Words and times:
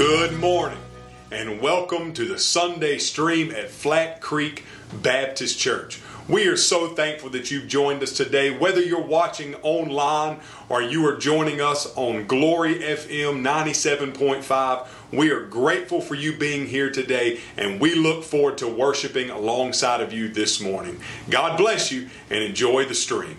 Good 0.00 0.32
morning 0.40 0.78
and 1.30 1.60
welcome 1.60 2.14
to 2.14 2.24
the 2.24 2.38
Sunday 2.38 2.96
stream 2.96 3.50
at 3.50 3.68
Flat 3.68 4.22
Creek 4.22 4.64
Baptist 5.02 5.58
Church. 5.58 6.00
We 6.26 6.48
are 6.48 6.56
so 6.56 6.88
thankful 6.88 7.28
that 7.28 7.50
you've 7.50 7.68
joined 7.68 8.02
us 8.02 8.16
today, 8.16 8.48
whether 8.56 8.80
you're 8.80 9.02
watching 9.02 9.56
online 9.56 10.40
or 10.70 10.80
you 10.80 11.06
are 11.06 11.18
joining 11.18 11.60
us 11.60 11.94
on 11.96 12.26
Glory 12.26 12.76
FM 12.76 13.42
97.5. 13.42 14.88
We 15.12 15.32
are 15.32 15.44
grateful 15.44 16.00
for 16.00 16.14
you 16.14 16.34
being 16.34 16.66
here 16.66 16.90
today 16.90 17.40
and 17.58 17.78
we 17.78 17.94
look 17.94 18.24
forward 18.24 18.56
to 18.56 18.68
worshiping 18.68 19.28
alongside 19.28 20.00
of 20.00 20.14
you 20.14 20.28
this 20.28 20.62
morning. 20.62 20.98
God 21.28 21.58
bless 21.58 21.92
you 21.92 22.08
and 22.30 22.42
enjoy 22.42 22.86
the 22.86 22.94
stream. 22.94 23.36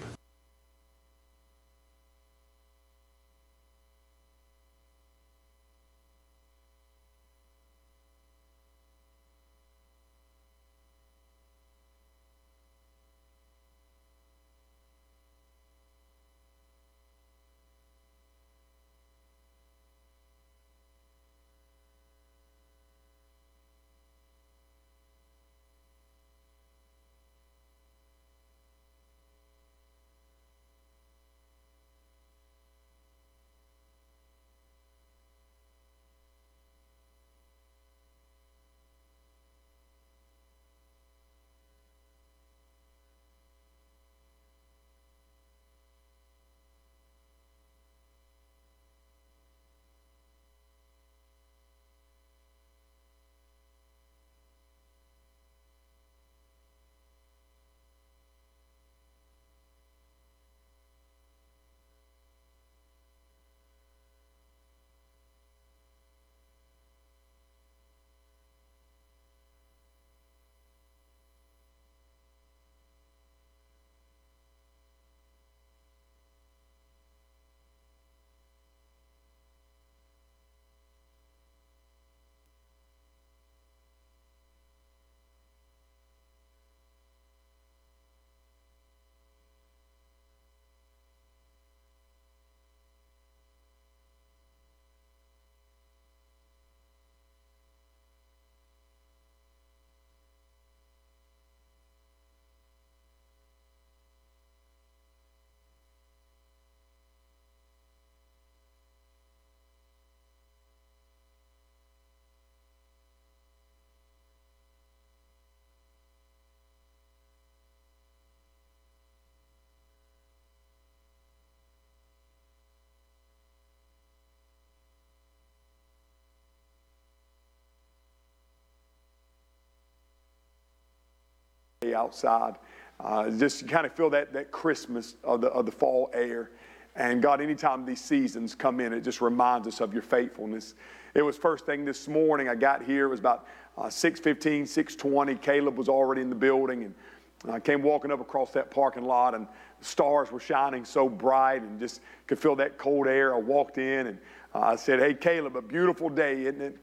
Outside. 131.96 132.58
Uh, 133.00 133.28
just 133.32 133.68
kind 133.68 133.88
of 133.88 133.94
feel 133.94 134.12
that, 134.12 134.32
that 134.34 134.52
Christmas 134.52 135.16
of 135.24 135.42
the, 135.42 135.48
of 135.48 135.66
the 135.66 135.72
fall 135.72 136.12
air. 136.14 136.52
And 136.96 137.24
God, 137.24 137.42
anytime 137.42 137.86
these 137.88 138.02
seasons 138.02 138.54
come 138.54 138.80
in, 138.80 138.94
it 138.94 139.02
just 139.02 139.20
reminds 139.20 139.68
us 139.68 139.82
of 139.82 139.92
your 139.92 140.04
faithfulness. 140.04 140.76
It 141.16 141.24
was 141.24 141.38
first 141.38 141.66
thing 141.66 141.84
this 141.84 142.08
morning. 142.08 142.50
I 142.50 142.54
got 142.54 142.84
here. 142.84 143.06
It 143.06 143.10
was 143.10 143.20
about 143.20 143.48
uh, 143.80 143.86
6.15, 143.86 144.62
6.20. 144.62 145.42
Caleb 145.42 145.76
was 145.76 145.90
already 145.90 146.22
in 146.22 146.30
the 146.30 146.36
building. 146.36 146.84
And 146.84 147.52
I 147.52 147.60
came 147.60 147.82
walking 147.82 148.12
up 148.12 148.22
across 148.22 148.52
that 148.52 148.70
parking 148.70 149.06
lot, 149.06 149.34
and 149.34 149.48
the 149.80 149.86
stars 149.86 150.32
were 150.32 150.40
shining 150.40 150.86
so 150.86 151.10
bright 151.10 151.64
and 151.64 151.80
just 151.80 152.02
could 152.28 152.38
feel 152.38 152.56
that 152.58 152.78
cold 152.78 153.08
air. 153.08 153.34
I 153.34 153.40
walked 153.40 153.80
in, 153.80 154.06
and 154.06 154.20
uh, 154.54 154.60
I 154.60 154.76
said, 154.76 155.00
hey, 155.00 155.16
Caleb, 155.16 155.56
a 155.56 155.64
beautiful 155.64 156.10
day, 156.10 156.44
isn't 156.44 156.62
it? 156.62 156.78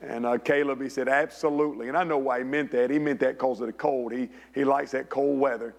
And 0.00 0.24
uh, 0.24 0.38
Caleb, 0.38 0.80
he 0.80 0.88
said, 0.88 1.08
absolutely. 1.08 1.88
And 1.88 1.96
I 1.96 2.04
know 2.04 2.18
why 2.18 2.38
he 2.38 2.44
meant 2.44 2.70
that. 2.72 2.90
He 2.90 2.98
meant 2.98 3.20
that 3.20 3.34
because 3.34 3.60
of 3.60 3.66
the 3.66 3.72
cold. 3.72 4.12
He, 4.12 4.28
he 4.54 4.64
likes 4.64 4.92
that 4.92 5.10
cold 5.10 5.38
weather. 5.38 5.74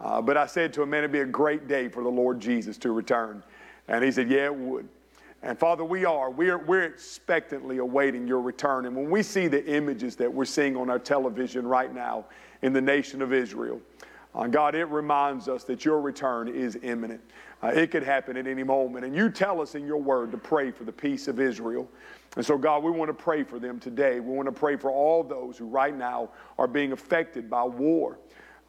Uh, 0.00 0.20
but 0.20 0.36
I 0.36 0.46
said 0.46 0.72
to 0.74 0.82
him, 0.82 0.90
man, 0.90 1.00
it'd 1.00 1.12
be 1.12 1.20
a 1.20 1.26
great 1.26 1.68
day 1.68 1.88
for 1.88 2.02
the 2.02 2.08
Lord 2.08 2.40
Jesus 2.40 2.78
to 2.78 2.90
return. 2.90 3.42
And 3.86 4.04
he 4.04 4.10
said, 4.10 4.30
yeah, 4.30 4.46
it 4.46 4.54
would. 4.54 4.88
And 5.42 5.58
Father, 5.58 5.84
we 5.84 6.04
are. 6.04 6.30
We're, 6.30 6.58
we're 6.58 6.84
expectantly 6.84 7.78
awaiting 7.78 8.26
your 8.26 8.40
return. 8.40 8.86
And 8.86 8.94
when 8.94 9.08
we 9.08 9.22
see 9.22 9.46
the 9.46 9.64
images 9.66 10.16
that 10.16 10.32
we're 10.32 10.44
seeing 10.44 10.76
on 10.76 10.90
our 10.90 10.98
television 10.98 11.66
right 11.66 11.94
now 11.94 12.26
in 12.62 12.72
the 12.72 12.80
nation 12.80 13.22
of 13.22 13.32
Israel, 13.32 13.80
uh, 14.34 14.46
God, 14.46 14.74
it 14.74 14.84
reminds 14.86 15.48
us 15.48 15.64
that 15.64 15.84
your 15.84 16.00
return 16.00 16.48
is 16.48 16.78
imminent. 16.82 17.20
Uh, 17.62 17.68
it 17.68 17.90
could 17.90 18.02
happen 18.02 18.36
at 18.36 18.46
any 18.46 18.62
moment. 18.62 19.04
And 19.04 19.14
you 19.14 19.28
tell 19.30 19.60
us 19.60 19.74
in 19.74 19.86
your 19.86 19.98
word 19.98 20.30
to 20.32 20.38
pray 20.38 20.70
for 20.70 20.84
the 20.84 20.92
peace 20.92 21.28
of 21.28 21.38
Israel. 21.40 21.88
And 22.36 22.46
so, 22.46 22.56
God, 22.56 22.82
we 22.82 22.90
want 22.90 23.08
to 23.08 23.14
pray 23.14 23.42
for 23.42 23.58
them 23.58 23.78
today. 23.78 24.20
We 24.20 24.34
want 24.34 24.46
to 24.46 24.52
pray 24.52 24.76
for 24.76 24.90
all 24.90 25.22
those 25.22 25.58
who 25.58 25.66
right 25.66 25.96
now 25.96 26.30
are 26.58 26.68
being 26.68 26.92
affected 26.92 27.50
by 27.50 27.64
war. 27.64 28.18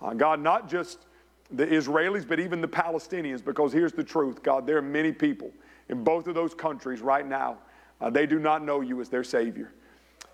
Uh, 0.02 0.14
God, 0.14 0.42
not 0.42 0.68
just 0.68 1.06
the 1.52 1.66
Israelis, 1.66 2.28
but 2.28 2.40
even 2.40 2.60
the 2.60 2.68
Palestinians, 2.68 3.44
because 3.44 3.72
here's 3.72 3.94
the 3.94 4.04
truth, 4.04 4.42
God, 4.42 4.66
there 4.66 4.78
are 4.78 4.82
many 4.82 5.12
people 5.12 5.52
in 5.90 6.04
both 6.04 6.28
of 6.28 6.36
those 6.36 6.54
countries 6.54 7.02
right 7.02 7.28
now. 7.28 7.60
Uh, 8.00 8.10
they 8.10 8.26
do 8.26 8.40
not 8.40 8.64
know 8.64 8.82
you 8.82 9.00
as 9.00 9.10
their 9.10 9.24
Savior. 9.24 9.72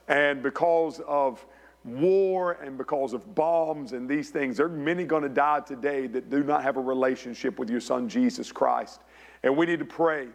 And 0.07 0.41
because 0.41 1.01
of 1.01 1.46
war 1.88 2.53
and 2.64 2.78
because 2.78 3.14
of 3.14 3.34
bombs 3.34 3.94
and 3.94 4.09
these 4.09 4.30
things, 4.30 4.58
there 4.58 4.66
are 4.66 4.70
many 4.70 5.06
going 5.06 5.24
to 5.24 5.30
die 5.30 5.62
today 5.62 6.08
that 6.08 6.30
do 6.30 6.44
not 6.44 6.64
have 6.64 6.78
a 6.78 6.81
relationship 6.81 7.58
with 7.58 7.70
your 7.70 7.80
Son, 7.80 8.09
Jesus 8.09 8.52
Christ. 8.52 9.02
And 9.44 9.56
we 9.56 9.66
need 9.66 9.80
to 9.80 9.86
pray 9.86 10.28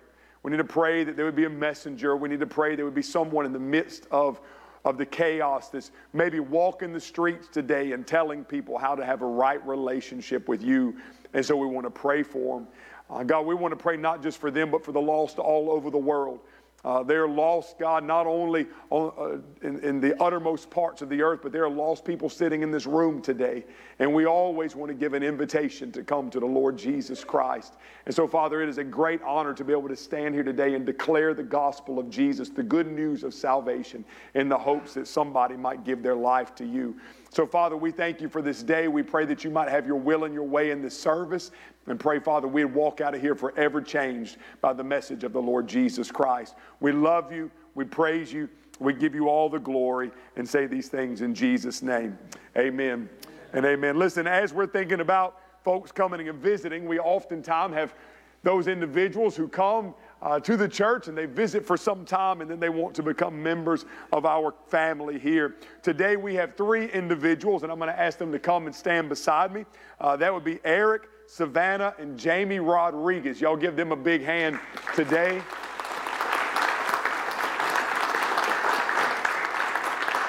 we 0.42 0.50
need 0.50 0.58
to 0.58 0.64
pray 0.64 1.04
that 1.04 1.16
there 1.16 1.24
would 1.24 1.36
be 1.36 1.44
a 1.44 1.50
messenger. 1.50 2.16
We 2.16 2.28
need 2.28 2.40
to 2.40 2.46
pray 2.46 2.74
there 2.74 2.84
would 2.84 2.94
be 2.94 3.02
someone 3.02 3.46
in 3.46 3.52
the 3.52 3.60
midst 3.60 4.06
of, 4.10 4.40
of 4.84 4.98
the 4.98 5.06
chaos 5.06 5.68
that's 5.68 5.92
maybe 6.12 6.40
walking 6.40 6.92
the 6.92 7.00
streets 7.00 7.46
today 7.46 7.92
and 7.92 8.06
telling 8.06 8.44
people 8.44 8.76
how 8.76 8.96
to 8.96 9.04
have 9.04 9.22
a 9.22 9.26
right 9.26 9.64
relationship 9.66 10.48
with 10.48 10.62
you. 10.62 10.96
And 11.32 11.46
so 11.46 11.56
we 11.56 11.66
want 11.66 11.86
to 11.86 11.90
pray 11.90 12.24
for 12.24 12.58
them. 12.58 12.68
Uh, 13.08 13.22
God, 13.22 13.46
we 13.46 13.54
want 13.54 13.72
to 13.72 13.76
pray 13.76 13.96
not 13.96 14.22
just 14.22 14.38
for 14.38 14.50
them, 14.50 14.70
but 14.70 14.84
for 14.84 14.90
the 14.90 15.00
lost 15.00 15.38
all 15.38 15.70
over 15.70 15.90
the 15.90 15.98
world. 15.98 16.40
Uh, 16.84 17.00
they're 17.00 17.28
lost, 17.28 17.78
God, 17.78 18.02
not 18.02 18.26
only 18.26 18.66
on, 18.90 19.12
uh, 19.16 19.66
in, 19.66 19.78
in, 19.80 20.00
the 20.00 20.20
uttermost 20.20 20.68
parts 20.68 21.00
of 21.00 21.08
the 21.08 21.22
earth, 21.22 21.38
but 21.40 21.52
there 21.52 21.64
are 21.64 21.70
lost 21.70 22.04
people 22.04 22.28
sitting 22.28 22.62
in 22.62 22.72
this 22.72 22.86
room 22.86 23.22
today. 23.22 23.64
And 24.00 24.12
we 24.12 24.26
always 24.26 24.74
want 24.74 24.88
to 24.88 24.94
give 24.94 25.14
an 25.14 25.22
invitation 25.22 25.92
to 25.92 26.02
come 26.02 26.28
to 26.30 26.40
the 26.40 26.46
Lord 26.46 26.76
Jesus 26.76 27.22
Christ. 27.22 27.74
And 28.06 28.14
so, 28.14 28.26
Father, 28.26 28.62
it 28.62 28.68
is 28.68 28.78
a 28.78 28.84
great 28.84 29.22
honor 29.22 29.54
to 29.54 29.62
be 29.62 29.72
able 29.72 29.88
to 29.88 29.96
stand 29.96 30.34
here 30.34 30.42
today 30.42 30.74
and 30.74 30.84
declare 30.84 31.34
the 31.34 31.44
gospel 31.44 32.00
of 32.00 32.10
Jesus, 32.10 32.48
the 32.48 32.64
good 32.64 32.88
news 32.88 33.22
of 33.22 33.32
salvation, 33.32 34.04
in 34.34 34.48
the 34.48 34.58
hopes 34.58 34.94
that 34.94 35.06
somebody 35.06 35.56
might 35.56 35.84
give 35.84 36.02
their 36.02 36.16
life 36.16 36.52
to 36.56 36.66
you. 36.66 36.96
So, 37.32 37.46
Father, 37.46 37.78
we 37.78 37.92
thank 37.92 38.20
you 38.20 38.28
for 38.28 38.42
this 38.42 38.62
day. 38.62 38.88
We 38.88 39.02
pray 39.02 39.24
that 39.24 39.42
you 39.42 39.50
might 39.50 39.70
have 39.70 39.86
your 39.86 39.96
will 39.96 40.24
and 40.24 40.34
your 40.34 40.44
way 40.44 40.70
in 40.70 40.82
this 40.82 40.94
service. 40.94 41.50
And 41.86 41.98
pray, 41.98 42.20
Father, 42.20 42.46
we'd 42.46 42.66
walk 42.66 43.00
out 43.00 43.14
of 43.14 43.22
here 43.22 43.34
forever 43.34 43.80
changed 43.80 44.36
by 44.60 44.74
the 44.74 44.84
message 44.84 45.24
of 45.24 45.32
the 45.32 45.40
Lord 45.40 45.66
Jesus 45.66 46.10
Christ. 46.10 46.56
We 46.80 46.92
love 46.92 47.32
you. 47.32 47.50
We 47.74 47.86
praise 47.86 48.30
you. 48.34 48.50
We 48.80 48.92
give 48.92 49.14
you 49.14 49.30
all 49.30 49.48
the 49.48 49.58
glory 49.58 50.10
and 50.36 50.46
say 50.46 50.66
these 50.66 50.88
things 50.88 51.22
in 51.22 51.34
Jesus' 51.34 51.80
name. 51.80 52.18
Amen 52.58 53.08
and 53.54 53.64
amen. 53.64 53.98
Listen, 53.98 54.26
as 54.26 54.52
we're 54.52 54.66
thinking 54.66 55.00
about 55.00 55.40
folks 55.64 55.90
coming 55.90 56.28
and 56.28 56.38
visiting, 56.38 56.86
we 56.86 56.98
oftentimes 56.98 57.72
have 57.72 57.94
those 58.42 58.68
individuals 58.68 59.36
who 59.36 59.48
come 59.48 59.94
uh, 60.22 60.38
to 60.38 60.56
the 60.56 60.68
church 60.68 61.08
and 61.08 61.18
they 61.18 61.26
visit 61.26 61.66
for 61.66 61.76
some 61.76 62.04
time 62.04 62.40
and 62.40 62.50
then 62.50 62.60
they 62.60 62.68
want 62.68 62.94
to 62.94 63.02
become 63.02 63.42
members 63.42 63.84
of 64.12 64.24
our 64.24 64.54
family 64.68 65.18
here. 65.18 65.56
Today 65.82 66.16
we 66.16 66.34
have 66.36 66.56
three 66.56 66.90
individuals, 66.92 67.64
and 67.64 67.72
I'm 67.72 67.78
going 67.78 67.90
to 67.90 68.00
ask 68.00 68.18
them 68.18 68.30
to 68.32 68.38
come 68.38 68.66
and 68.66 68.74
stand 68.74 69.08
beside 69.08 69.52
me. 69.52 69.64
Uh, 70.00 70.16
that 70.16 70.32
would 70.32 70.44
be 70.44 70.60
Eric, 70.64 71.08
Savannah, 71.26 71.94
and 71.98 72.18
Jamie 72.18 72.60
Rodriguez. 72.60 73.40
Y'all 73.40 73.56
give 73.56 73.74
them 73.74 73.90
a 73.90 73.96
big 73.96 74.22
hand 74.22 74.58
today. 74.94 75.42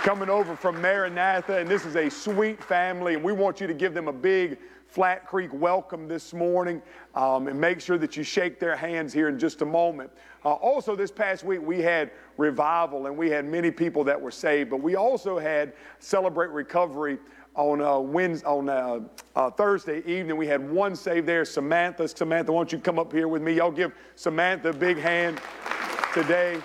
Coming 0.02 0.30
over 0.30 0.56
from 0.56 0.82
Maranatha, 0.82 1.58
and 1.58 1.70
this 1.70 1.86
is 1.86 1.96
a 1.96 2.10
sweet 2.10 2.62
family, 2.62 3.14
and 3.14 3.24
we 3.24 3.32
want 3.32 3.62
you 3.62 3.68
to 3.68 3.74
give 3.74 3.94
them 3.94 4.08
a 4.10 4.14
big 4.14 4.58
Flat 4.94 5.26
Creek 5.26 5.52
welcome 5.52 6.08
this 6.08 6.34
morning 6.36 6.80
um, 7.16 7.48
and 7.48 7.60
make 7.60 7.82
sure 7.82 7.98
that 7.98 8.16
you 8.16 8.22
shake 8.22 8.60
their 8.60 8.76
hands 8.76 9.12
here 9.12 9.28
in 9.28 9.40
just 9.40 9.64
a 9.64 9.66
moment. 9.66 10.12
Uh, 10.46 10.52
also, 10.52 10.96
this 10.96 11.10
past 11.10 11.44
week 11.44 11.62
we 11.64 11.82
had 11.82 12.12
revival 12.38 13.08
and 13.08 13.18
we 13.18 13.28
had 13.28 13.44
many 13.44 13.72
people 13.72 14.04
that 14.04 14.22
were 14.22 14.30
saved, 14.30 14.70
but 14.70 14.84
we 14.84 14.96
also 14.96 15.40
had 15.40 15.74
Celebrate 15.98 16.52
Recovery 16.52 17.18
on 17.56 17.82
uh, 17.82 17.98
Wednesday, 17.98 18.46
on 18.46 18.70
uh, 18.70 19.00
uh, 19.36 19.50
Thursday 19.50 20.04
evening. 20.06 20.38
We 20.38 20.46
had 20.46 20.70
one 20.70 20.96
saved 20.96 21.26
there, 21.26 21.44
Samantha. 21.44 22.08
Samantha, 22.08 22.52
why 22.52 22.60
don't 22.60 22.72
you 22.72 22.78
come 22.78 23.00
up 23.00 23.12
here 23.12 23.28
with 23.28 23.42
me? 23.42 23.54
Y'all 23.54 23.72
give 23.72 23.94
Samantha 24.14 24.70
a 24.70 24.74
big 24.74 25.00
hand 25.00 25.42
today. 26.14 26.62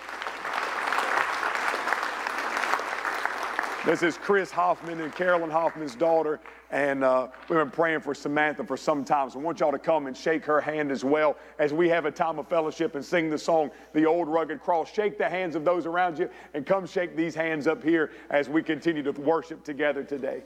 This 3.89 4.03
is 4.03 4.19
Chris 4.19 4.51
Hoffman 4.51 5.01
and 5.01 5.15
Carolyn 5.15 5.49
Hoffman's 5.49 5.95
daughter, 5.95 6.41
and 6.71 7.03
uh, 7.03 7.29
we've 7.49 7.59
been 7.59 7.71
praying 7.71 8.01
for 8.01 8.15
Samantha 8.15 8.63
for 8.63 8.77
some 8.77 9.03
time. 9.03 9.31
So 9.31 9.41
I 9.41 9.43
want 9.43 9.61
y'all 9.61 9.73
to 9.73 9.79
come 9.79 10.09
and 10.09 10.15
shake 10.15 10.45
her 10.45 10.61
hand 10.61 10.93
as 10.93 11.07
well 11.07 11.39
as 11.59 11.73
we 11.73 11.89
have 11.89 12.05
a 12.05 12.11
time 12.11 12.39
of 12.39 12.47
fellowship 12.49 12.97
and 12.97 13.03
sing 13.03 13.31
the 13.31 13.39
song, 13.39 13.71
The 13.95 14.05
Old 14.05 14.29
Rugged 14.29 14.61
Cross. 14.61 14.93
Shake 14.93 15.17
the 15.17 15.27
hands 15.27 15.57
of 15.57 15.65
those 15.65 15.87
around 15.87 16.19
you 16.19 16.29
and 16.53 16.67
come 16.67 16.87
shake 16.87 17.17
these 17.17 17.35
hands 17.35 17.67
up 17.67 17.83
here 17.83 18.13
as 18.29 18.47
we 18.51 18.63
continue 18.63 19.03
to 19.05 19.13
worship 19.13 19.65
together 19.65 20.05
today. 20.05 20.43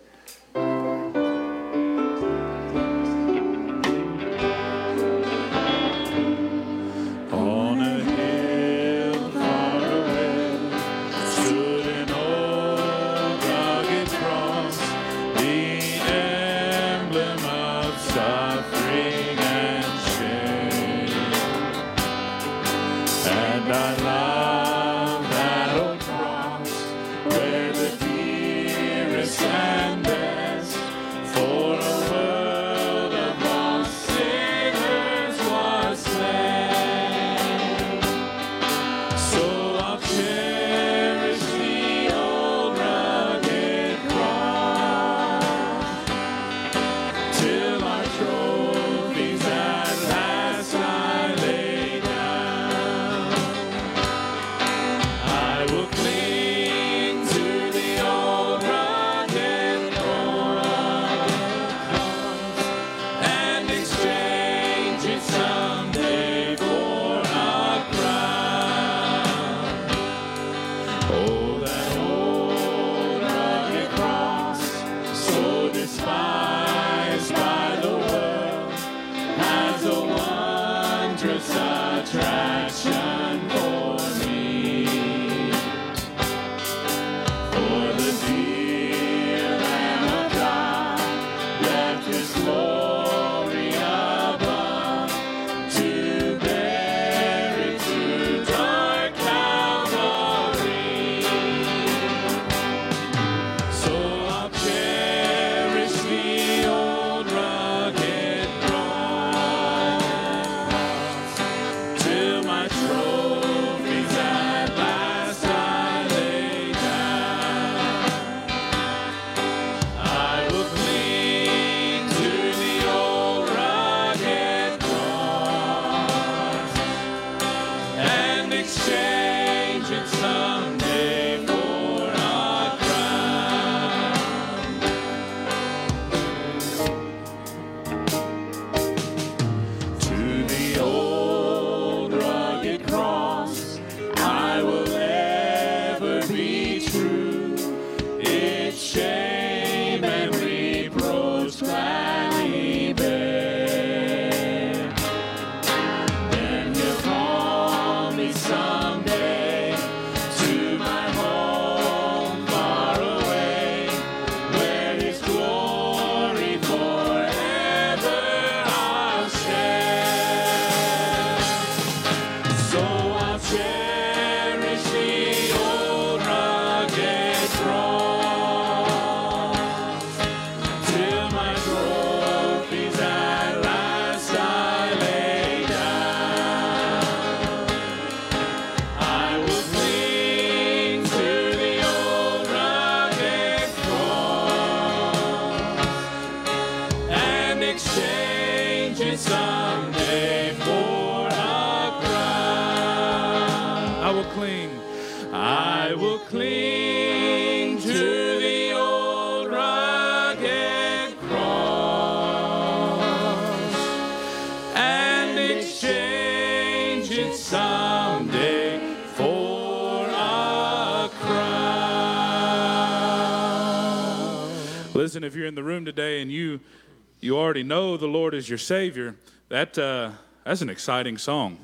Is 228.42 228.48
your 228.48 228.58
Savior, 228.58 229.14
that 229.50 229.78
uh, 229.78 230.10
That's 230.44 230.62
an 230.62 230.68
exciting 230.68 231.16
song. 231.16 231.58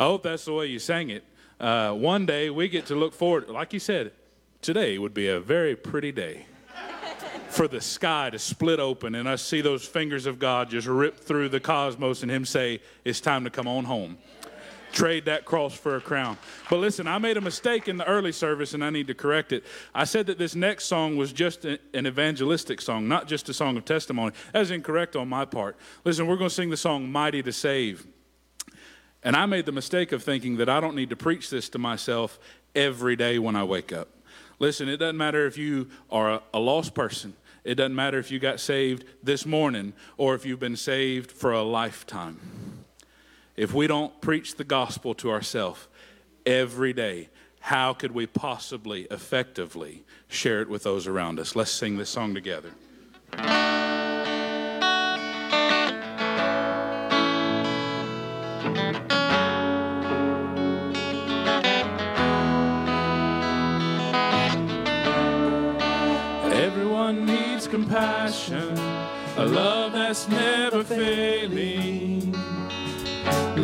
I 0.00 0.04
hope 0.04 0.22
that's 0.22 0.46
the 0.46 0.54
way 0.54 0.68
you 0.68 0.78
sang 0.78 1.10
it. 1.10 1.22
Uh, 1.60 1.92
one 1.92 2.24
day 2.24 2.48
we 2.48 2.66
get 2.66 2.86
to 2.86 2.94
look 2.94 3.12
forward, 3.12 3.50
like 3.50 3.74
you 3.74 3.78
said, 3.78 4.12
today 4.62 4.96
would 4.96 5.12
be 5.12 5.28
a 5.28 5.38
very 5.38 5.76
pretty 5.76 6.12
day 6.12 6.46
for 7.50 7.68
the 7.68 7.78
sky 7.78 8.30
to 8.30 8.38
split 8.38 8.80
open 8.80 9.14
and 9.14 9.28
us 9.28 9.42
see 9.42 9.60
those 9.60 9.86
fingers 9.86 10.24
of 10.24 10.38
God 10.38 10.70
just 10.70 10.86
rip 10.86 11.20
through 11.20 11.50
the 11.50 11.60
cosmos 11.60 12.22
and 12.22 12.30
Him 12.30 12.46
say, 12.46 12.80
It's 13.04 13.20
time 13.20 13.44
to 13.44 13.50
come 13.50 13.68
on 13.68 13.84
home. 13.84 14.16
Trade 14.94 15.24
that 15.24 15.44
cross 15.44 15.74
for 15.74 15.96
a 15.96 16.00
crown. 16.00 16.38
But 16.70 16.78
listen, 16.78 17.08
I 17.08 17.18
made 17.18 17.36
a 17.36 17.40
mistake 17.40 17.88
in 17.88 17.96
the 17.96 18.06
early 18.06 18.30
service 18.30 18.74
and 18.74 18.84
I 18.84 18.90
need 18.90 19.08
to 19.08 19.14
correct 19.14 19.52
it. 19.52 19.64
I 19.92 20.04
said 20.04 20.26
that 20.26 20.38
this 20.38 20.54
next 20.54 20.84
song 20.84 21.16
was 21.16 21.32
just 21.32 21.64
an 21.64 21.78
evangelistic 21.94 22.80
song, 22.80 23.08
not 23.08 23.26
just 23.26 23.48
a 23.48 23.54
song 23.54 23.76
of 23.76 23.84
testimony. 23.84 24.32
That 24.52 24.60
was 24.60 24.70
incorrect 24.70 25.16
on 25.16 25.28
my 25.28 25.46
part. 25.46 25.76
Listen, 26.04 26.28
we're 26.28 26.36
going 26.36 26.48
to 26.48 26.54
sing 26.54 26.70
the 26.70 26.76
song 26.76 27.10
Mighty 27.10 27.42
to 27.42 27.52
Save. 27.52 28.06
And 29.24 29.34
I 29.34 29.46
made 29.46 29.66
the 29.66 29.72
mistake 29.72 30.12
of 30.12 30.22
thinking 30.22 30.58
that 30.58 30.68
I 30.68 30.78
don't 30.78 30.94
need 30.94 31.10
to 31.10 31.16
preach 31.16 31.50
this 31.50 31.68
to 31.70 31.78
myself 31.78 32.38
every 32.74 33.16
day 33.16 33.40
when 33.40 33.56
I 33.56 33.64
wake 33.64 33.92
up. 33.92 34.08
Listen, 34.60 34.88
it 34.88 34.98
doesn't 34.98 35.16
matter 35.16 35.44
if 35.44 35.58
you 35.58 35.88
are 36.08 36.40
a, 36.52 36.58
lost 36.58 36.94
person. 36.94 37.34
It 37.64 37.74
doesn't 37.74 37.96
matter 37.96 38.18
if 38.18 38.30
you 38.30 38.38
got 38.38 38.60
saved 38.60 39.04
this 39.22 39.44
morning 39.44 39.94
or 40.16 40.36
if 40.36 40.46
you've 40.46 40.60
been 40.60 40.76
saved 40.76 41.32
for 41.32 41.50
a 41.50 41.62
lifetime. 41.62 42.38
If 43.56 43.72
we 43.72 43.86
don't 43.86 44.20
preach 44.20 44.56
the 44.56 44.64
gospel 44.64 45.14
to 45.14 45.30
ourselves 45.30 45.86
every 46.44 46.92
day, 46.92 47.28
how 47.60 47.94
could 47.94 48.10
we 48.10 48.26
possibly 48.26 49.02
effectively 49.12 50.04
share 50.26 50.60
it 50.60 50.68
with 50.68 50.82
those 50.82 51.06
around 51.06 51.38
us? 51.38 51.54
Let's 51.54 51.70
sing 51.70 51.96
this 51.96 52.10
song 52.10 52.34
together. 52.34 52.72
Everyone 66.52 67.24
needs 67.24 67.68
compassion, 67.68 68.76
a 69.36 69.46
love 69.46 69.92
that's 69.92 70.28
never 70.28 70.82
failing. 70.82 72.34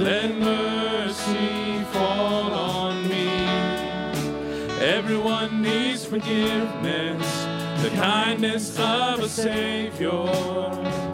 Let 0.01 0.35
mercy 0.35 1.85
fall 1.93 2.55
on 2.55 3.07
me. 3.07 3.29
Everyone 4.81 5.61
needs 5.61 6.07
forgiveness, 6.07 7.45
the 7.83 7.91
kindness 7.97 8.79
of 8.79 9.21
a 9.21 9.29
Savior. 9.29 11.10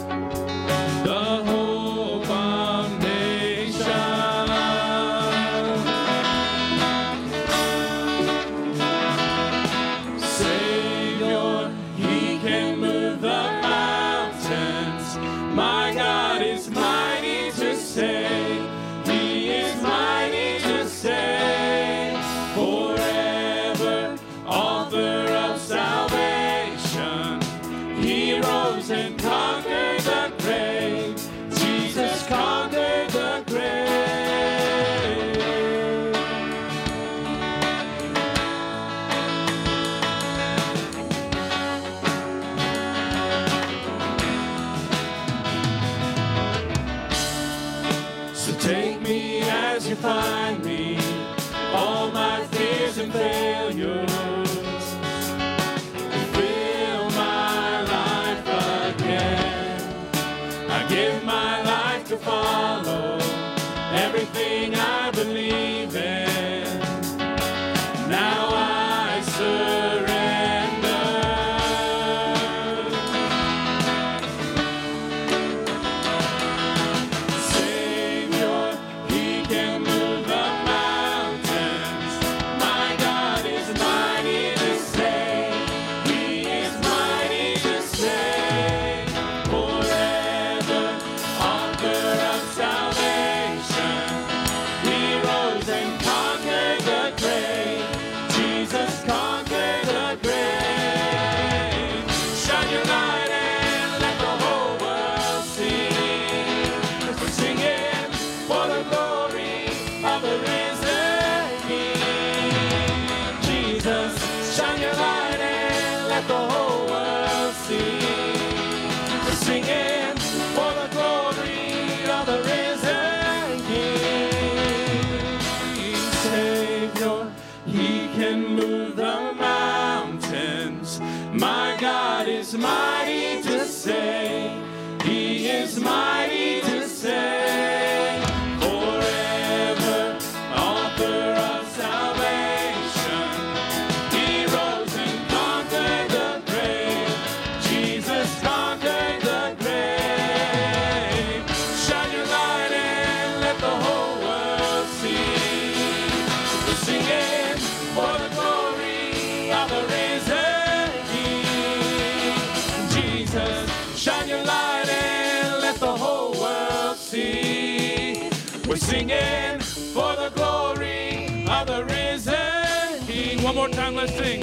More 174.07 174.19
sing. 174.19 174.43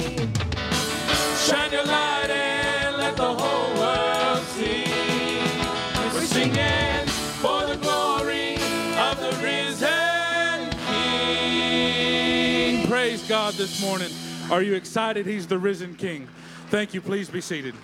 Shine 1.46 1.72
your 1.72 1.84
light 1.84 2.30
and 2.30 2.96
let 2.96 3.16
the 3.16 3.34
whole 3.34 3.74
world 3.78 4.42
see. 4.46 4.84
We're 6.12 6.26
singing 6.26 7.06
for 7.40 7.66
the 7.66 7.76
glory 7.76 8.56
of 8.98 9.18
the 9.20 9.32
risen 9.42 10.70
King. 10.86 12.86
Praise 12.88 13.26
God 13.28 13.54
this 13.54 13.80
morning. 13.80 14.10
Are 14.50 14.62
you 14.62 14.74
excited? 14.74 15.24
He's 15.26 15.46
the 15.46 15.58
risen 15.58 15.94
King. 15.96 16.28
Thank 16.68 16.92
you. 16.94 17.00
Please 17.00 17.30
be 17.30 17.40
seated. 17.40 17.74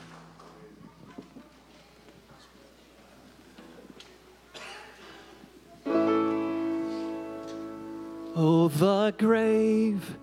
Oh, 8.43 8.69
the 8.69 9.13
grave 9.19 10.17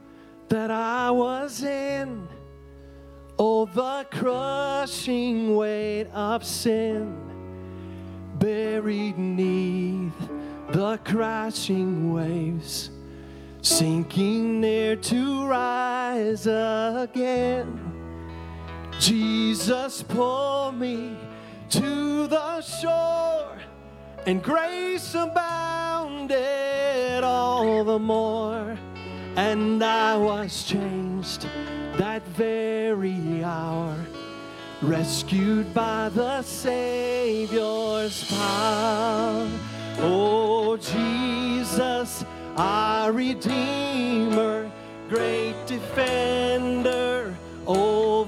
that 0.50 0.72
I 0.72 1.12
was 1.12 1.63
in. 1.63 2.27
Oh, 3.39 3.66
the 3.66 4.06
crushing 4.12 5.56
weight 5.56 6.08
of 6.13 6.44
sin 6.44 7.16
buried 8.39 9.18
neath 9.18 10.13
the 10.70 10.98
crashing 11.06 12.13
waves, 12.13 12.89
sinking 13.62 14.60
near 14.62 14.96
to 14.96 15.48
rise 15.48 16.46
again. 16.48 17.84
Jesus, 19.00 20.04
pull 20.04 20.72
me 20.72 21.16
to 21.70 22.27
the 22.27 22.62
shore, 22.62 23.60
and 24.25 24.44
grace 24.44 25.13
abounded 25.16 26.38
all 27.24 27.84
the 27.84 28.00
more. 28.00 28.77
And 29.38 29.84
I 29.84 30.17
was 30.17 30.63
changed 30.63 31.48
that 31.98 32.25
very 32.29 33.44
hour, 33.44 33.96
rescued 34.82 35.72
by 35.75 36.10
the 36.10 36.41
Savior's 36.41 38.24
power. 38.32 39.48
Oh, 40.00 40.75
Jesus, 40.77 42.25
our 42.56 43.12
Redeemer, 43.12 44.72
great 45.08 45.53
defender, 45.67 47.38
overcomer, 47.67 48.25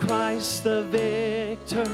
Christ 0.00 0.64
the 0.64 0.82
victor. 0.90 1.86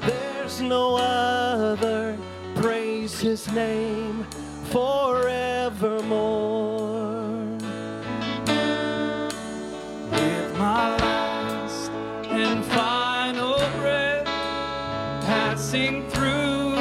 There's 0.00 0.60
no 0.60 0.96
other. 0.96 2.18
Praise 2.56 3.20
his 3.20 3.46
name 3.52 4.26
forevermore. 4.70 6.08
With 10.10 10.58
my 10.58 10.96
last 10.96 11.90
and 12.28 12.64
final 12.64 13.58
breath, 13.78 14.26
passing 15.24 16.08
through 16.10 16.74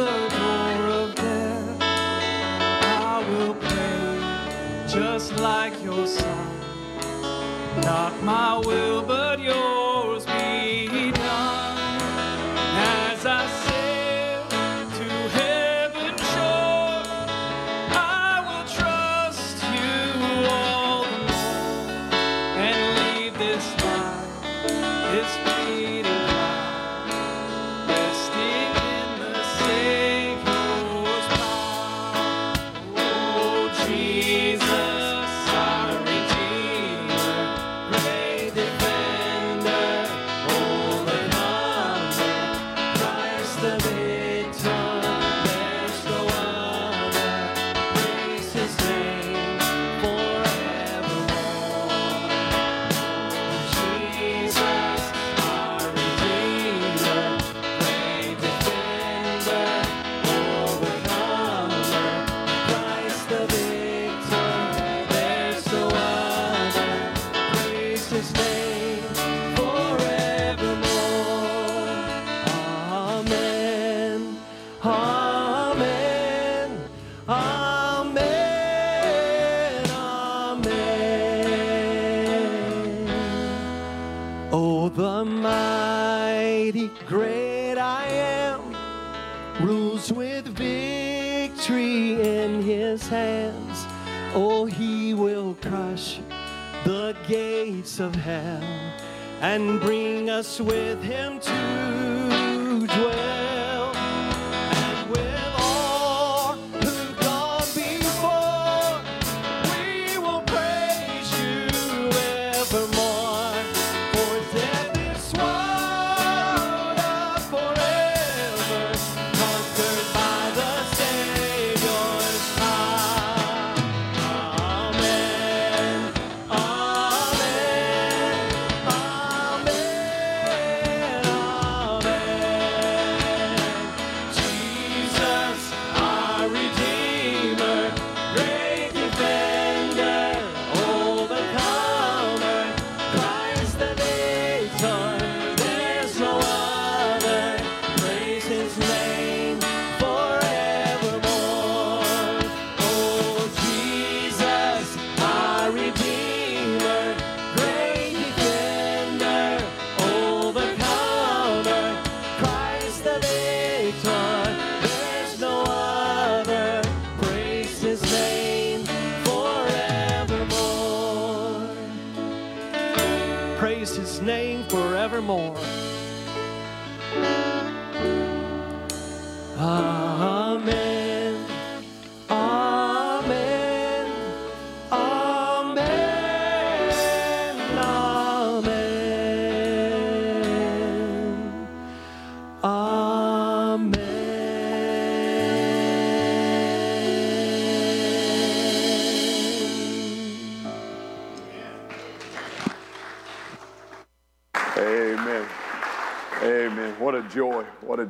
the 0.00 0.14
door 0.36 0.88
of 1.00 1.14
death, 1.14 1.78
I 2.82 3.24
will 3.28 3.54
pray 3.54 4.18
just 4.86 5.38
like 5.40 5.82
your 5.82 6.06
son. 6.06 6.50
Not 7.80 8.22
my 8.22 8.58
will, 8.58 9.02
but 9.02 9.40
yours 9.40 9.95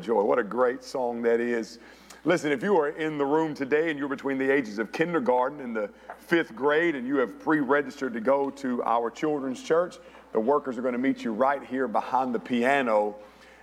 joy. 0.07 0.23
What 0.23 0.39
a 0.39 0.45
great 0.45 0.85
song 0.85 1.21
that 1.23 1.41
is. 1.41 1.81
Listen, 2.25 2.53
if 2.53 2.63
you 2.63 2.79
are 2.79 2.91
in 2.91 3.19
the 3.19 3.27
room 3.27 3.55
today 3.55 3.91
and 3.91 3.99
you're 3.99 4.09
between 4.09 4.39
the 4.39 4.49
ages 4.49 4.79
of 4.79 4.93
kindergarten 4.93 5.59
and 5.61 5.75
the 5.75 5.91
fifth 6.17 6.55
grade 6.55 6.95
and 6.95 7.09
you 7.09 7.17
have 7.17 7.41
pre 7.41 7.59
registered 7.59 8.13
to 8.15 8.21
go 8.21 8.49
to 8.51 8.85
our 8.85 9.11
children's 9.11 9.61
church, 9.61 9.97
the 10.33 10.39
workers 10.39 10.79
are 10.79 10.83
going 10.83 10.93
to 10.93 10.99
meet 10.99 11.25
you 11.25 11.33
right 11.33 11.61
here 11.65 11.89
behind 11.89 12.33
the 12.33 12.39
piano. 12.39 13.17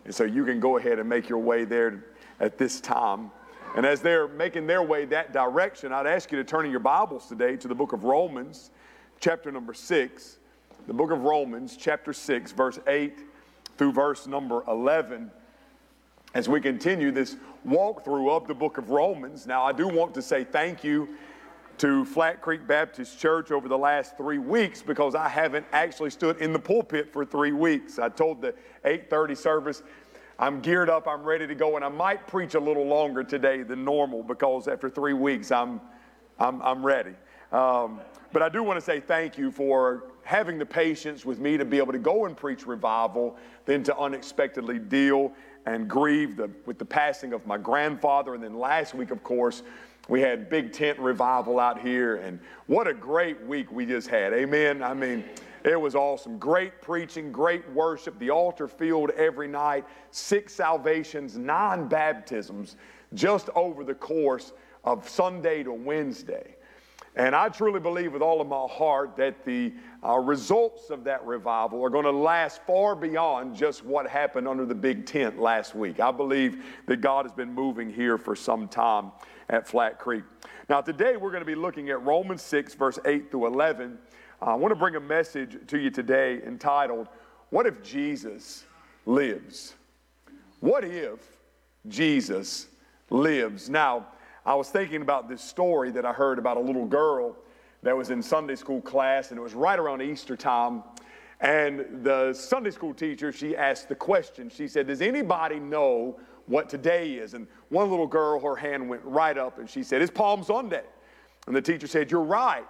And 0.03 0.13
so 0.13 0.25
you 0.25 0.43
can 0.43 0.59
go 0.59 0.75
ahead 0.75 0.99
and 0.99 1.07
make 1.07 1.29
your 1.29 1.39
way 1.39 1.63
there 1.63 2.03
at 2.41 2.57
this 2.57 2.81
time. 2.81 3.31
And 3.77 3.85
as 3.85 4.01
they're 4.01 4.27
making 4.27 4.67
their 4.67 4.83
way 4.83 5.05
that 5.05 5.31
direction, 5.31 5.93
I'd 5.93 6.07
ask 6.07 6.29
you 6.29 6.37
to 6.37 6.43
turn 6.43 6.65
in 6.65 6.71
your 6.71 6.81
Bibles 6.81 7.27
today 7.27 7.55
to 7.55 7.69
the 7.69 7.75
book 7.75 7.93
of 7.93 8.03
Romans, 8.03 8.69
chapter 9.21 9.49
number 9.49 9.73
six. 9.73 10.39
The 10.87 10.93
book 10.93 11.11
of 11.11 11.21
Romans, 11.21 11.77
chapter 11.79 12.11
6, 12.11 12.51
verse 12.51 12.79
8 12.85 13.17
through 13.77 13.93
verse 13.93 14.27
number 14.27 14.61
11. 14.67 15.31
As 16.33 16.49
we 16.49 16.59
continue 16.59 17.11
this 17.11 17.37
walkthrough 17.67 18.29
of 18.29 18.47
the 18.47 18.53
book 18.53 18.77
of 18.77 18.89
Romans. 18.89 19.45
Now, 19.45 19.63
I 19.63 19.71
do 19.71 19.87
want 19.87 20.13
to 20.15 20.21
say 20.21 20.43
thank 20.43 20.83
you 20.83 21.09
to 21.77 22.05
Flat 22.05 22.41
Creek 22.41 22.65
Baptist 22.67 23.19
Church 23.19 23.51
over 23.51 23.67
the 23.67 23.77
last 23.77 24.17
three 24.17 24.37
weeks 24.37 24.81
because 24.81 25.15
I 25.15 25.27
haven't 25.27 25.65
actually 25.71 26.09
stood 26.09 26.37
in 26.37 26.53
the 26.53 26.59
pulpit 26.59 27.11
for 27.11 27.25
three 27.25 27.51
weeks. 27.51 27.99
I 27.99 28.09
told 28.09 28.41
the 28.41 28.53
8:30 28.83 29.37
service, 29.37 29.83
I'm 30.39 30.59
geared 30.59 30.89
up, 30.89 31.07
I'm 31.07 31.23
ready 31.23 31.45
to 31.45 31.55
go, 31.55 31.75
and 31.75 31.85
I 31.85 31.89
might 31.89 32.27
preach 32.27 32.55
a 32.55 32.59
little 32.59 32.85
longer 32.85 33.23
today 33.23 33.63
than 33.63 33.83
normal 33.83 34.23
because 34.23 34.67
after 34.67 34.89
three 34.89 35.13
weeks, 35.13 35.51
I'm, 35.51 35.79
I'm, 36.39 36.61
I'm 36.61 36.85
ready. 36.85 37.13
Um, 37.51 38.01
but 38.31 38.41
I 38.41 38.49
do 38.49 38.63
want 38.63 38.77
to 38.77 38.85
say 38.85 38.99
thank 38.99 39.37
you 39.37 39.51
for 39.51 40.05
having 40.23 40.57
the 40.57 40.65
patience 40.65 41.25
with 41.25 41.39
me 41.39 41.57
to 41.57 41.65
be 41.65 41.77
able 41.77 41.91
to 41.91 41.99
go 41.99 42.25
and 42.25 42.35
preach 42.35 42.65
revival, 42.65 43.37
then 43.65 43.83
to 43.83 43.97
unexpectedly 43.97 44.79
deal 44.79 45.33
and 45.65 45.87
grieve 45.87 46.35
the, 46.35 46.49
with 46.65 46.77
the 46.77 46.85
passing 46.85 47.33
of 47.33 47.45
my 47.45 47.57
grandfather. 47.57 48.33
And 48.33 48.43
then 48.43 48.57
last 48.57 48.93
week, 48.93 49.11
of 49.11 49.23
course, 49.23 49.63
we 50.09 50.19
had 50.21 50.49
big 50.49 50.73
tent 50.73 50.99
revival 50.99 51.59
out 51.59 51.79
here. 51.79 52.17
And 52.17 52.39
what 52.67 52.87
a 52.87 52.93
great 52.93 53.41
week 53.45 53.71
we 53.71 53.85
just 53.85 54.07
had. 54.07 54.33
Amen. 54.33 54.83
I 54.83 54.93
mean, 54.93 55.23
it 55.63 55.79
was 55.79 55.95
awesome. 55.95 56.37
Great 56.37 56.81
preaching, 56.81 57.31
great 57.31 57.67
worship. 57.71 58.19
The 58.19 58.29
altar 58.29 58.67
filled 58.67 59.11
every 59.11 59.47
night. 59.47 59.85
Six 60.11 60.53
salvations, 60.53 61.37
nine 61.37 61.87
baptisms 61.87 62.75
just 63.13 63.49
over 63.55 63.83
the 63.83 63.93
course 63.93 64.51
of 64.83 65.07
Sunday 65.07 65.63
to 65.63 65.71
Wednesday. 65.71 66.55
And 67.15 67.35
I 67.35 67.49
truly 67.49 67.79
believe 67.79 68.13
with 68.13 68.23
all 68.23 68.41
of 68.41 68.47
my 68.47 68.65
heart 68.67 69.15
that 69.17 69.45
the 69.45 69.71
uh, 70.03 70.17
results 70.17 70.89
of 70.89 71.03
that 71.03 71.23
revival 71.25 71.83
are 71.83 71.89
going 71.89 72.05
to 72.05 72.11
last 72.11 72.61
far 72.65 72.95
beyond 72.95 73.55
just 73.55 73.85
what 73.85 74.07
happened 74.09 74.47
under 74.47 74.65
the 74.65 74.73
big 74.73 75.05
tent 75.05 75.39
last 75.39 75.75
week. 75.75 75.99
I 75.99 76.09
believe 76.09 76.63
that 76.87 77.01
God 77.01 77.25
has 77.25 77.31
been 77.31 77.53
moving 77.53 77.91
here 77.91 78.17
for 78.17 78.35
some 78.35 78.67
time 78.67 79.11
at 79.49 79.67
Flat 79.67 79.99
Creek. 79.99 80.23
Now, 80.69 80.81
today 80.81 81.15
we're 81.17 81.29
going 81.29 81.41
to 81.41 81.45
be 81.45 81.55
looking 81.55 81.91
at 81.91 82.03
Romans 82.03 82.41
6, 82.41 82.73
verse 82.73 82.97
8 83.05 83.29
through 83.29 83.45
11. 83.45 83.99
Uh, 84.41 84.45
I 84.45 84.55
want 84.55 84.71
to 84.71 84.75
bring 84.75 84.95
a 84.95 84.99
message 84.99 85.59
to 85.67 85.77
you 85.77 85.91
today 85.91 86.41
entitled, 86.43 87.09
What 87.51 87.67
if 87.67 87.83
Jesus 87.83 88.65
lives? 89.05 89.75
What 90.61 90.83
if 90.83 91.19
Jesus 91.87 92.67
lives? 93.11 93.69
Now, 93.69 94.07
I 94.45 94.55
was 94.55 94.69
thinking 94.69 95.01
about 95.01 95.29
this 95.29 95.41
story 95.41 95.91
that 95.91 96.05
I 96.05 96.11
heard 96.11 96.37
about 96.37 96.57
a 96.57 96.59
little 96.59 96.85
girl 96.85 97.37
that 97.81 97.95
was 97.95 98.09
in 98.09 98.21
Sunday 98.21 98.55
school 98.55 98.81
class, 98.81 99.29
and 99.29 99.37
it 99.37 99.41
was 99.41 99.53
right 99.53 99.79
around 99.79 100.01
Easter 100.01 100.35
time. 100.35 100.83
And 101.39 102.03
the 102.03 102.33
Sunday 102.33 102.71
school 102.71 102.93
teacher, 102.93 103.31
she 103.31 103.55
asked 103.55 103.87
the 103.87 103.95
question. 103.95 104.49
She 104.49 104.67
said, 104.67 104.87
Does 104.87 105.01
anybody 105.01 105.59
know 105.59 106.19
what 106.47 106.69
today 106.69 107.13
is? 107.13 107.33
And 107.35 107.47
one 107.69 107.89
little 107.89 108.07
girl, 108.07 108.39
her 108.41 108.55
hand 108.55 108.89
went 108.89 109.03
right 109.05 109.37
up, 109.37 109.59
and 109.59 109.69
she 109.69 109.81
said, 109.81 110.01
It's 110.01 110.11
Palm 110.11 110.43
Sunday. 110.43 110.83
And 111.47 111.55
the 111.55 111.61
teacher 111.61 111.87
said, 111.87 112.11
You're 112.11 112.21
right. 112.21 112.65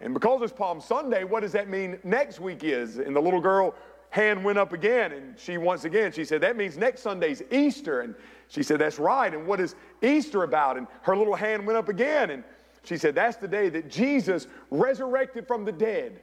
And 0.00 0.12
because 0.12 0.42
it's 0.42 0.52
Palm 0.52 0.80
Sunday, 0.80 1.24
what 1.24 1.40
does 1.40 1.52
that 1.52 1.68
mean 1.68 1.98
next 2.04 2.38
week 2.38 2.64
is? 2.64 2.98
And 2.98 3.16
the 3.16 3.20
little 3.20 3.40
girl 3.40 3.74
hand 4.10 4.44
went 4.44 4.58
up 4.58 4.72
again, 4.72 5.12
and 5.12 5.38
she 5.38 5.56
once 5.58 5.84
again, 5.84 6.12
she 6.12 6.24
said, 6.24 6.42
That 6.42 6.56
means 6.56 6.76
next 6.76 7.00
Sunday's 7.00 7.42
Easter. 7.50 8.02
And 8.02 8.14
she 8.48 8.62
said, 8.62 8.78
That's 8.78 8.98
right. 8.98 9.32
And 9.32 9.46
what 9.46 9.60
is 9.60 9.74
Easter 10.02 10.42
about? 10.42 10.76
And 10.76 10.86
her 11.02 11.16
little 11.16 11.34
hand 11.34 11.66
went 11.66 11.76
up 11.76 11.88
again. 11.88 12.30
And 12.30 12.44
she 12.84 12.96
said, 12.96 13.14
That's 13.14 13.36
the 13.36 13.48
day 13.48 13.68
that 13.70 13.90
Jesus 13.90 14.46
resurrected 14.70 15.46
from 15.46 15.64
the 15.64 15.72
dead. 15.72 16.20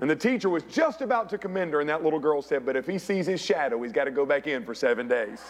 And 0.00 0.08
the 0.08 0.16
teacher 0.16 0.48
was 0.48 0.62
just 0.64 1.02
about 1.02 1.28
to 1.30 1.38
commend 1.38 1.74
her, 1.74 1.80
and 1.80 1.88
that 1.90 2.02
little 2.02 2.18
girl 2.18 2.40
said, 2.40 2.64
But 2.64 2.76
if 2.76 2.86
he 2.86 2.98
sees 2.98 3.26
his 3.26 3.40
shadow, 3.40 3.82
he's 3.82 3.92
got 3.92 4.04
to 4.04 4.10
go 4.10 4.24
back 4.24 4.46
in 4.46 4.64
for 4.64 4.74
seven 4.74 5.06
days. 5.06 5.40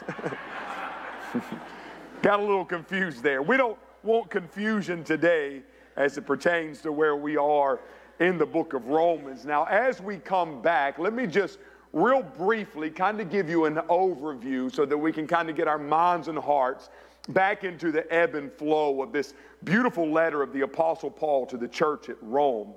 got 2.22 2.40
a 2.40 2.42
little 2.42 2.64
confused 2.64 3.22
there. 3.22 3.42
We 3.42 3.56
don't 3.56 3.78
want 4.02 4.30
confusion 4.30 5.04
today 5.04 5.62
as 5.96 6.18
it 6.18 6.22
pertains 6.22 6.80
to 6.82 6.90
where 6.92 7.14
we 7.16 7.36
are 7.36 7.80
in 8.18 8.38
the 8.38 8.46
book 8.46 8.74
of 8.74 8.88
Romans. 8.88 9.44
Now, 9.44 9.64
as 9.64 10.00
we 10.00 10.18
come 10.18 10.60
back, 10.60 10.98
let 10.98 11.12
me 11.12 11.26
just 11.26 11.58
real 11.92 12.22
briefly 12.22 12.90
kind 12.90 13.20
of 13.20 13.30
give 13.30 13.48
you 13.48 13.64
an 13.64 13.76
overview 13.88 14.72
so 14.74 14.84
that 14.84 14.96
we 14.96 15.12
can 15.12 15.26
kind 15.26 15.50
of 15.50 15.56
get 15.56 15.68
our 15.68 15.78
minds 15.78 16.28
and 16.28 16.38
hearts 16.38 16.90
back 17.30 17.64
into 17.64 17.92
the 17.92 18.10
ebb 18.12 18.34
and 18.34 18.52
flow 18.52 19.02
of 19.02 19.12
this 19.12 19.34
beautiful 19.64 20.10
letter 20.10 20.42
of 20.42 20.52
the 20.52 20.62
Apostle 20.62 21.10
Paul 21.10 21.46
to 21.46 21.56
the 21.56 21.68
church 21.68 22.08
at 22.08 22.16
Rome. 22.22 22.72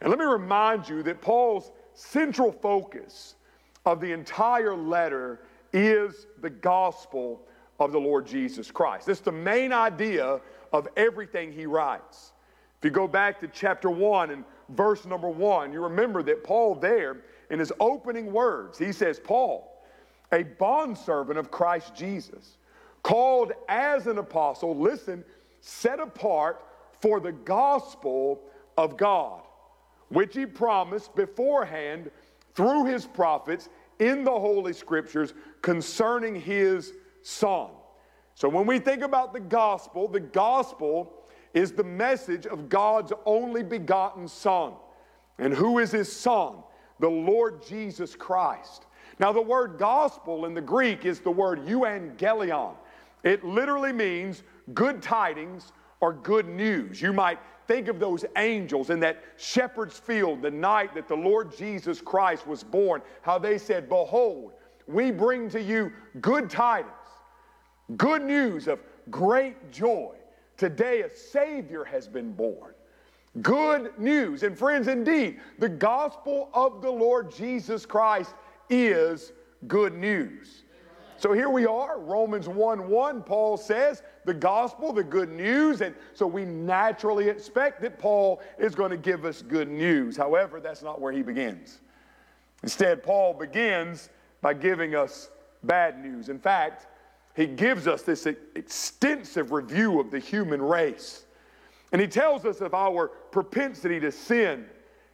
And 0.00 0.10
let 0.10 0.18
me 0.18 0.24
remind 0.24 0.88
you 0.88 1.02
that 1.02 1.20
Paul's 1.20 1.70
central 1.94 2.52
focus 2.52 3.36
of 3.86 4.00
the 4.00 4.12
entire 4.12 4.74
letter 4.74 5.40
is 5.72 6.26
the 6.40 6.50
gospel 6.50 7.42
of 7.80 7.92
the 7.92 7.98
Lord 7.98 8.26
Jesus 8.26 8.70
Christ. 8.70 9.08
Is 9.08 9.20
the 9.20 9.32
main 9.32 9.72
idea 9.72 10.40
of 10.72 10.88
everything 10.96 11.52
he 11.52 11.66
writes. 11.66 12.32
If 12.78 12.84
you 12.84 12.90
go 12.90 13.08
back 13.08 13.40
to 13.40 13.48
chapter 13.48 13.90
1 13.90 14.30
and 14.30 14.44
verse 14.70 15.04
number 15.04 15.28
1, 15.28 15.72
you 15.72 15.80
remember 15.80 16.22
that 16.24 16.44
Paul 16.44 16.74
there 16.74 17.18
in 17.50 17.58
his 17.58 17.72
opening 17.80 18.32
words, 18.32 18.78
he 18.78 18.92
says, 18.92 19.18
Paul, 19.18 19.84
a 20.32 20.42
bondservant 20.42 21.38
of 21.38 21.50
Christ 21.50 21.94
Jesus, 21.94 22.58
called 23.02 23.52
as 23.68 24.06
an 24.06 24.18
apostle, 24.18 24.76
listen, 24.76 25.24
set 25.60 26.00
apart 26.00 26.64
for 27.00 27.20
the 27.20 27.32
gospel 27.32 28.40
of 28.76 28.96
God, 28.96 29.42
which 30.08 30.34
he 30.34 30.46
promised 30.46 31.14
beforehand 31.14 32.10
through 32.54 32.86
his 32.86 33.06
prophets 33.06 33.68
in 33.98 34.24
the 34.24 34.30
Holy 34.30 34.72
Scriptures 34.72 35.34
concerning 35.62 36.34
his 36.34 36.92
Son. 37.22 37.70
So 38.34 38.48
when 38.48 38.66
we 38.66 38.78
think 38.78 39.02
about 39.02 39.32
the 39.32 39.40
gospel, 39.40 40.08
the 40.08 40.20
gospel 40.20 41.12
is 41.52 41.72
the 41.72 41.84
message 41.84 42.46
of 42.46 42.68
God's 42.68 43.12
only 43.24 43.62
begotten 43.62 44.26
Son. 44.26 44.72
And 45.38 45.54
who 45.54 45.78
is 45.78 45.92
his 45.92 46.10
Son? 46.10 46.56
The 47.00 47.08
Lord 47.08 47.64
Jesus 47.66 48.14
Christ. 48.14 48.86
Now, 49.18 49.32
the 49.32 49.40
word 49.40 49.78
gospel 49.78 50.46
in 50.46 50.54
the 50.54 50.60
Greek 50.60 51.04
is 51.04 51.20
the 51.20 51.30
word 51.30 51.66
euangelion. 51.66 52.74
It 53.22 53.44
literally 53.44 53.92
means 53.92 54.42
good 54.74 55.02
tidings 55.02 55.72
or 56.00 56.12
good 56.12 56.46
news. 56.46 57.00
You 57.00 57.12
might 57.12 57.38
think 57.66 57.88
of 57.88 57.98
those 57.98 58.24
angels 58.36 58.90
in 58.90 59.00
that 59.00 59.22
shepherd's 59.36 59.98
field 59.98 60.42
the 60.42 60.50
night 60.50 60.94
that 60.94 61.08
the 61.08 61.16
Lord 61.16 61.56
Jesus 61.56 62.00
Christ 62.00 62.46
was 62.46 62.62
born, 62.62 63.00
how 63.22 63.38
they 63.38 63.56
said, 63.56 63.88
Behold, 63.88 64.52
we 64.86 65.10
bring 65.10 65.48
to 65.50 65.62
you 65.62 65.92
good 66.20 66.50
tidings, 66.50 66.90
good 67.96 68.22
news 68.22 68.68
of 68.68 68.80
great 69.10 69.70
joy. 69.70 70.14
Today 70.56 71.02
a 71.02 71.10
Savior 71.10 71.84
has 71.84 72.06
been 72.06 72.32
born. 72.32 72.74
Good 73.42 73.98
news. 73.98 74.42
And 74.42 74.56
friends, 74.56 74.86
indeed, 74.86 75.40
the 75.58 75.68
gospel 75.68 76.50
of 76.54 76.82
the 76.82 76.90
Lord 76.90 77.34
Jesus 77.34 77.84
Christ 77.84 78.34
is 78.70 79.32
good 79.66 79.94
news. 79.94 80.64
So 81.16 81.32
here 81.32 81.48
we 81.48 81.64
are, 81.64 82.00
Romans 82.00 82.48
1 82.48 82.88
1, 82.88 83.22
Paul 83.22 83.56
says 83.56 84.02
the 84.24 84.34
gospel, 84.34 84.92
the 84.92 85.04
good 85.04 85.30
news. 85.30 85.80
And 85.80 85.94
so 86.12 86.26
we 86.26 86.44
naturally 86.44 87.28
expect 87.28 87.80
that 87.82 87.98
Paul 87.98 88.42
is 88.58 88.74
going 88.74 88.90
to 88.90 88.96
give 88.96 89.24
us 89.24 89.42
good 89.42 89.68
news. 89.68 90.16
However, 90.16 90.60
that's 90.60 90.82
not 90.82 91.00
where 91.00 91.12
he 91.12 91.22
begins. 91.22 91.80
Instead, 92.62 93.02
Paul 93.02 93.34
begins 93.34 94.10
by 94.42 94.54
giving 94.54 94.94
us 94.94 95.30
bad 95.62 96.02
news. 96.02 96.28
In 96.28 96.38
fact, 96.38 96.86
he 97.34 97.46
gives 97.46 97.86
us 97.86 98.02
this 98.02 98.26
extensive 98.26 99.50
review 99.50 100.00
of 100.00 100.10
the 100.10 100.18
human 100.18 100.62
race. 100.62 101.23
And 101.92 102.00
he 102.00 102.08
tells 102.08 102.44
us 102.44 102.60
of 102.60 102.74
our 102.74 103.08
propensity 103.08 104.00
to 104.00 104.10
sin. 104.10 104.66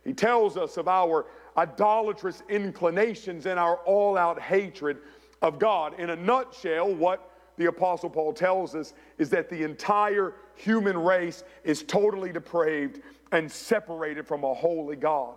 He 0.04 0.12
tells 0.12 0.56
us 0.56 0.76
of 0.76 0.88
our 0.88 1.26
idolatrous 1.56 2.42
inclinations 2.48 3.46
and 3.46 3.58
our 3.58 3.76
all 3.78 4.16
out 4.16 4.40
hatred 4.40 4.98
of 5.42 5.58
God. 5.58 5.98
In 5.98 6.10
a 6.10 6.16
nutshell, 6.16 6.94
what 6.94 7.30
the 7.56 7.66
Apostle 7.66 8.08
Paul 8.08 8.32
tells 8.32 8.74
us 8.74 8.94
is 9.18 9.28
that 9.30 9.50
the 9.50 9.62
entire 9.62 10.34
human 10.54 10.96
race 10.96 11.44
is 11.64 11.82
totally 11.82 12.32
depraved 12.32 13.02
and 13.32 13.50
separated 13.50 14.26
from 14.26 14.44
a 14.44 14.54
holy 14.54 14.96
God. 14.96 15.34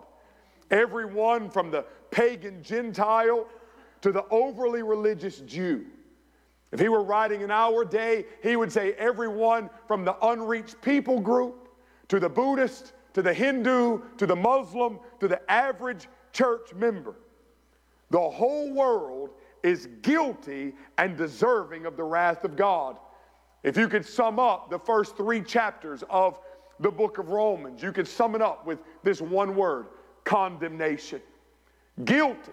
Everyone 0.70 1.50
from 1.50 1.70
the 1.70 1.84
pagan 2.10 2.62
Gentile 2.62 3.46
to 4.00 4.12
the 4.12 4.24
overly 4.30 4.82
religious 4.82 5.40
Jew 5.40 5.84
if 6.74 6.80
he 6.80 6.88
were 6.88 7.04
writing 7.04 7.42
in 7.42 7.52
our 7.52 7.84
day, 7.84 8.26
he 8.42 8.56
would 8.56 8.72
say 8.72 8.94
everyone 8.94 9.70
from 9.86 10.04
the 10.04 10.16
unreached 10.26 10.82
people 10.82 11.20
group 11.20 11.68
to 12.08 12.18
the 12.18 12.28
Buddhist 12.28 12.94
to 13.12 13.22
the 13.22 13.32
Hindu 13.32 14.00
to 14.16 14.26
the 14.26 14.34
Muslim 14.34 14.98
to 15.20 15.28
the 15.28 15.40
average 15.48 16.08
church 16.32 16.74
member. 16.74 17.14
The 18.10 18.18
whole 18.18 18.72
world 18.72 19.30
is 19.62 19.86
guilty 20.02 20.74
and 20.98 21.16
deserving 21.16 21.86
of 21.86 21.96
the 21.96 22.02
wrath 22.02 22.42
of 22.42 22.56
God. 22.56 22.96
If 23.62 23.76
you 23.76 23.88
could 23.88 24.04
sum 24.04 24.40
up 24.40 24.68
the 24.68 24.80
first 24.80 25.16
three 25.16 25.42
chapters 25.42 26.02
of 26.10 26.40
the 26.80 26.90
book 26.90 27.18
of 27.18 27.28
Romans, 27.28 27.84
you 27.84 27.92
could 27.92 28.08
sum 28.08 28.34
it 28.34 28.42
up 28.42 28.66
with 28.66 28.80
this 29.04 29.20
one 29.20 29.54
word 29.54 29.86
condemnation. 30.24 31.20
Guilty. 32.04 32.50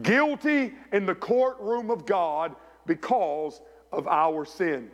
Guilty 0.00 0.72
in 0.94 1.04
the 1.04 1.14
courtroom 1.14 1.90
of 1.90 2.06
God 2.06 2.56
because 2.88 3.60
of 3.92 4.08
our 4.08 4.44
sin. 4.44 4.90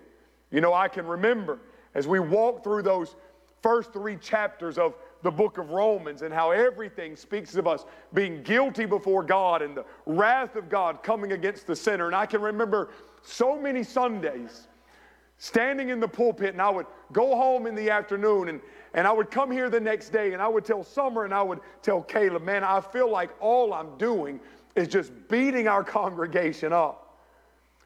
You 0.50 0.60
know, 0.60 0.74
I 0.74 0.88
can 0.88 1.06
remember 1.06 1.58
as 1.94 2.06
we 2.06 2.20
walk 2.20 2.62
through 2.62 2.82
those 2.82 3.16
first 3.62 3.94
three 3.94 4.16
chapters 4.16 4.76
of 4.76 4.94
the 5.22 5.30
book 5.30 5.56
of 5.56 5.70
Romans 5.70 6.20
and 6.20 6.34
how 6.34 6.50
everything 6.50 7.16
speaks 7.16 7.54
of 7.54 7.66
us 7.66 7.86
being 8.12 8.42
guilty 8.42 8.84
before 8.84 9.22
God 9.22 9.62
and 9.62 9.74
the 9.74 9.86
wrath 10.04 10.54
of 10.54 10.68
God 10.68 11.02
coming 11.02 11.32
against 11.32 11.66
the 11.66 11.74
sinner. 11.74 12.06
And 12.06 12.14
I 12.14 12.26
can 12.26 12.42
remember 12.42 12.90
so 13.22 13.58
many 13.58 13.82
Sundays 13.82 14.68
standing 15.38 15.88
in 15.88 15.98
the 15.98 16.06
pulpit 16.06 16.50
and 16.52 16.60
I 16.60 16.68
would 16.68 16.86
go 17.12 17.34
home 17.34 17.66
in 17.66 17.74
the 17.74 17.88
afternoon 17.88 18.50
and, 18.50 18.60
and 18.92 19.06
I 19.06 19.12
would 19.12 19.30
come 19.30 19.50
here 19.50 19.70
the 19.70 19.80
next 19.80 20.10
day 20.10 20.34
and 20.34 20.42
I 20.42 20.48
would 20.48 20.66
tell 20.66 20.84
Summer 20.84 21.24
and 21.24 21.32
I 21.32 21.42
would 21.42 21.60
tell 21.80 22.02
Caleb, 22.02 22.42
man, 22.42 22.62
I 22.62 22.80
feel 22.80 23.10
like 23.10 23.30
all 23.40 23.72
I'm 23.72 23.96
doing 23.96 24.40
is 24.76 24.88
just 24.88 25.12
beating 25.28 25.68
our 25.68 25.82
congregation 25.98 26.72
up. 26.72 27.03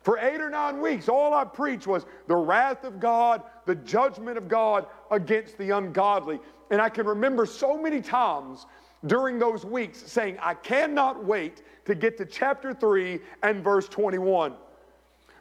For 0.03 0.19
eight 0.19 0.41
or 0.41 0.51
nine 0.51 0.81
weeks, 0.81 1.09
all 1.09 1.35
I 1.35 1.45
preached 1.45 1.87
was 1.87 2.07
the 2.29 2.37
wrath 2.37 2.85
of 2.85 3.01
God, 3.01 3.43
the 3.67 3.75
judgment 3.75 4.39
of 4.39 4.49
God 4.49 4.87
against 5.11 5.59
the 5.59 5.71
ungodly. 5.71 6.41
And 6.71 6.81
I 6.81 6.89
can 6.89 7.07
remember 7.07 7.47
so 7.47 7.77
many 7.77 8.01
times 8.01 8.67
during 9.07 9.39
those 9.39 9.65
weeks 9.65 9.99
saying, 9.99 10.39
I 10.41 10.55
cannot 10.55 11.25
wait 11.25 11.63
to 11.85 11.95
get 11.95 12.17
to 12.19 12.27
chapter 12.27 12.75
3 12.75 13.21
and 13.43 13.63
verse 13.63 13.89
21. 13.89 14.55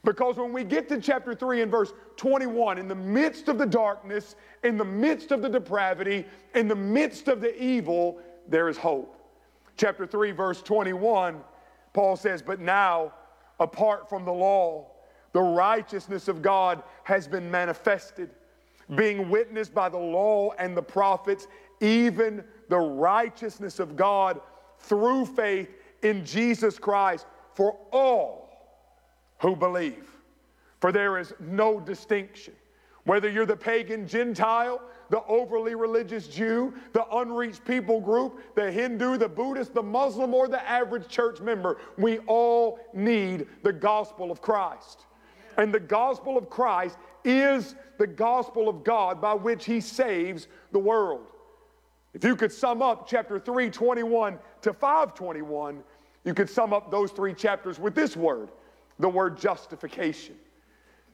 Because 0.04 0.38
when 0.38 0.54
we 0.54 0.64
get 0.64 0.88
to 0.90 1.02
chapter 1.02 1.36
3 1.36 1.64
and 1.64 1.72
verse 1.72 1.92
21, 2.16 2.78
in 2.78 2.88
the 2.88 2.96
midst 2.96 3.50
of 3.50 3.58
the 3.58 3.66
darkness, 3.66 4.36
in 4.64 4.78
the 4.78 4.86
midst 4.86 5.32
of 5.32 5.42
the 5.42 5.50
depravity, 5.50 6.26
in 6.56 6.68
the 6.68 6.76
midst 6.76 7.28
of 7.28 7.42
the 7.42 7.62
evil, 7.62 8.20
there 8.48 8.70
is 8.70 8.78
hope. 8.78 9.16
Chapter 9.76 10.08
3, 10.08 10.32
verse 10.32 10.62
21, 10.62 11.42
Paul 11.94 12.16
says, 12.16 12.42
But 12.42 12.60
now, 12.60 13.14
apart 13.60 14.10
from 14.10 14.26
the 14.26 14.34
law, 14.34 14.92
the 15.34 15.42
righteousness 15.42 16.28
of 16.28 16.42
God 16.42 16.84
has 17.04 17.28
been 17.28 17.50
manifested, 17.50 18.30
being 18.96 19.30
witnessed 19.30 19.74
by 19.74 19.90
the 19.90 19.98
law 19.98 20.52
and 20.58 20.76
the 20.76 20.82
prophets, 20.82 21.48
even 21.80 22.44
the 22.70 22.78
righteousness 22.78 23.80
of 23.80 23.96
God 23.96 24.40
through 24.80 25.26
faith 25.26 25.70
in 26.02 26.26
Jesus 26.26 26.80
Christ 26.80 27.26
for 27.54 27.78
all 27.92 28.48
who 29.40 29.56
believe. 29.56 30.10
For 30.80 30.92
there 30.92 31.18
is 31.18 31.34
no 31.40 31.80
distinction. 31.80 32.54
Whether 33.04 33.30
you're 33.30 33.46
the 33.46 33.56
pagan 33.56 34.08
Gentile, 34.08 34.82
the 35.10 35.24
overly 35.26 35.76
religious 35.76 36.28
Jew, 36.28 36.74
the 36.94 37.06
unreached 37.16 37.64
people 37.66 38.00
group, 38.02 38.42
the 38.56 38.72
Hindu, 38.72 39.18
the 39.18 39.30
Buddhist, 39.30 39.74
the 39.74 39.84
Muslim, 39.84 40.34
or 40.34 40.48
the 40.48 40.68
average 40.68 41.08
church 41.08 41.40
member, 41.40 41.78
we 41.98 42.20
all 42.20 42.80
need 42.94 43.48
the 43.64 43.74
gospel 43.74 44.32
of 44.32 44.42
Christ. 44.42 45.06
And 45.58 45.74
the 45.74 45.80
gospel 45.80 46.38
of 46.38 46.50
Christ 46.50 46.98
is 47.24 47.76
the 47.98 48.08
gospel 48.08 48.70
of 48.70 48.84
God 48.84 49.20
by 49.22 49.34
which 49.34 49.66
he 49.66 49.82
saves 49.82 50.48
the 50.72 50.80
world. 50.80 51.28
If 52.14 52.24
you 52.24 52.36
could 52.36 52.52
sum 52.52 52.82
up 52.82 53.08
chapter 53.08 53.40
3, 53.40 53.70
21 53.70 54.40
to 54.62 54.74
521, 54.74 55.84
you 56.24 56.34
could 56.34 56.50
sum 56.50 56.74
up 56.74 56.92
those 56.92 57.12
three 57.12 57.34
chapters 57.34 57.80
with 57.80 57.96
this 57.96 58.16
word 58.16 58.50
the 59.00 59.08
word 59.08 59.38
justification. 59.38 60.36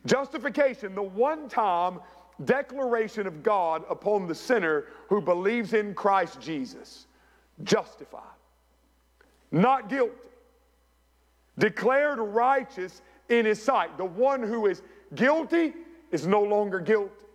Justification, 0.06 0.96
the 0.96 1.04
one 1.04 1.50
time 1.50 2.00
declaration 2.46 3.28
of 3.28 3.44
God 3.44 3.84
upon 3.90 4.28
the 4.28 4.36
sinner 4.36 4.86
who 5.08 5.22
believes 5.22 5.74
in 5.74 5.94
Christ 5.94 6.40
Jesus. 6.40 7.08
Justified, 7.64 8.22
not 9.52 9.90
guilty, 9.90 10.30
declared 11.60 12.20
righteous 12.20 13.02
in 13.30 13.46
his 13.46 13.62
sight. 13.62 13.98
The 13.98 14.06
one 14.06 14.42
who 14.42 14.66
is 14.66 14.82
guilty 15.14 15.74
is 16.12 16.26
no 16.26 16.42
longer 16.42 16.80
guilty. 16.80 17.26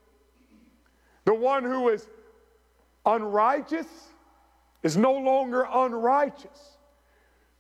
The 1.25 1.35
one 1.35 1.63
who 1.63 1.89
is 1.91 2.09
unrighteous 3.07 3.87
is 4.83 4.97
no 4.97 5.13
longer 5.13 5.67
unrighteous 5.71 6.79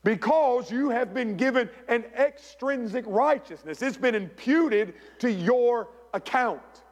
because 0.04 0.70
you 0.70 0.88
have 0.90 1.12
been 1.12 1.36
given 1.36 1.68
an 1.88 2.04
extrinsic 2.16 3.04
righteousness. 3.06 3.82
It's 3.82 3.96
been 3.96 4.14
imputed 4.14 4.94
to 5.18 5.30
your 5.30 5.88
account. 6.14 6.82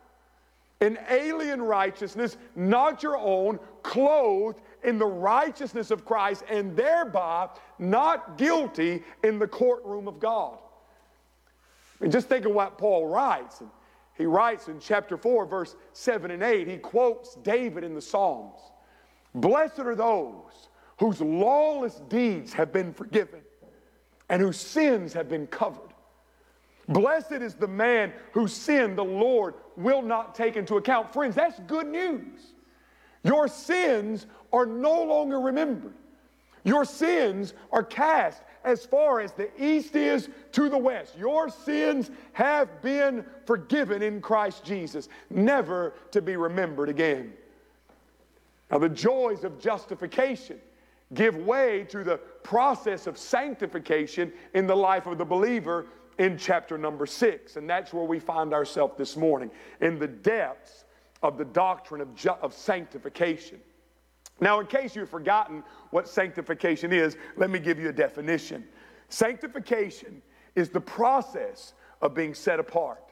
An 0.80 0.98
alien 1.08 1.62
righteousness, 1.62 2.36
not 2.54 3.02
your 3.02 3.16
own, 3.16 3.58
clothed 3.82 4.60
in 4.84 4.98
the 4.98 5.06
righteousness 5.06 5.90
of 5.90 6.04
Christ, 6.04 6.44
and 6.50 6.76
thereby 6.76 7.48
not 7.78 8.36
guilty 8.36 9.02
in 9.24 9.38
the 9.38 9.46
courtroom 9.46 10.06
of 10.06 10.20
God. 10.20 10.58
I 11.98 12.04
mean, 12.04 12.10
just 12.10 12.28
think 12.28 12.44
of 12.44 12.52
what 12.52 12.76
Paul 12.76 13.06
writes. 13.06 13.62
He 14.16 14.26
writes 14.26 14.68
in 14.68 14.80
chapter 14.80 15.16
4, 15.16 15.46
verse 15.46 15.76
7 15.92 16.30
and 16.30 16.42
8, 16.42 16.68
he 16.68 16.76
quotes 16.78 17.36
David 17.36 17.84
in 17.84 17.94
the 17.94 18.02
Psalms 18.02 18.60
Blessed 19.34 19.80
are 19.80 19.94
those 19.94 20.68
whose 20.98 21.20
lawless 21.20 22.00
deeds 22.08 22.52
have 22.54 22.72
been 22.72 22.92
forgiven 22.92 23.40
and 24.28 24.40
whose 24.40 24.56
sins 24.56 25.12
have 25.12 25.28
been 25.28 25.46
covered. 25.46 25.85
Blessed 26.88 27.32
is 27.32 27.54
the 27.54 27.68
man 27.68 28.12
whose 28.32 28.52
sin 28.52 28.94
the 28.94 29.04
Lord 29.04 29.54
will 29.76 30.02
not 30.02 30.34
take 30.34 30.56
into 30.56 30.76
account. 30.76 31.12
Friends, 31.12 31.34
that's 31.34 31.58
good 31.60 31.86
news. 31.86 32.54
Your 33.24 33.48
sins 33.48 34.26
are 34.52 34.66
no 34.66 35.02
longer 35.02 35.40
remembered. 35.40 35.94
Your 36.62 36.84
sins 36.84 37.54
are 37.72 37.82
cast 37.82 38.42
as 38.64 38.84
far 38.84 39.20
as 39.20 39.32
the 39.32 39.48
east 39.62 39.94
is 39.94 40.28
to 40.52 40.68
the 40.68 40.78
west. 40.78 41.16
Your 41.16 41.48
sins 41.48 42.10
have 42.32 42.82
been 42.82 43.24
forgiven 43.46 44.02
in 44.02 44.20
Christ 44.20 44.64
Jesus, 44.64 45.08
never 45.30 45.94
to 46.10 46.20
be 46.20 46.36
remembered 46.36 46.88
again. 46.88 47.32
Now, 48.70 48.78
the 48.78 48.88
joys 48.88 49.44
of 49.44 49.60
justification 49.60 50.58
give 51.14 51.36
way 51.36 51.84
to 51.84 52.02
the 52.02 52.16
process 52.42 53.06
of 53.06 53.16
sanctification 53.16 54.32
in 54.54 54.66
the 54.66 54.74
life 54.74 55.06
of 55.06 55.18
the 55.18 55.24
believer 55.24 55.86
in 56.18 56.38
chapter 56.38 56.78
number 56.78 57.06
six. 57.06 57.56
And 57.56 57.68
that's 57.68 57.92
where 57.92 58.04
we 58.04 58.18
find 58.18 58.52
ourselves 58.52 58.94
this 58.96 59.16
morning, 59.16 59.50
in 59.80 59.98
the 59.98 60.08
depths 60.08 60.84
of 61.22 61.38
the 61.38 61.44
doctrine 61.44 62.00
of, 62.00 62.14
ju- 62.14 62.30
of 62.42 62.52
sanctification. 62.52 63.60
Now, 64.40 64.60
in 64.60 64.66
case 64.66 64.94
you've 64.94 65.08
forgotten 65.08 65.62
what 65.90 66.08
sanctification 66.08 66.92
is, 66.92 67.16
let 67.36 67.50
me 67.50 67.58
give 67.58 67.78
you 67.78 67.88
a 67.88 67.92
definition. 67.92 68.64
Sanctification 69.08 70.20
is 70.54 70.68
the 70.68 70.80
process 70.80 71.72
of 72.02 72.14
being 72.14 72.34
set 72.34 72.60
apart. 72.60 73.02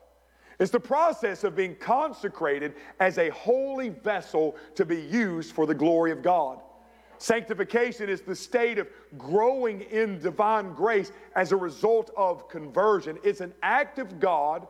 It's 0.60 0.70
the 0.70 0.80
process 0.80 1.42
of 1.42 1.56
being 1.56 1.74
consecrated 1.76 2.74
as 3.00 3.18
a 3.18 3.30
holy 3.30 3.88
vessel 3.88 4.56
to 4.76 4.84
be 4.84 5.00
used 5.00 5.52
for 5.52 5.66
the 5.66 5.74
glory 5.74 6.12
of 6.12 6.22
God. 6.22 6.60
Sanctification 7.24 8.10
is 8.10 8.20
the 8.20 8.36
state 8.36 8.76
of 8.76 8.86
growing 9.16 9.80
in 9.80 10.18
divine 10.18 10.74
grace 10.74 11.10
as 11.34 11.52
a 11.52 11.56
result 11.56 12.10
of 12.18 12.50
conversion. 12.50 13.16
It's 13.24 13.40
an 13.40 13.54
act 13.62 13.98
of 13.98 14.20
God, 14.20 14.68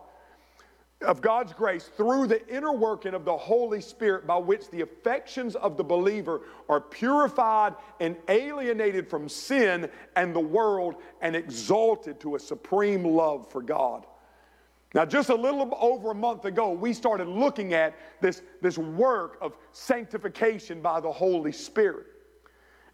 of 1.01 1.21
God's 1.21 1.53
grace, 1.53 1.91
through 1.97 2.29
the 2.29 2.47
inner 2.47 2.73
working 2.73 3.13
of 3.13 3.25
the 3.25 3.37
Holy 3.37 3.81
Spirit 3.81 4.25
by 4.25 4.37
which 4.37 4.71
the 4.71 4.83
affections 4.83 5.57
of 5.57 5.77
the 5.77 5.83
believer 5.83 6.43
are 6.69 6.81
purified 6.81 7.75
and 7.99 8.15
alienated 8.29 9.11
from 9.11 9.29
sin 9.29 9.91
and 10.15 10.33
the 10.33 10.39
world 10.39 10.95
and 11.23 11.35
exalted 11.35 12.21
to 12.21 12.37
a 12.37 12.39
supreme 12.39 13.05
love 13.05 13.51
for 13.51 13.63
God. 13.63 14.07
Now, 14.95 15.05
just 15.05 15.29
a 15.29 15.35
little 15.35 15.77
over 15.81 16.13
a 16.13 16.15
month 16.15 16.45
ago, 16.45 16.71
we 16.71 16.93
started 16.93 17.27
looking 17.27 17.75
at 17.75 17.97
this, 18.21 18.43
this 18.63 18.79
work 18.79 19.39
of 19.41 19.57
sanctification 19.73 20.81
by 20.81 21.01
the 21.01 21.11
Holy 21.11 21.51
Spirit. 21.51 22.14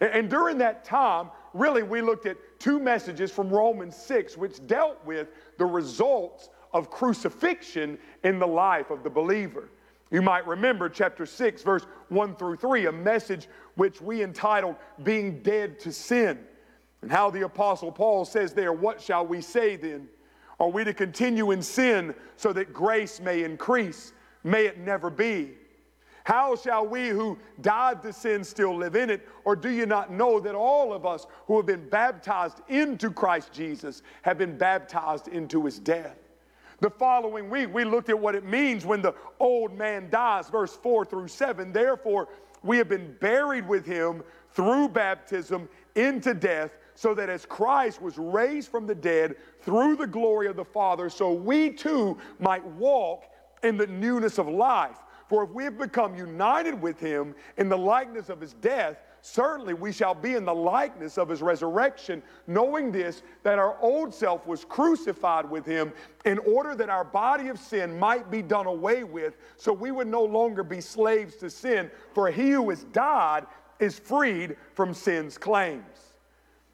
And, 0.01 0.31
during 0.31 0.57
that 0.59 0.85
time, 0.85 1.31
really, 1.53 1.83
we 1.83 2.01
looked 2.01 2.27
at 2.27 2.37
two 2.59 2.79
messages 2.79 3.31
from 3.31 3.51
Romans 3.51 3.95
6, 3.97 4.37
which 4.37 4.67
dealt 4.67 5.05
with 5.05 5.29
the 5.59 5.67
results 5.67 6.49
of 6.73 6.91
crucifixion 6.91 7.99
in 8.25 8.39
the 8.39 8.47
life 8.47 8.91
of 8.91 9.03
the 9.03 9.11
believer. 9.11 9.69
You 10.11 10.23
might 10.23 10.47
remember 10.47 10.89
chapter 10.89 11.27
6, 11.27 11.63
verse 11.63 11.87
1 12.09 12.37
through 12.37 12.57
3, 12.57 12.87
a 12.87 12.93
message 12.93 13.49
which 13.77 14.01
we 14.01 14.23
entitled 14.23 14.77
Being 15.03 15.43
Dead 15.43 15.79
to 15.81 15.93
Sin. 15.93 16.39
And 17.03 17.11
how 17.11 17.31
the 17.31 17.43
Apostle 17.43 17.93
Paul 17.93 18.25
says 18.25 18.53
there, 18.53 18.73
What 18.73 19.01
shall 19.01 19.27
we 19.27 19.41
say 19.41 19.77
then? 19.77 20.09
Are 20.59 20.69
we 20.69 20.85
to 20.85 20.93
continue 20.93 21.53
in 21.53 21.63
sin 21.63 22.15
so 22.37 22.53
that 22.53 22.73
grace 22.73 23.21
may 23.21 23.45
increase? 23.45 24.13
May 24.45 24.67
it 24.67 24.79
never 24.79 25.09
be. 25.09 25.53
How 26.31 26.55
shall 26.55 26.87
we 26.87 27.09
who 27.09 27.37
died 27.61 28.03
to 28.03 28.13
sin 28.13 28.45
still 28.45 28.77
live 28.77 28.95
in 28.95 29.11
it? 29.11 29.27
Or 29.45 29.57
do 29.57 29.69
you 29.69 29.85
not 29.85 30.13
know 30.13 30.39
that 30.39 30.55
all 30.55 30.93
of 30.93 31.05
us 31.05 31.27
who 31.49 31.57
have 31.57 31.67
been 31.67 31.89
baptized 31.89 32.61
into 32.69 33.11
Christ 33.11 33.53
Jesus 33.53 34.03
have 34.23 34.39
been 34.39 34.57
baptized 34.57 35.27
into 35.27 35.65
his 35.65 35.81
death? 35.81 36.17
The 36.79 36.89
following 36.89 37.51
week, 37.51 37.75
we 37.75 37.83
looked 37.83 38.11
at 38.11 38.19
what 38.21 38.37
it 38.37 38.45
means 38.45 38.87
when 38.87 39.03
the 39.03 39.13
old 39.41 39.77
man 39.77 40.09
dies, 40.09 40.49
verse 40.49 40.77
4 40.77 41.05
through 41.05 41.27
7. 41.27 41.73
Therefore, 41.73 42.29
we 42.63 42.79
have 42.79 42.89
been 42.89 43.17
buried 43.21 43.67
with 43.67 43.85
him 43.85 44.23
through 44.53 44.91
baptism 44.91 45.69
into 45.97 46.33
death 46.33 46.71
so 46.95 47.13
that 47.13 47.29
as 47.29 47.45
Christ 47.45 48.01
was 48.01 48.19
raised 48.19 48.71
from 48.71 48.87
the 48.87 48.95
dead 48.95 49.35
through 49.63 49.97
the 49.97 50.07
glory 50.07 50.47
of 50.47 50.55
the 50.55 50.65
Father, 50.65 51.11
so 51.11 51.33
we 51.33 51.71
too 51.71 52.17
might 52.39 52.65
walk 52.65 53.25
in 53.65 53.77
the 53.77 53.89
newness 53.89 54.39
of 54.39 54.47
life. 54.47 54.99
For 55.31 55.45
if 55.45 55.51
we 55.51 55.63
have 55.63 55.79
become 55.79 56.17
united 56.17 56.83
with 56.83 56.99
him 56.99 57.37
in 57.57 57.69
the 57.69 57.79
likeness 57.79 58.31
of 58.31 58.41
his 58.41 58.55
death, 58.55 58.97
certainly 59.21 59.75
we 59.75 59.93
shall 59.93 60.13
be 60.13 60.35
in 60.35 60.45
the 60.45 60.53
likeness 60.53 61.19
of 61.19 61.29
his 61.29 61.41
resurrection, 61.41 62.21
knowing 62.49 62.91
this, 62.91 63.23
that 63.45 63.57
our 63.57 63.79
old 63.81 64.13
self 64.13 64.45
was 64.45 64.65
crucified 64.65 65.49
with 65.49 65.65
him 65.65 65.93
in 66.25 66.41
order 66.41 66.75
that 66.75 66.89
our 66.89 67.05
body 67.05 67.47
of 67.47 67.61
sin 67.61 67.97
might 67.97 68.29
be 68.29 68.43
done 68.43 68.67
away 68.67 69.05
with, 69.05 69.37
so 69.57 69.73
we 69.73 69.93
would 69.93 70.09
no 70.09 70.25
longer 70.25 70.65
be 70.65 70.81
slaves 70.81 71.37
to 71.37 71.49
sin. 71.49 71.93
For 72.13 72.29
he 72.29 72.51
who 72.51 72.69
has 72.71 72.83
died 72.83 73.47
is 73.79 74.01
freed 74.01 74.57
from 74.75 74.93
sin's 74.93 75.39
claims. 75.39 76.11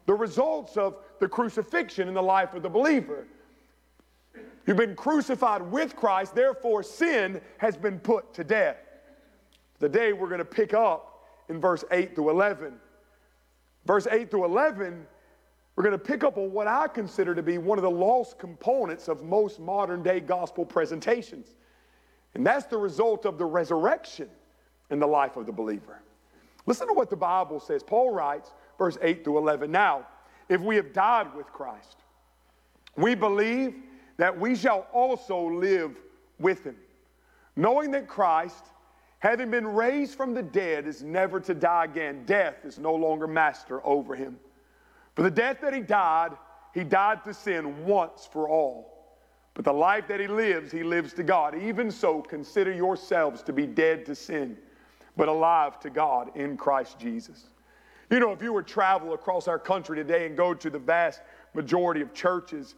The 0.07 0.15
results 0.15 0.77
of 0.77 0.95
the 1.19 1.27
crucifixion 1.27 2.07
in 2.07 2.15
the 2.15 2.23
life 2.23 2.55
of 2.55 2.63
the 2.63 2.69
believer. 2.69 3.27
You've 4.67 4.77
been 4.77 4.95
crucified 4.95 5.61
with 5.61 5.95
Christ, 5.95 6.35
therefore, 6.35 6.83
sin 6.83 7.39
has 7.57 7.77
been 7.77 7.99
put 7.99 8.33
to 8.33 8.43
death. 8.43 8.77
Today, 9.79 10.11
we're 10.11 10.27
going 10.27 10.39
to 10.39 10.45
pick 10.45 10.73
up 10.73 11.25
in 11.47 11.61
verse 11.61 11.85
8 11.89 12.13
through 12.13 12.29
11. 12.31 12.73
Verse 13.85 14.07
8 14.11 14.29
through 14.29 14.43
11, 14.43 15.07
we're 15.75 15.83
going 15.83 15.97
to 15.97 16.03
pick 16.03 16.25
up 16.25 16.37
on 16.37 16.51
what 16.51 16.67
I 16.67 16.87
consider 16.89 17.33
to 17.33 17.41
be 17.41 17.57
one 17.57 17.77
of 17.77 17.83
the 17.83 17.89
lost 17.89 18.37
components 18.37 19.07
of 19.07 19.23
most 19.23 19.61
modern 19.61 20.03
day 20.03 20.19
gospel 20.19 20.65
presentations. 20.65 21.55
And 22.33 22.45
that's 22.45 22.65
the 22.65 22.77
result 22.77 23.25
of 23.25 23.37
the 23.37 23.45
resurrection 23.45 24.27
in 24.89 24.99
the 24.99 25.07
life 25.07 25.37
of 25.37 25.45
the 25.45 25.53
believer. 25.53 26.01
Listen 26.65 26.87
to 26.87 26.93
what 26.93 27.09
the 27.09 27.15
Bible 27.15 27.61
says. 27.61 27.83
Paul 27.83 28.11
writes, 28.11 28.51
verse 28.77 28.97
8 29.01 29.23
through 29.23 29.37
11. 29.37 29.71
Now, 29.71 30.07
if 30.49 30.59
we 30.59 30.75
have 30.75 30.91
died 30.91 31.33
with 31.33 31.47
Christ, 31.47 32.03
we 32.97 33.15
believe 33.15 33.75
that 34.17 34.37
we 34.37 34.55
shall 34.55 34.87
also 34.91 35.49
live 35.49 35.95
with 36.39 36.63
him, 36.63 36.75
knowing 37.55 37.91
that 37.91 38.07
Christ, 38.07 38.65
having 39.19 39.49
been 39.49 39.67
raised 39.67 40.15
from 40.15 40.33
the 40.33 40.43
dead, 40.43 40.87
is 40.87 41.03
never 41.03 41.39
to 41.39 41.53
die 41.53 41.85
again. 41.85 42.23
Death 42.25 42.65
is 42.65 42.77
no 42.79 42.93
longer 42.93 43.27
master 43.27 43.85
over 43.85 44.15
him. 44.15 44.37
For 45.15 45.23
the 45.23 45.31
death 45.31 45.61
that 45.61 45.73
he 45.73 45.81
died, 45.81 46.31
he 46.73 46.83
died 46.83 47.23
to 47.23 47.33
sin 47.33 47.85
once 47.85 48.27
for 48.31 48.47
all. 48.49 48.93
But 49.55 49.65
the 49.65 49.73
life 49.73 50.07
that 50.09 50.19
he 50.19 50.27
lives, 50.27 50.71
he 50.71 50.83
lives 50.83 51.13
to 51.13 51.23
God. 51.23 51.59
Even 51.59 51.89
so, 51.89 52.21
consider 52.21 52.71
yourselves 52.71 53.41
to 53.43 53.53
be 53.53 53.65
dead 53.65 54.05
to 54.05 54.13
sin, 54.13 54.55
but 55.15 55.27
alive 55.27 55.79
to 55.79 55.89
God 55.89 56.29
in 56.37 56.57
Christ 56.57 56.99
Jesus. 56.99 57.45
You 58.11 58.19
know, 58.19 58.31
if 58.31 58.43
you 58.43 58.53
were 58.53 58.61
to 58.61 58.71
travel 58.71 59.13
across 59.13 59.47
our 59.47 59.57
country 59.57 59.97
today 59.97 60.27
and 60.27 60.37
go 60.37 60.53
to 60.53 60.69
the 60.69 60.77
vast 60.77 61.21
majority 61.55 62.01
of 62.01 62.13
churches 62.13 62.75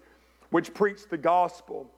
which 0.49 0.73
preach 0.73 1.07
the 1.09 1.17
gospel, 1.17 1.89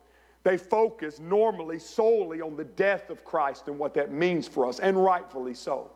they 0.43 0.57
focus 0.57 1.19
normally 1.19 1.79
solely 1.79 2.41
on 2.41 2.55
the 2.55 2.63
death 2.63 3.09
of 3.09 3.23
Christ 3.23 3.67
and 3.67 3.77
what 3.77 3.93
that 3.93 4.11
means 4.11 4.47
for 4.47 4.65
us, 4.67 4.79
and 4.79 5.01
rightfully 5.01 5.53
so. 5.53 5.91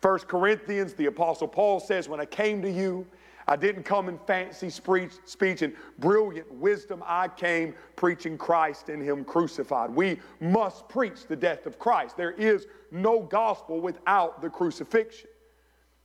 First 0.00 0.28
Corinthians, 0.28 0.94
the 0.94 1.06
Apostle 1.06 1.48
Paul 1.48 1.80
says, 1.80 2.08
When 2.08 2.20
I 2.20 2.26
came 2.26 2.60
to 2.62 2.70
you, 2.70 3.06
I 3.48 3.56
didn't 3.56 3.84
come 3.84 4.08
in 4.08 4.18
fancy 4.18 4.70
speech, 4.70 5.12
speech 5.24 5.62
and 5.62 5.72
brilliant 5.98 6.52
wisdom. 6.52 7.02
I 7.06 7.28
came 7.28 7.74
preaching 7.94 8.36
Christ 8.36 8.88
and 8.88 9.00
Him 9.00 9.24
crucified. 9.24 9.90
We 9.90 10.20
must 10.40 10.88
preach 10.88 11.26
the 11.26 11.36
death 11.36 11.66
of 11.66 11.78
Christ. 11.78 12.16
There 12.16 12.32
is 12.32 12.66
no 12.90 13.20
gospel 13.20 13.80
without 13.80 14.42
the 14.42 14.50
crucifixion. 14.50 15.30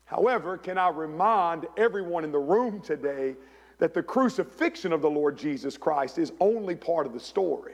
However, 0.05 0.57
can 0.57 0.77
I 0.77 0.89
remind 0.89 1.65
everyone 1.77 2.23
in 2.23 2.31
the 2.31 2.39
room 2.39 2.79
today 2.81 3.35
that 3.81 3.95
the 3.95 4.03
crucifixion 4.03 4.93
of 4.93 5.01
the 5.01 5.09
Lord 5.09 5.35
Jesus 5.35 5.75
Christ 5.75 6.19
is 6.19 6.31
only 6.39 6.75
part 6.75 7.07
of 7.07 7.13
the 7.13 7.19
story? 7.19 7.73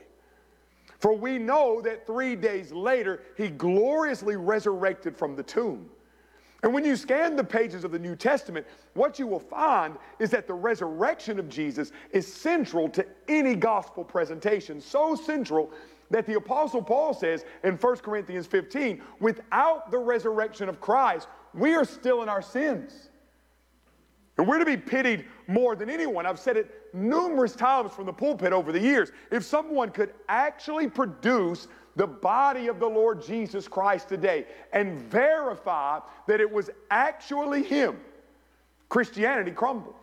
For 0.99 1.13
we 1.13 1.37
know 1.37 1.81
that 1.81 2.07
three 2.07 2.33
days 2.33 2.71
later, 2.71 3.23
He 3.35 3.49
gloriously 3.49 4.37
resurrected 4.37 5.17
from 5.17 5.35
the 5.35 5.43
tomb. 5.43 5.89
And 6.63 6.73
when 6.73 6.85
you 6.85 6.95
scan 6.95 7.35
the 7.35 7.43
pages 7.43 7.83
of 7.83 7.91
the 7.91 7.99
New 7.99 8.15
Testament, 8.15 8.65
what 8.93 9.19
you 9.19 9.27
will 9.27 9.41
find 9.41 9.97
is 10.17 10.29
that 10.29 10.47
the 10.47 10.53
resurrection 10.53 11.39
of 11.39 11.49
Jesus 11.49 11.91
is 12.11 12.25
central 12.25 12.87
to 12.89 13.05
any 13.27 13.53
gospel 13.53 14.05
presentation. 14.05 14.79
So 14.79 15.13
central 15.13 15.71
that 16.09 16.25
the 16.25 16.35
Apostle 16.35 16.81
Paul 16.81 17.13
says 17.13 17.43
in 17.65 17.73
1 17.73 17.95
Corinthians 17.97 18.47
15 18.47 19.01
without 19.19 19.91
the 19.91 19.99
resurrection 19.99 20.69
of 20.69 20.79
Christ, 20.79 21.27
we 21.53 21.75
are 21.75 21.85
still 21.85 22.23
in 22.23 22.29
our 22.29 22.41
sins. 22.41 23.06
And 24.37 24.47
we're 24.47 24.59
to 24.59 24.65
be 24.65 24.77
pitied 24.77 25.25
more 25.47 25.75
than 25.75 25.89
anyone. 25.89 26.25
I've 26.25 26.39
said 26.39 26.57
it 26.57 26.93
numerous 26.93 27.55
times 27.55 27.91
from 27.91 28.05
the 28.05 28.13
pulpit 28.13 28.53
over 28.53 28.71
the 28.71 28.79
years. 28.79 29.11
If 29.31 29.43
someone 29.43 29.89
could 29.89 30.13
actually 30.29 30.87
produce 30.87 31.67
the 31.95 32.05
body 32.05 32.67
of 32.67 32.79
the 32.79 32.87
Lord 32.87 33.25
Jesus 33.25 33.67
Christ 33.67 34.07
today 34.07 34.45
and 34.71 35.01
verify 35.01 35.99
that 36.27 36.39
it 36.39 36.51
was 36.51 36.69
actually 36.91 37.63
Him, 37.63 37.99
Christianity 38.89 39.51
crumbles. 39.51 39.95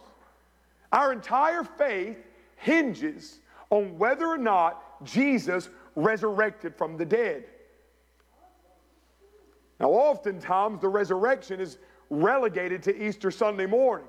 Our 0.93 1.13
entire 1.13 1.63
faith 1.63 2.19
hinges 2.57 3.39
on 3.71 3.97
whether 3.99 4.27
or 4.27 4.39
not 4.39 5.05
Jesus 5.05 5.69
resurrected 5.95 6.75
from 6.75 6.97
the 6.97 7.05
dead. 7.05 7.45
Now, 9.79 9.91
oftentimes 9.91 10.81
the 10.81 10.89
resurrection 10.89 11.61
is 11.61 11.79
relegated 12.11 12.83
to 12.85 13.07
Easter 13.07 13.31
Sunday 13.31 13.67
morning. 13.67 14.07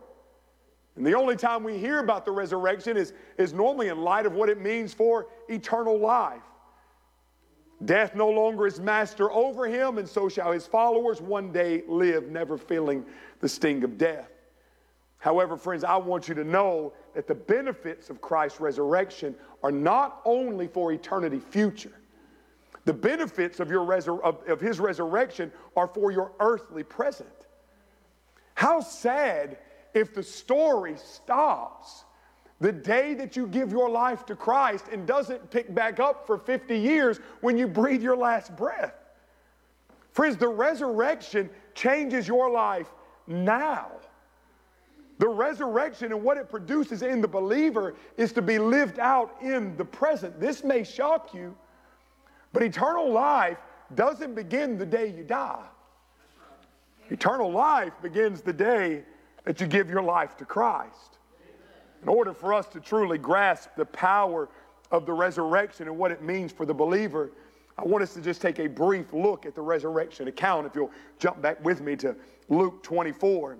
And 0.95 1.05
the 1.05 1.13
only 1.13 1.35
time 1.35 1.63
we 1.63 1.77
hear 1.77 1.99
about 1.99 2.23
the 2.25 2.31
resurrection 2.31 2.95
is, 2.95 3.13
is 3.37 3.53
normally 3.53 3.89
in 3.89 3.97
light 3.97 4.25
of 4.25 4.33
what 4.33 4.49
it 4.49 4.61
means 4.61 4.93
for 4.93 5.27
eternal 5.49 5.99
life. 5.99 6.41
Death 7.83 8.15
no 8.15 8.29
longer 8.29 8.65
is 8.65 8.79
master 8.79 9.29
over 9.31 9.67
him, 9.67 9.97
and 9.97 10.07
so 10.07 10.29
shall 10.29 10.53
his 10.53 10.65
followers 10.65 11.21
one 11.21 11.51
day 11.51 11.83
live, 11.87 12.29
never 12.29 12.57
feeling 12.57 13.05
the 13.41 13.49
sting 13.49 13.83
of 13.83 13.97
death. 13.97 14.31
However, 15.17 15.57
friends, 15.57 15.83
I 15.83 15.97
want 15.97 16.29
you 16.29 16.35
to 16.35 16.43
know 16.43 16.93
that 17.13 17.27
the 17.27 17.35
benefits 17.35 18.09
of 18.09 18.21
Christ's 18.21 18.61
resurrection 18.61 19.35
are 19.63 19.71
not 19.71 20.21
only 20.23 20.67
for 20.67 20.93
eternity 20.93 21.39
future. 21.39 21.91
The 22.85 22.93
benefits 22.93 23.59
of, 23.59 23.69
your 23.69 23.85
resur- 23.85 24.21
of, 24.21 24.47
of 24.47 24.61
his 24.61 24.79
resurrection 24.79 25.51
are 25.75 25.87
for 25.87 26.11
your 26.11 26.31
earthly 26.39 26.83
present. 26.83 27.47
How 28.53 28.79
sad 28.79 29.57
if 29.95 30.13
the 30.13 30.21
story 30.21 30.95
stops 30.97 32.03
the 32.59 32.71
day 32.71 33.13
that 33.15 33.35
you 33.35 33.47
give 33.47 33.71
your 33.71 33.89
life 33.89 34.25
to 34.27 34.35
Christ 34.35 34.85
and 34.91 35.07
doesn't 35.07 35.49
pick 35.49 35.73
back 35.73 35.99
up 35.99 36.27
for 36.27 36.37
50 36.37 36.77
years 36.77 37.19
when 37.41 37.57
you 37.57 37.67
breathe 37.67 38.03
your 38.03 38.15
last 38.15 38.55
breath. 38.55 38.93
Friends, 40.11 40.37
the 40.37 40.47
resurrection 40.47 41.49
changes 41.73 42.27
your 42.27 42.49
life 42.49 42.87
now. 43.27 43.87
The 45.17 45.27
resurrection 45.27 46.11
and 46.11 46.23
what 46.23 46.37
it 46.37 46.49
produces 46.49 47.01
in 47.01 47.21
the 47.21 47.27
believer 47.27 47.95
is 48.17 48.31
to 48.33 48.41
be 48.41 48.59
lived 48.59 48.99
out 48.99 49.35
in 49.41 49.75
the 49.77 49.85
present. 49.85 50.39
This 50.39 50.63
may 50.63 50.83
shock 50.83 51.33
you, 51.33 51.55
but 52.51 52.63
eternal 52.63 53.11
life 53.11 53.57
doesn't 53.95 54.35
begin 54.35 54.77
the 54.77 54.85
day 54.85 55.07
you 55.07 55.23
die. 55.23 55.65
Eternal 57.09 57.51
life 57.51 57.93
begins 58.01 58.41
the 58.41 58.53
day 58.53 59.03
that 59.45 59.61
you 59.61 59.67
give 59.67 59.89
your 59.89 60.01
life 60.01 60.35
to 60.37 60.45
Christ. 60.45 61.17
In 62.01 62.09
order 62.09 62.33
for 62.33 62.53
us 62.53 62.67
to 62.69 62.79
truly 62.79 63.17
grasp 63.17 63.69
the 63.75 63.85
power 63.85 64.49
of 64.91 65.05
the 65.05 65.13
resurrection 65.13 65.87
and 65.87 65.97
what 65.97 66.11
it 66.11 66.21
means 66.21 66.51
for 66.51 66.65
the 66.65 66.73
believer, 66.73 67.31
I 67.77 67.83
want 67.83 68.03
us 68.03 68.13
to 68.13 68.21
just 68.21 68.41
take 68.41 68.59
a 68.59 68.67
brief 68.67 69.13
look 69.13 69.45
at 69.45 69.55
the 69.55 69.61
resurrection 69.61 70.27
account. 70.27 70.67
If 70.67 70.75
you'll 70.75 70.91
jump 71.19 71.41
back 71.41 71.63
with 71.63 71.81
me 71.81 71.95
to 71.97 72.15
Luke 72.49 72.83
24. 72.83 73.57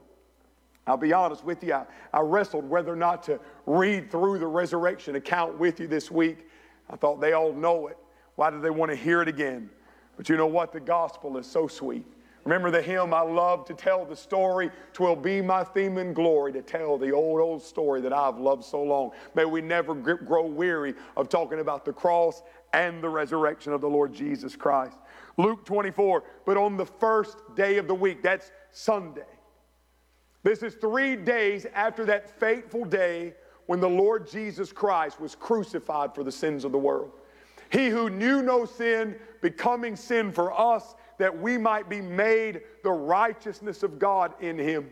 I'll 0.88 0.98
be 0.98 1.14
honest 1.14 1.44
with 1.44 1.64
you, 1.64 1.74
I, 1.74 1.86
I, 2.14 2.20
wrestled 2.22 2.70
whether 2.70 2.94
or 2.94 2.96
not 2.96 3.24
to 3.24 3.40
read 3.66 4.12
through 4.12 4.38
the 4.38 4.46
resurrection 4.46 5.16
account 5.16 5.58
with 5.58 5.80
you 5.80 5.88
this 5.88 6.12
week. 6.12 6.48
I 6.92 6.96
thought 6.96 7.20
they 7.20 7.34
all 7.34 7.54
know 7.54 7.88
it. 7.88 7.98
Why 8.36 8.52
do 8.52 8.62
they 8.62 8.70
want 8.70 8.92
to 8.92 8.96
hear 8.96 9.24
it 9.24 9.28
again? 9.28 9.72
But 10.16 10.30
you 10.30 10.38
know 10.38 10.46
what? 10.46 10.72
The 10.72 10.80
gospel 10.80 11.38
is 11.38 11.48
so 11.48 11.68
sweet. 11.68 12.06
Remember 12.46 12.70
the 12.70 12.82
hymn, 12.82 13.12
I 13.12 13.22
love 13.22 13.66
to 13.66 13.74
tell 13.74 14.06
the 14.06 14.16
story. 14.16 14.70
Twill 14.94 15.16
be 15.16 15.42
my 15.42 15.64
theme 15.64 15.98
and 15.98 16.16
glory 16.16 16.54
to 16.54 16.62
tell 16.62 16.96
the 16.96 17.12
old, 17.12 17.42
old 17.42 17.64
story 17.64 18.02
that 18.02 18.14
I've 18.14 18.38
loved 18.38 18.64
so 18.64 18.84
long. 18.84 19.12
May 19.34 19.46
we 19.46 19.62
never 19.62 19.96
grow 19.96 20.46
weary 20.46 20.94
of 21.18 21.28
talking 21.28 21.60
about 21.60 21.86
the 21.86 21.94
cross 21.94 22.44
and 22.72 23.02
the 23.02 23.10
resurrection 23.10 23.74
of 23.74 23.82
the 23.82 23.90
Lord 23.90 24.14
Jesus 24.14 24.56
Christ. 24.56 24.98
Luke 25.38 25.66
24, 25.66 26.24
but 26.46 26.56
on 26.56 26.78
the 26.78 26.86
first 26.86 27.38
day 27.56 27.78
of 27.78 27.88
the 27.88 27.96
week, 27.96 28.22
that's 28.22 28.52
Sunday. 28.72 29.26
This 30.44 30.62
is 30.62 30.76
three 30.76 31.16
days 31.16 31.66
after 31.74 32.06
that 32.06 32.40
fateful 32.40 32.86
day 32.86 33.34
when 33.66 33.80
the 33.80 33.90
Lord 33.90 34.30
Jesus 34.30 34.72
Christ 34.72 35.20
was 35.20 35.34
crucified 35.34 36.14
for 36.14 36.24
the 36.24 36.32
sins 36.32 36.64
of 36.64 36.72
the 36.72 36.78
world. 36.78 37.12
He 37.72 37.90
who 37.90 38.12
knew 38.12 38.44
no 38.44 38.66
sin, 38.66 39.16
becoming 39.42 39.96
sin 39.96 40.32
for 40.32 40.58
us 40.58 40.94
that 41.18 41.38
we 41.38 41.58
might 41.58 41.90
be 41.90 42.02
made 42.02 42.62
the 42.84 42.92
righteousness 42.92 43.84
of 43.84 44.00
God 44.00 44.34
in 44.42 44.58
him. 44.58 44.90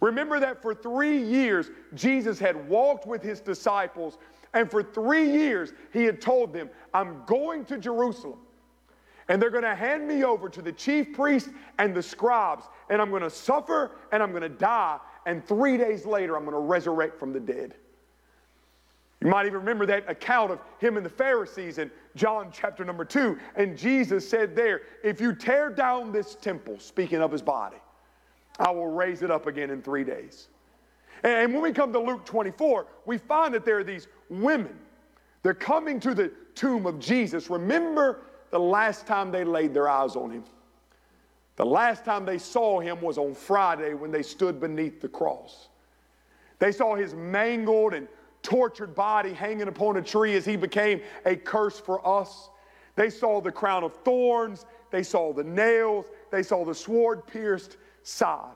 Remember 0.00 0.40
that 0.40 0.60
for 0.60 0.74
three 0.74 1.22
years, 1.22 1.70
Jesus 1.94 2.38
had 2.38 2.68
walked 2.68 3.06
with 3.06 3.22
his 3.22 3.40
disciples, 3.40 4.18
and 4.52 4.70
for 4.70 4.82
three 4.82 5.30
years, 5.30 5.72
he 5.92 6.04
had 6.04 6.20
told 6.20 6.52
them, 6.52 6.68
I'm 6.92 7.22
going 7.26 7.64
to 7.66 7.78
Jerusalem. 7.78 8.38
And 9.28 9.40
they're 9.40 9.50
going 9.50 9.62
to 9.62 9.74
hand 9.74 10.06
me 10.08 10.24
over 10.24 10.48
to 10.48 10.60
the 10.60 10.72
chief 10.72 11.12
priests 11.12 11.50
and 11.78 11.94
the 11.94 12.02
scribes, 12.02 12.64
and 12.90 13.00
I'm 13.00 13.10
going 13.10 13.22
to 13.22 13.30
suffer 13.30 13.92
and 14.10 14.22
I'm 14.22 14.30
going 14.30 14.42
to 14.42 14.48
die, 14.48 14.98
and 15.24 15.46
three 15.46 15.76
days 15.76 16.04
later, 16.04 16.36
I'm 16.36 16.44
going 16.44 16.54
to 16.54 16.60
resurrect 16.60 17.18
from 17.18 17.32
the 17.32 17.40
dead. 17.40 17.76
You 19.22 19.30
might 19.30 19.46
even 19.46 19.60
remember 19.60 19.86
that 19.86 20.10
account 20.10 20.50
of 20.50 20.58
him 20.80 20.96
and 20.96 21.06
the 21.06 21.10
Pharisees 21.10 21.78
in 21.78 21.92
John 22.16 22.50
chapter 22.52 22.84
number 22.84 23.04
two. 23.04 23.38
And 23.54 23.78
Jesus 23.78 24.28
said 24.28 24.56
there, 24.56 24.82
If 25.04 25.20
you 25.20 25.32
tear 25.32 25.70
down 25.70 26.10
this 26.10 26.34
temple, 26.34 26.80
speaking 26.80 27.20
of 27.20 27.30
his 27.30 27.40
body, 27.40 27.76
I 28.58 28.72
will 28.72 28.88
raise 28.88 29.22
it 29.22 29.30
up 29.30 29.46
again 29.46 29.70
in 29.70 29.80
three 29.80 30.02
days. 30.02 30.48
And 31.22 31.54
when 31.54 31.62
we 31.62 31.70
come 31.70 31.92
to 31.92 32.00
Luke 32.00 32.24
24, 32.24 32.86
we 33.06 33.16
find 33.16 33.54
that 33.54 33.64
there 33.64 33.78
are 33.78 33.84
these 33.84 34.08
women. 34.28 34.76
They're 35.44 35.54
coming 35.54 36.00
to 36.00 36.14
the 36.14 36.32
tomb 36.56 36.84
of 36.84 36.98
Jesus. 36.98 37.48
Remember 37.48 38.22
the 38.50 38.58
last 38.58 39.06
time 39.06 39.30
they 39.30 39.44
laid 39.44 39.72
their 39.72 39.88
eyes 39.88 40.16
on 40.16 40.32
him. 40.32 40.42
The 41.54 41.66
last 41.66 42.04
time 42.04 42.24
they 42.24 42.38
saw 42.38 42.80
him 42.80 43.00
was 43.00 43.18
on 43.18 43.36
Friday 43.36 43.94
when 43.94 44.10
they 44.10 44.24
stood 44.24 44.58
beneath 44.58 45.00
the 45.00 45.08
cross. 45.08 45.68
They 46.58 46.72
saw 46.72 46.96
his 46.96 47.14
mangled 47.14 47.94
and 47.94 48.08
tortured 48.42 48.94
body 48.94 49.32
hanging 49.32 49.68
upon 49.68 49.96
a 49.96 50.02
tree 50.02 50.36
as 50.36 50.44
he 50.44 50.56
became 50.56 51.00
a 51.24 51.36
curse 51.36 51.78
for 51.78 52.06
us. 52.06 52.50
They 52.96 53.08
saw 53.08 53.40
the 53.40 53.52
crown 53.52 53.84
of 53.84 53.94
thorns, 54.04 54.66
they 54.90 55.02
saw 55.02 55.32
the 55.32 55.44
nails, 55.44 56.06
they 56.30 56.42
saw 56.42 56.64
the 56.64 56.74
sword 56.74 57.26
pierced 57.26 57.76
side. 58.02 58.54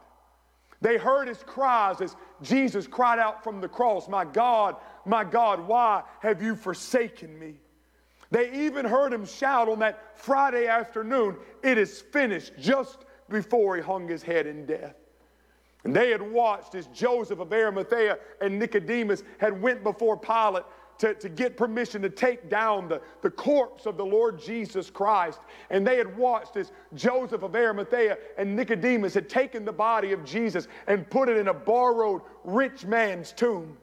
They 0.81 0.99
heard 0.99 1.29
his 1.29 1.43
cries 1.43 2.01
as 2.01 2.17
Jesus 2.43 2.87
cried 2.87 3.19
out 3.19 3.43
from 3.43 3.61
the 3.61 3.69
cross, 3.69 4.09
My 4.09 4.25
God, 4.25 4.77
my 5.07 5.25
God, 5.25 5.67
why 5.67 6.03
have 6.21 6.43
you 6.43 6.55
forsaken 6.55 7.39
me? 7.39 7.55
They 8.31 8.67
even 8.67 8.85
heard 8.85 9.13
him 9.13 9.25
shout 9.25 9.69
on 9.69 9.79
that 9.79 10.19
Friday 10.19 10.67
afternoon, 10.67 11.37
It 11.63 11.79
is 11.79 12.01
finished, 12.01 12.53
just 12.59 13.07
before 13.29 13.77
he 13.77 13.83
hung 13.83 14.07
his 14.09 14.23
head 14.23 14.47
in 14.47 14.67
death. 14.67 14.97
And 15.87 15.95
they 15.95 16.11
had 16.11 16.21
watched 16.21 16.75
as 16.75 16.89
Joseph 16.89 17.39
of 17.39 17.53
Arimathea 17.53 18.19
and 18.41 18.59
Nicodemus 18.59 19.23
had 19.39 19.63
went 19.63 19.85
before 19.85 20.17
Pilate 20.17 20.65
to, 20.99 21.15
to 21.15 21.29
get 21.29 21.57
permission 21.57 22.03
to 22.03 22.11
take 22.11 22.51
down 22.51 22.89
the, 22.89 23.01
the 23.23 23.31
corpse 23.31 23.87
of 23.87 23.97
the 23.97 24.05
Lord 24.05 24.37
Jesus 24.43 24.91
Christ. 24.91 25.39
And 25.71 25.87
they 25.87 25.97
had 25.97 26.17
watched 26.19 26.57
as 26.57 26.73
Joseph 26.95 27.45
of 27.45 27.55
Arimathea 27.55 28.19
and 28.37 28.57
Nicodemus 28.57 29.15
had 29.15 29.29
taken 29.29 29.65
the 29.65 29.71
body 29.71 30.11
of 30.11 30.25
Jesus 30.25 30.67
and 30.89 31.09
put 31.09 31.29
it 31.29 31.37
in 31.37 31.47
a 31.47 31.55
borrowed 31.55 32.23
rich 32.43 32.85
man's 32.85 33.31
tomb. 33.31 33.77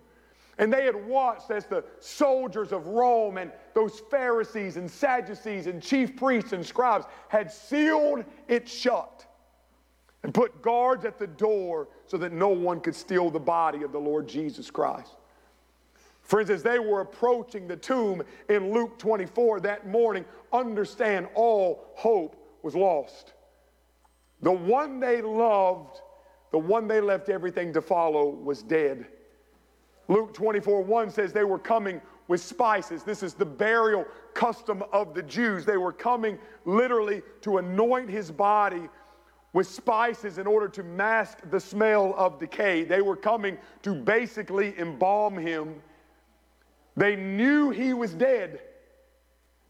And 0.58 0.74
they 0.74 0.84
had 0.84 1.08
watched 1.08 1.52
as 1.52 1.68
the 1.68 1.86
soldiers 2.02 2.74
of 2.74 2.86
Rome 2.86 3.38
and 3.38 3.50
those 3.74 4.02
Pharisees 4.12 4.76
and 4.76 4.92
Sadducees 4.92 5.68
and 5.68 5.82
chief 5.82 6.18
priests 6.18 6.52
and 6.52 6.66
scribes 6.66 7.06
had 7.30 7.50
sealed 7.50 8.26
it 8.50 8.68
shut 8.68 9.26
and 10.24 10.34
put 10.34 10.62
guards 10.62 11.06
at 11.06 11.20
the 11.20 11.28
door 11.28 11.88
so 12.08 12.18
that 12.18 12.32
no 12.32 12.50
one 12.50 12.80
could 12.80 12.96
steal 12.96 13.30
the 13.30 13.40
body 13.40 13.84
of 13.84 13.92
the 13.92 14.00
Lord 14.00 14.28
Jesus 14.28 14.72
Christ. 14.72 15.12
Friends, 16.22 16.50
as 16.50 16.64
they 16.64 16.80
were 16.80 17.02
approaching 17.02 17.68
the 17.68 17.76
tomb 17.76 18.24
in 18.50 18.72
Luke 18.72 18.98
24 18.98 19.60
that 19.62 19.88
morning, 19.88 20.24
understand 20.54 21.28
all 21.36 21.92
hope 21.96 22.38
was 22.64 22.76
lost. 22.76 23.34
The 24.42 24.52
one 24.52 25.02
they 25.02 25.22
loved, 25.22 26.00
the 26.52 26.58
one 26.60 26.88
they 26.88 27.02
left 27.02 27.28
everything 27.28 27.74
to 27.74 27.82
follow, 27.82 28.30
was 28.30 28.64
dead. 28.64 29.06
Luke 30.08 30.34
24 30.34 30.82
1 30.82 31.10
says 31.10 31.34
they 31.34 31.44
were 31.44 31.60
coming 31.60 32.02
with 32.30 32.42
spices. 32.42 33.04
This 33.04 33.22
is 33.22 33.34
the 33.34 33.46
burial 33.46 34.06
custom 34.34 34.84
of 34.94 35.14
the 35.14 35.24
Jews. 35.24 35.66
They 35.66 35.78
were 35.78 35.92
coming 35.92 36.40
literally 36.66 37.22
to 37.42 37.58
anoint 37.58 38.10
his 38.10 38.32
body 38.32 38.90
with 39.54 39.68
spices 39.68 40.40
in 40.40 40.48
order 40.48 40.68
to 40.68 40.84
mask 40.84 41.38
the 41.52 41.60
smell 41.60 42.14
of 42.18 42.40
decay. 42.40 42.84
They 42.84 43.02
were 43.02 43.16
coming 43.16 43.58
to 43.84 43.94
basically 43.94 44.78
embalm 44.80 45.38
him. 45.38 45.82
They 46.98 47.16
knew 47.16 47.70
he 47.70 47.94
was 47.94 48.14
dead, 48.14 48.60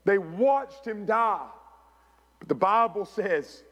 they 0.06 0.18
watched 0.18 0.86
him 0.86 1.06
die. 1.06 1.48
But 2.40 2.50
the 2.50 2.56
Bible 2.56 3.06
says 3.06 3.64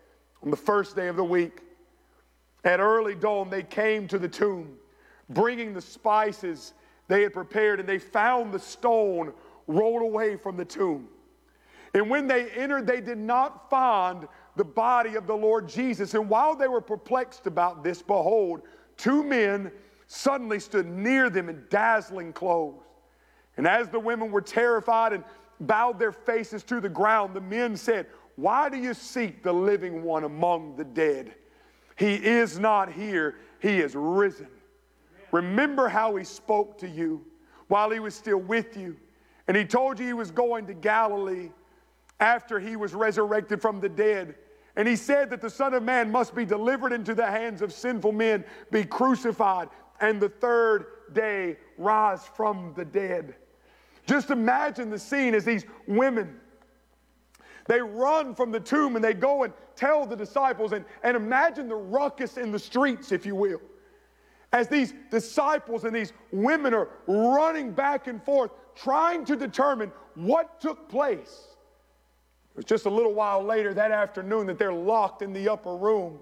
on 0.44 0.50
the 0.50 0.58
first 0.58 0.96
day 0.96 1.08
of 1.08 1.16
the 1.16 1.24
week, 1.24 1.62
at 2.64 2.80
early 2.80 3.16
dawn, 3.16 3.50
they 3.50 3.64
came 3.64 4.08
to 4.08 4.20
the 4.20 4.30
tomb 4.30 4.78
bringing 5.30 5.74
the 5.74 5.82
spices 5.82 6.74
they 7.08 7.24
had 7.24 7.34
prepared, 7.34 7.80
and 7.80 7.90
they 7.90 8.00
found 8.00 8.54
the 8.54 8.60
stone 8.60 9.34
rolled 9.68 10.02
away 10.02 10.36
from 10.36 10.58
the 10.58 10.66
tomb. 10.66 11.08
And 11.94 12.10
when 12.10 12.28
they 12.28 12.50
entered, 12.52 12.88
they 12.88 13.02
did 13.02 13.18
not 13.18 13.70
find 13.70 14.28
the 14.56 14.64
body 14.64 15.16
of 15.16 15.28
the 15.28 15.36
Lord 15.36 15.68
Jesus. 15.68 16.14
And 16.14 16.30
while 16.30 16.56
they 16.56 16.68
were 16.68 16.82
perplexed 16.82 17.48
about 17.48 17.84
this, 17.84 18.02
behold, 18.02 18.62
two 18.98 19.24
men 19.24 19.72
suddenly 20.08 20.60
stood 20.60 20.86
near 20.86 21.30
them 21.30 21.50
in 21.50 21.64
dazzling 21.70 22.34
clothes. 22.34 22.84
And 23.58 23.68
as 23.68 23.90
the 23.90 24.00
women 24.00 24.32
were 24.32 24.42
terrified 24.42 25.14
and 25.14 25.24
bowed 25.60 26.00
their 26.00 26.12
faces 26.12 26.64
to 26.64 26.82
the 26.82 26.90
ground, 26.90 27.34
the 27.34 27.42
men 27.42 27.78
said, 27.78 28.08
Why 28.36 28.70
do 28.70 28.78
you 28.78 28.94
seek 28.94 29.44
the 29.44 29.54
living 29.54 30.04
one 30.04 30.24
among 30.24 30.76
the 30.76 30.84
dead? 30.84 31.36
He 31.98 32.16
is 32.16 32.60
not 32.60 32.92
here, 32.92 33.36
he 33.60 33.80
is 33.80 33.96
risen. 33.96 34.48
Remember 35.32 35.88
how 35.88 36.16
he 36.16 36.24
spoke 36.24 36.78
to 36.80 36.88
you 36.88 37.24
while 37.68 37.90
he 37.90 38.00
was 38.00 38.16
still 38.16 38.40
with 38.40 38.76
you. 38.76 38.98
And 39.48 39.56
he 39.56 39.64
told 39.64 40.00
you 40.00 40.06
he 40.06 40.14
was 40.14 40.32
going 40.32 40.68
to 40.68 40.74
Galilee 40.74 41.52
after 42.22 42.60
he 42.60 42.78
was 42.78 42.94
resurrected 42.94 43.62
from 43.62 43.82
the 43.82 43.90
dead. 43.90 44.36
And 44.78 44.88
he 44.88 44.96
said 44.96 45.30
that 45.32 45.42
the 45.42 45.50
Son 45.50 45.74
of 45.74 45.84
Man 45.84 46.10
must 46.10 46.34
be 46.34 46.46
delivered 46.46 46.94
into 46.94 47.14
the 47.14 47.26
hands 47.26 47.62
of 47.62 47.74
sinful 47.74 48.14
men, 48.14 48.46
be 48.72 48.86
crucified, 48.86 49.68
and 50.00 50.22
the 50.22 50.30
third 50.30 50.86
day 51.12 51.58
rise 51.78 52.26
from 52.26 52.74
the 52.78 52.86
dead. 52.86 53.36
Just 54.06 54.30
imagine 54.30 54.90
the 54.90 54.98
scene 54.98 55.36
as 55.36 55.44
these 55.44 55.66
women 55.88 56.40
they 57.68 57.80
run 57.80 58.34
from 58.34 58.52
the 58.52 58.60
tomb 58.60 58.96
and 58.96 59.06
they 59.06 59.14
go 59.14 59.44
and 59.44 59.54
tell 59.76 60.06
the 60.06 60.16
disciples, 60.16 60.74
and, 60.74 60.84
and 61.04 61.16
imagine 61.16 61.68
the 61.68 61.76
ruckus 61.76 62.38
in 62.38 62.52
the 62.52 62.58
streets, 62.60 63.12
if 63.12 63.26
you 63.26 63.36
will 63.36 63.62
as 64.54 64.68
these 64.68 64.94
disciples 65.10 65.86
and 65.86 65.96
these 65.96 66.14
women 66.32 66.74
are 66.74 66.90
running 67.08 67.72
back 67.72 68.08
and 68.08 68.22
forth 68.24 68.52
trying 68.76 69.26
to 69.26 69.36
determine 69.36 69.92
what 70.16 70.60
took 70.60 70.90
place. 70.90 71.51
It 72.54 72.58
was 72.58 72.66
just 72.66 72.86
a 72.86 72.90
little 72.90 73.14
while 73.14 73.44
later 73.44 73.74
that 73.74 73.92
afternoon 73.92 74.48
that 74.48 74.58
they're 74.58 74.74
locked 74.74 75.22
in 75.22 75.32
the 75.32 75.50
upper 75.50 75.76
room 75.76 76.20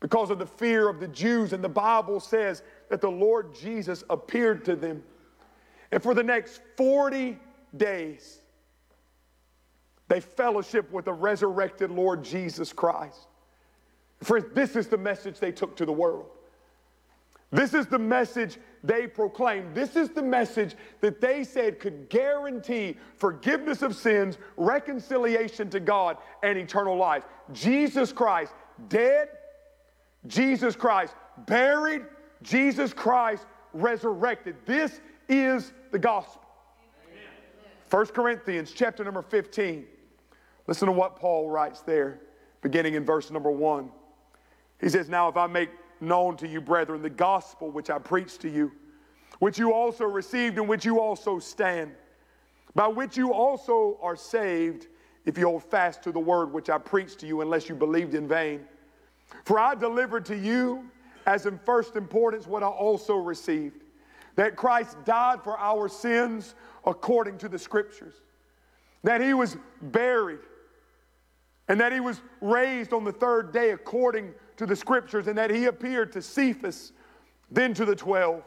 because 0.00 0.30
of 0.30 0.38
the 0.38 0.46
fear 0.46 0.88
of 0.88 1.00
the 1.00 1.08
Jews. 1.08 1.52
And 1.52 1.62
the 1.62 1.68
Bible 1.68 2.20
says 2.20 2.62
that 2.88 3.00
the 3.00 3.10
Lord 3.10 3.54
Jesus 3.54 4.04
appeared 4.10 4.64
to 4.66 4.76
them. 4.76 5.02
And 5.90 6.02
for 6.02 6.14
the 6.14 6.22
next 6.22 6.60
40 6.76 7.38
days, 7.76 8.40
they 10.08 10.20
fellowship 10.20 10.90
with 10.92 11.06
the 11.06 11.12
resurrected 11.12 11.90
Lord 11.90 12.22
Jesus 12.22 12.72
Christ. 12.72 13.26
For 14.22 14.40
this 14.40 14.76
is 14.76 14.86
the 14.86 14.98
message 14.98 15.38
they 15.38 15.52
took 15.52 15.76
to 15.76 15.86
the 15.86 15.92
world. 15.92 16.26
This 17.50 17.74
is 17.74 17.86
the 17.86 17.98
message 17.98 18.58
they 18.84 19.06
proclaimed. 19.06 19.74
This 19.74 19.96
is 19.96 20.10
the 20.10 20.22
message 20.22 20.76
that 21.00 21.20
they 21.20 21.42
said 21.42 21.80
could 21.80 22.10
guarantee 22.10 22.98
forgiveness 23.16 23.80
of 23.80 23.96
sins, 23.96 24.36
reconciliation 24.58 25.70
to 25.70 25.80
God, 25.80 26.18
and 26.42 26.58
eternal 26.58 26.96
life. 26.96 27.24
Jesus 27.52 28.12
Christ 28.12 28.52
dead, 28.88 29.28
Jesus 30.26 30.76
Christ 30.76 31.14
buried, 31.46 32.02
Jesus 32.42 32.92
Christ 32.92 33.46
resurrected. 33.72 34.56
This 34.66 35.00
is 35.28 35.72
the 35.90 35.98
gospel. 35.98 36.42
1 37.90 38.06
Corinthians 38.06 38.72
chapter 38.72 39.02
number 39.02 39.22
15. 39.22 39.86
Listen 40.66 40.86
to 40.86 40.92
what 40.92 41.16
Paul 41.16 41.48
writes 41.48 41.80
there, 41.80 42.20
beginning 42.60 42.94
in 42.94 43.04
verse 43.04 43.30
number 43.30 43.50
1. 43.50 43.90
He 44.80 44.88
says, 44.88 45.08
Now 45.08 45.28
if 45.28 45.36
I 45.36 45.46
make 45.46 45.70
known 46.00 46.36
to 46.38 46.48
you, 46.48 46.60
brethren, 46.60 47.02
the 47.02 47.10
gospel 47.10 47.70
which 47.70 47.90
I 47.90 47.98
preached 47.98 48.40
to 48.42 48.48
you, 48.48 48.72
which 49.38 49.58
you 49.58 49.72
also 49.72 50.04
received, 50.04 50.58
in 50.58 50.66
which 50.66 50.84
you 50.84 51.00
also 51.00 51.38
stand, 51.38 51.92
by 52.74 52.88
which 52.88 53.16
you 53.16 53.32
also 53.32 53.98
are 54.02 54.16
saved, 54.16 54.88
if 55.24 55.38
you 55.38 55.46
hold 55.46 55.62
fast 55.64 56.02
to 56.02 56.12
the 56.12 56.20
word 56.20 56.52
which 56.52 56.68
I 56.68 56.78
preached 56.78 57.18
to 57.20 57.26
you, 57.26 57.40
unless 57.40 57.68
you 57.68 57.74
believed 57.74 58.14
in 58.14 58.28
vain. 58.28 58.64
For 59.44 59.58
I 59.58 59.74
delivered 59.74 60.24
to 60.26 60.36
you, 60.36 60.90
as 61.26 61.46
in 61.46 61.58
first 61.64 61.96
importance, 61.96 62.46
what 62.46 62.62
I 62.62 62.66
also 62.66 63.16
received 63.16 63.84
that 64.36 64.56
Christ 64.56 64.96
died 65.04 65.42
for 65.42 65.58
our 65.58 65.88
sins 65.88 66.54
according 66.84 67.38
to 67.38 67.48
the 67.48 67.58
scriptures, 67.58 68.14
that 69.02 69.20
he 69.20 69.34
was 69.34 69.56
buried, 69.80 70.40
and 71.68 71.80
that 71.80 71.92
he 71.92 72.00
was 72.00 72.20
raised 72.40 72.92
on 72.92 73.04
the 73.04 73.12
third 73.12 73.52
day 73.52 73.70
according 73.70 74.34
to 74.56 74.66
the 74.66 74.76
scriptures 74.76 75.26
and 75.26 75.36
that 75.38 75.50
he 75.50 75.66
appeared 75.66 76.12
to 76.12 76.22
Cephas, 76.22 76.92
then 77.50 77.74
to 77.74 77.84
the 77.84 77.96
12. 77.96 78.42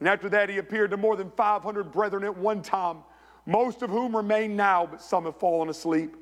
And 0.00 0.08
after 0.08 0.28
that, 0.28 0.48
he 0.48 0.58
appeared 0.58 0.90
to 0.90 0.96
more 0.96 1.16
than 1.16 1.30
500 1.30 1.90
brethren 1.90 2.24
at 2.24 2.36
one 2.36 2.62
time, 2.62 2.98
most 3.46 3.82
of 3.82 3.90
whom 3.90 4.14
remain 4.14 4.54
now, 4.56 4.86
but 4.86 5.02
some 5.02 5.24
have 5.24 5.36
fallen 5.36 5.68
asleep. 5.68 6.16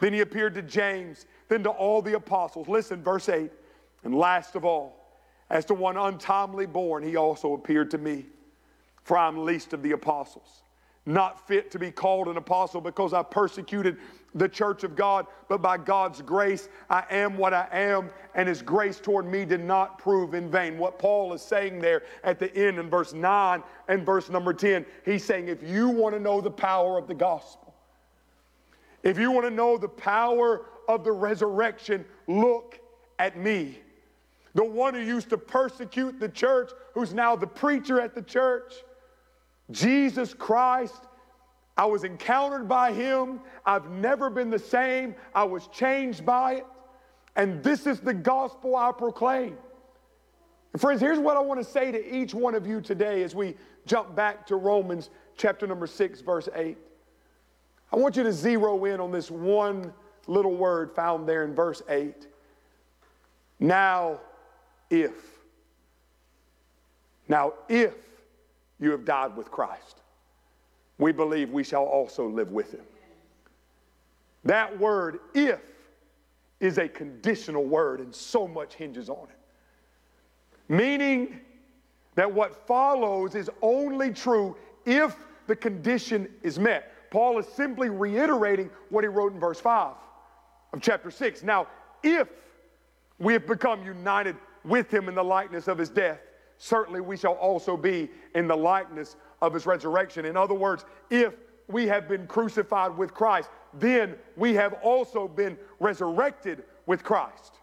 Then 0.00 0.12
he 0.12 0.20
appeared 0.20 0.54
to 0.54 0.62
James, 0.62 1.26
then 1.48 1.62
to 1.64 1.70
all 1.70 2.02
the 2.02 2.14
apostles. 2.14 2.68
Listen, 2.68 3.02
verse 3.02 3.28
8. 3.28 3.50
And 4.02 4.14
last 4.14 4.56
of 4.56 4.64
all, 4.64 5.18
as 5.50 5.64
to 5.66 5.74
one 5.74 5.96
untimely 5.96 6.66
born, 6.66 7.02
he 7.02 7.16
also 7.16 7.52
appeared 7.52 7.90
to 7.90 7.98
me, 7.98 8.26
for 9.02 9.18
I 9.18 9.28
am 9.28 9.44
least 9.44 9.72
of 9.72 9.82
the 9.82 9.92
apostles 9.92 10.62
not 11.06 11.46
fit 11.46 11.70
to 11.70 11.78
be 11.78 11.90
called 11.90 12.28
an 12.28 12.36
apostle 12.36 12.80
because 12.80 13.12
I 13.12 13.22
persecuted 13.22 13.96
the 14.34 14.48
church 14.48 14.84
of 14.84 14.94
God, 14.94 15.26
but 15.48 15.60
by 15.60 15.76
God's 15.76 16.22
grace, 16.22 16.68
I 16.88 17.04
am 17.10 17.36
what 17.36 17.52
I 17.52 17.66
am, 17.72 18.10
and 18.34 18.48
His 18.48 18.62
grace 18.62 19.00
toward 19.00 19.26
me 19.26 19.44
did 19.44 19.64
not 19.64 19.98
prove 19.98 20.34
in 20.34 20.50
vain. 20.50 20.78
What 20.78 20.98
Paul 20.98 21.32
is 21.32 21.42
saying 21.42 21.80
there 21.80 22.02
at 22.22 22.38
the 22.38 22.54
end 22.54 22.78
in 22.78 22.88
verse 22.88 23.12
9 23.12 23.62
and 23.88 24.06
verse 24.06 24.28
number 24.28 24.52
10, 24.52 24.86
he's 25.04 25.24
saying, 25.24 25.48
if 25.48 25.62
you 25.62 25.88
want 25.88 26.14
to 26.14 26.20
know 26.20 26.40
the 26.40 26.50
power 26.50 26.96
of 26.96 27.08
the 27.08 27.14
gospel, 27.14 27.74
if 29.02 29.18
you 29.18 29.30
want 29.30 29.46
to 29.46 29.50
know 29.50 29.78
the 29.78 29.88
power 29.88 30.66
of 30.86 31.02
the 31.02 31.12
resurrection, 31.12 32.04
look 32.28 32.78
at 33.18 33.36
me. 33.36 33.78
The 34.54 34.64
one 34.64 34.94
who 34.94 35.00
used 35.00 35.30
to 35.30 35.38
persecute 35.38 36.20
the 36.20 36.28
church, 36.28 36.70
who's 36.92 37.14
now 37.14 37.34
the 37.36 37.46
preacher 37.46 38.00
at 38.00 38.14
the 38.14 38.22
church 38.22 38.74
Jesus 39.70 40.34
Christ. 40.34 41.06
I 41.76 41.86
was 41.86 42.04
encountered 42.04 42.68
by 42.68 42.92
him. 42.92 43.40
I've 43.64 43.90
never 43.90 44.28
been 44.28 44.50
the 44.50 44.58
same. 44.58 45.14
I 45.34 45.44
was 45.44 45.66
changed 45.68 46.26
by 46.26 46.56
it. 46.56 46.66
And 47.36 47.62
this 47.62 47.86
is 47.86 48.00
the 48.00 48.12
gospel 48.12 48.76
I 48.76 48.92
proclaim. 48.92 49.56
And 50.72 50.80
friends, 50.80 51.00
here's 51.00 51.18
what 51.18 51.36
I 51.36 51.40
want 51.40 51.60
to 51.60 51.64
say 51.64 51.90
to 51.90 52.14
each 52.14 52.34
one 52.34 52.54
of 52.54 52.66
you 52.66 52.80
today 52.80 53.22
as 53.22 53.34
we 53.34 53.56
jump 53.86 54.14
back 54.14 54.46
to 54.48 54.56
Romans 54.56 55.10
chapter 55.36 55.66
number 55.66 55.86
6, 55.86 56.20
verse 56.20 56.48
8. 56.54 56.76
I 57.92 57.96
want 57.96 58.16
you 58.16 58.22
to 58.22 58.32
zero 58.32 58.84
in 58.84 59.00
on 59.00 59.10
this 59.10 59.30
one 59.30 59.92
little 60.26 60.54
word 60.54 60.92
found 60.92 61.28
there 61.28 61.44
in 61.44 61.54
verse 61.54 61.82
8. 61.88 62.26
Now, 63.58 64.20
if. 64.90 65.12
Now, 67.28 67.54
if 67.68 67.94
you 68.80 68.90
have 68.90 69.04
died 69.04 69.36
with 69.36 69.50
Christ, 69.50 70.00
we 70.98 71.12
believe 71.12 71.50
we 71.50 71.64
shall 71.64 71.84
also 71.84 72.28
live 72.28 72.50
with 72.50 72.72
him. 72.72 72.84
That 74.44 74.78
word, 74.78 75.20
if, 75.34 75.60
is 76.60 76.78
a 76.78 76.88
conditional 76.88 77.64
word, 77.64 78.00
and 78.00 78.14
so 78.14 78.46
much 78.46 78.74
hinges 78.74 79.08
on 79.08 79.28
it. 79.28 80.72
Meaning 80.72 81.40
that 82.14 82.30
what 82.30 82.66
follows 82.66 83.34
is 83.34 83.50
only 83.62 84.12
true 84.12 84.56
if 84.84 85.16
the 85.46 85.56
condition 85.56 86.28
is 86.42 86.58
met. 86.58 87.10
Paul 87.10 87.38
is 87.38 87.46
simply 87.46 87.88
reiterating 87.88 88.70
what 88.90 89.04
he 89.04 89.08
wrote 89.08 89.32
in 89.32 89.40
verse 89.40 89.60
5 89.60 89.94
of 90.72 90.80
chapter 90.80 91.10
6. 91.10 91.42
Now, 91.42 91.66
if 92.02 92.28
we 93.18 93.32
have 93.32 93.46
become 93.46 93.84
united 93.84 94.36
with 94.64 94.92
him 94.92 95.08
in 95.08 95.14
the 95.14 95.24
likeness 95.24 95.66
of 95.66 95.78
his 95.78 95.88
death, 95.88 96.20
certainly 96.62 97.00
we 97.00 97.16
shall 97.16 97.32
also 97.32 97.74
be 97.74 98.10
in 98.34 98.46
the 98.46 98.56
likeness 98.56 99.16
of 99.40 99.54
his 99.54 99.64
resurrection. 99.64 100.26
In 100.26 100.36
other 100.36 100.54
words, 100.54 100.84
if 101.08 101.34
we 101.68 101.86
have 101.86 102.06
been 102.06 102.26
crucified 102.26 102.96
with 102.98 103.14
Christ, 103.14 103.48
then 103.72 104.14
we 104.36 104.52
have 104.54 104.74
also 104.82 105.26
been 105.26 105.56
resurrected 105.78 106.64
with 106.84 107.02
Christ. 107.02 107.54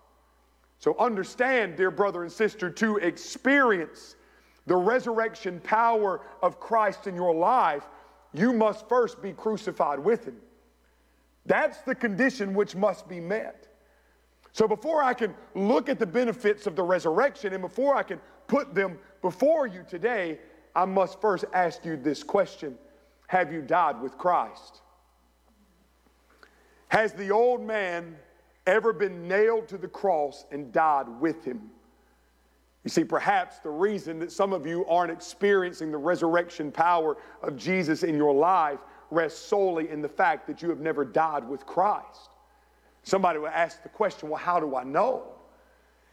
So 0.80 0.96
understand, 0.98 1.76
dear 1.76 1.92
brother 1.92 2.24
and 2.24 2.32
sister, 2.32 2.72
to 2.72 2.98
experience 2.98 4.16
the 4.66 4.76
resurrection 4.76 5.60
power 5.60 6.22
of 6.42 6.60
Christ 6.60 7.06
in 7.06 7.16
your 7.16 7.36
life, 7.36 7.84
you 8.34 8.52
must 8.52 8.90
first 8.90 9.22
be 9.22 9.32
crucified 9.32 10.00
with 10.00 10.26
him. 10.26 10.38
That's 11.46 11.82
the 11.82 11.94
condition 11.94 12.56
which 12.56 12.76
must 12.76 13.08
be 13.08 13.20
met. 13.20 13.68
So 14.54 14.68
before 14.68 15.04
I 15.04 15.14
can 15.14 15.36
look 15.54 15.88
at 15.88 16.00
the 16.00 16.08
benefits 16.08 16.66
of 16.66 16.76
the 16.76 16.82
resurrection 16.82 17.54
and 17.54 17.62
before 17.62 17.96
I 17.96 18.02
can 18.02 18.20
put 18.48 18.74
them 18.74 18.98
before 19.22 19.68
you 19.68 19.86
today, 19.88 20.40
I 20.76 20.86
must 20.86 21.20
first 21.20 21.46
ask 21.54 21.84
you 21.86 21.98
this 21.98 22.24
question 22.24 22.78
Have 23.28 23.52
you 23.52 23.62
died 23.62 24.02
with 24.02 24.18
Christ? 24.18 24.82
Has 26.90 27.14
the 27.14 27.32
old 27.32 27.62
man 27.62 28.16
ever 28.66 28.94
been 28.94 29.28
nailed 29.28 29.68
to 29.70 29.78
the 29.78 29.88
cross 29.88 30.46
and 30.52 30.72
died 30.72 31.08
with 31.20 31.44
him? 31.44 31.70
You 32.84 32.90
see, 32.90 33.04
perhaps 33.04 33.60
the 33.60 33.70
reason 33.70 34.20
that 34.20 34.32
some 34.32 34.54
of 34.54 34.66
you 34.66 34.86
aren't 34.86 35.12
experiencing 35.12 35.92
the 35.92 35.98
resurrection 35.98 36.72
power 36.72 37.18
of 37.42 37.58
Jesus 37.58 38.04
in 38.04 38.16
your 38.16 38.34
life 38.34 38.80
rests 39.12 39.40
solely 39.46 39.90
in 39.90 40.02
the 40.02 40.08
fact 40.08 40.48
that 40.48 40.62
you 40.62 40.70
have 40.70 40.80
never 40.80 41.04
died 41.04 41.48
with 41.48 41.66
Christ. 41.66 42.30
Somebody 43.04 43.40
will 43.40 43.48
ask 43.50 43.84
the 43.84 43.90
question, 43.90 44.30
well, 44.30 44.40
how 44.40 44.60
do 44.60 44.76
I 44.76 44.84
know? 44.84 45.37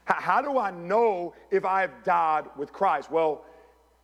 How, 0.05 0.43
do 0.43 0.59
I 0.59 0.71
know 0.71 1.35
if 1.51 1.65
I 1.65 1.81
have 1.81 2.03
died 2.05 2.45
with 2.57 2.73
Christ? 2.73 3.11
Well, 3.11 3.45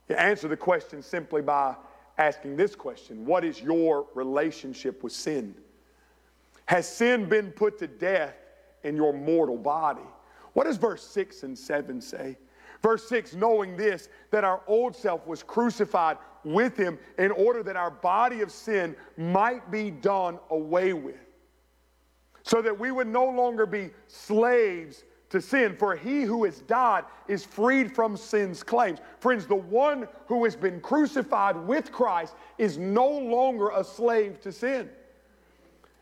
you 0.09 0.16
answer 0.16 0.48
the 0.48 0.57
question 0.57 1.03
simply 1.03 1.42
by 1.42 1.76
asking 2.16 2.57
this 2.57 2.74
question 2.74 3.26
What 3.26 3.44
is 3.44 3.61
your 3.61 4.07
relationship 4.14 5.03
with 5.03 5.12
sin? 5.12 5.55
Has 6.66 6.88
sin 6.88 7.28
been 7.28 7.51
put 7.51 7.78
to 7.80 7.86
death 7.86 8.34
in 8.82 8.96
your 8.96 9.12
mortal 9.12 9.57
body? 9.57 10.07
What 10.53 10.64
does 10.64 10.76
verse 10.76 11.03
6 11.07 11.42
and 11.42 11.59
7 11.59 12.01
say? 12.01 12.36
Verse 12.82 13.09
6 13.09 13.34
knowing 13.34 13.76
this, 13.76 14.09
that 14.30 14.44
our 14.44 14.62
old 14.66 14.96
self 14.96 15.26
was 15.26 15.42
crucified 15.42 16.16
with 16.44 16.76
him 16.76 16.98
in 17.18 17.30
order 17.32 17.62
that 17.62 17.76
our 17.76 17.90
body 17.90 18.40
of 18.40 18.51
sin 18.51 18.96
might 19.18 19.70
be 19.70 19.90
done 19.90 20.38
away 20.48 20.94
with, 20.94 21.20
so 22.42 22.62
that 22.62 22.78
we 22.78 22.90
would 22.90 23.07
no 23.07 23.26
longer 23.26 23.66
be 23.66 23.90
slaves 24.07 25.05
to 25.31 25.41
sin. 25.41 25.74
For 25.76 25.97
he 25.97 26.22
who 26.22 26.45
has 26.45 26.61
died 26.61 27.05
is 27.28 27.45
freed 27.45 27.95
from 27.95 28.16
sin's 28.16 28.62
claims. 28.62 28.99
Friends, 29.18 29.47
the 29.47 29.55
one 29.55 30.07
who 30.26 30.45
has 30.45 30.55
been 30.55 30.81
crucified 30.81 31.57
with 31.57 31.91
Christ 31.91 32.35
is 32.59 32.76
no 32.76 33.09
longer 33.09 33.70
a 33.70 33.83
slave 33.83 34.41
to 34.43 34.53
sin. 34.53 34.91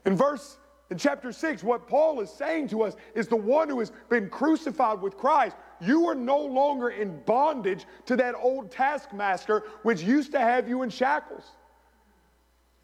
In 0.04 0.16
verse 0.16 0.58
in 0.90 0.96
chapter 0.96 1.32
6, 1.32 1.62
what 1.62 1.86
Paul 1.86 2.20
is 2.20 2.30
saying 2.30 2.68
to 2.68 2.82
us 2.82 2.96
is 3.14 3.28
the 3.28 3.36
one 3.36 3.68
who 3.68 3.78
has 3.78 3.92
been 4.08 4.30
crucified 4.30 5.02
with 5.02 5.18
Christ, 5.18 5.54
you 5.80 6.08
are 6.08 6.14
no 6.14 6.38
longer 6.38 6.88
in 6.88 7.20
bondage 7.24 7.84
to 8.06 8.16
that 8.16 8.34
old 8.34 8.70
taskmaster 8.70 9.64
which 9.82 10.02
used 10.02 10.32
to 10.32 10.40
have 10.40 10.66
you 10.66 10.82
in 10.82 10.88
shackles. 10.88 11.44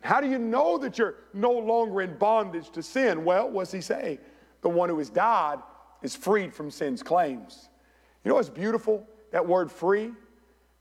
How 0.03 0.21
do 0.21 0.29
you 0.29 0.39
know 0.39 0.77
that 0.77 0.99
you're 0.99 1.15
no 1.33 1.53
longer 1.53 2.03
in 2.03 2.19
bondage 2.19 2.69
to 2.73 2.83
sin? 2.83 3.25
Well, 3.25 3.49
what's 3.51 3.73
he 3.73 3.81
saying? 3.81 4.19
The 4.61 4.69
one 4.69 4.91
who 4.91 4.99
has 4.99 5.09
died 5.09 5.61
is 6.05 6.15
freed 6.15 6.55
from 6.55 6.71
sin's 6.71 7.03
claims. 7.03 7.71
You 8.23 8.29
know 8.29 8.35
what's 8.37 8.51
beautiful? 8.51 9.05
That 9.33 9.45
word 9.45 9.73
free 9.73 10.13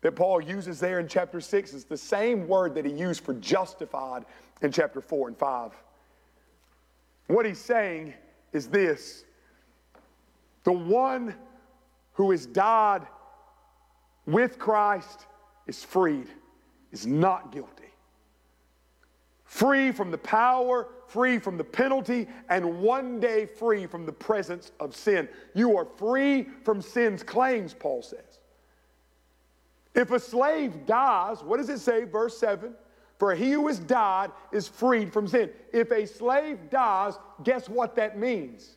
that 0.01 0.17
Paul 0.17 0.41
uses 0.41 0.82
there 0.82 0.99
in 0.99 1.07
chapter 1.07 1.39
6 1.39 1.74
is 1.74 1.86
the 1.86 1.97
same 1.97 2.45
word 2.45 2.76
that 2.76 2.86
he 2.86 2.91
used 2.91 3.24
for 3.24 3.34
justified 3.36 4.26
in 4.61 4.71
chapter 4.71 4.99
4 4.99 5.30
and 5.30 5.38
5. 5.38 5.71
What 7.28 7.45
he's 7.45 7.57
saying 7.57 8.13
is 8.51 8.67
this 8.67 9.24
the 10.65 10.74
one 10.74 11.34
who 12.13 12.32
has 12.32 12.45
died 12.45 13.07
with 14.26 14.59
Christ 14.59 15.26
is 15.67 15.84
freed, 15.84 16.28
is 16.91 17.07
not 17.07 17.51
guilty 17.51 17.92
free 19.53 19.91
from 19.91 20.09
the 20.09 20.17
power, 20.17 20.87
free 21.05 21.37
from 21.37 21.57
the 21.57 21.63
penalty, 21.63 22.27
and 22.49 22.79
one 22.79 23.19
day 23.19 23.45
free 23.45 23.85
from 23.85 24.03
the 24.03 24.11
presence 24.11 24.71
of 24.79 24.95
sin. 24.95 25.29
You 25.53 25.77
are 25.77 25.85
free 25.85 26.47
from 26.63 26.81
sin's 26.81 27.21
claims, 27.21 27.71
Paul 27.71 28.01
says. 28.01 28.39
If 29.93 30.09
a 30.09 30.19
slave 30.19 30.87
dies, 30.87 31.43
what 31.43 31.57
does 31.57 31.69
it 31.69 31.77
say, 31.77 32.03
verse 32.03 32.35
7? 32.39 32.73
For 33.19 33.35
he 33.35 33.51
who 33.51 33.67
has 33.67 33.77
died 33.77 34.31
is 34.51 34.67
freed 34.67 35.13
from 35.13 35.27
sin. 35.27 35.51
If 35.71 35.91
a 35.91 36.07
slave 36.07 36.71
dies, 36.71 37.13
guess 37.43 37.69
what 37.69 37.95
that 37.97 38.17
means? 38.17 38.75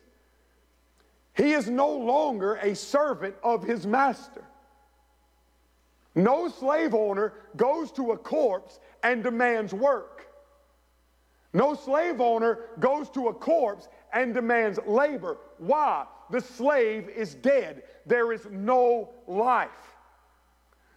He 1.35 1.53
is 1.53 1.67
no 1.67 1.89
longer 1.89 2.57
a 2.57 2.75
servant 2.75 3.33
of 3.43 3.63
his 3.63 3.87
master. 3.87 4.43
No 6.13 6.49
slave 6.49 6.93
owner 6.93 7.33
goes 7.55 7.91
to 7.93 8.11
a 8.11 8.17
corpse 8.17 8.79
and 9.01 9.23
demands 9.23 9.73
work. 9.73 10.16
No 11.53 11.73
slave 11.73 12.19
owner 12.21 12.59
goes 12.79 13.09
to 13.11 13.27
a 13.27 13.33
corpse 13.33 13.87
and 14.13 14.33
demands 14.33 14.79
labor. 14.85 15.37
Why? 15.57 16.05
The 16.29 16.41
slave 16.41 17.09
is 17.09 17.35
dead. 17.35 17.83
There 18.05 18.33
is 18.33 18.47
no 18.51 19.09
life. 19.27 19.69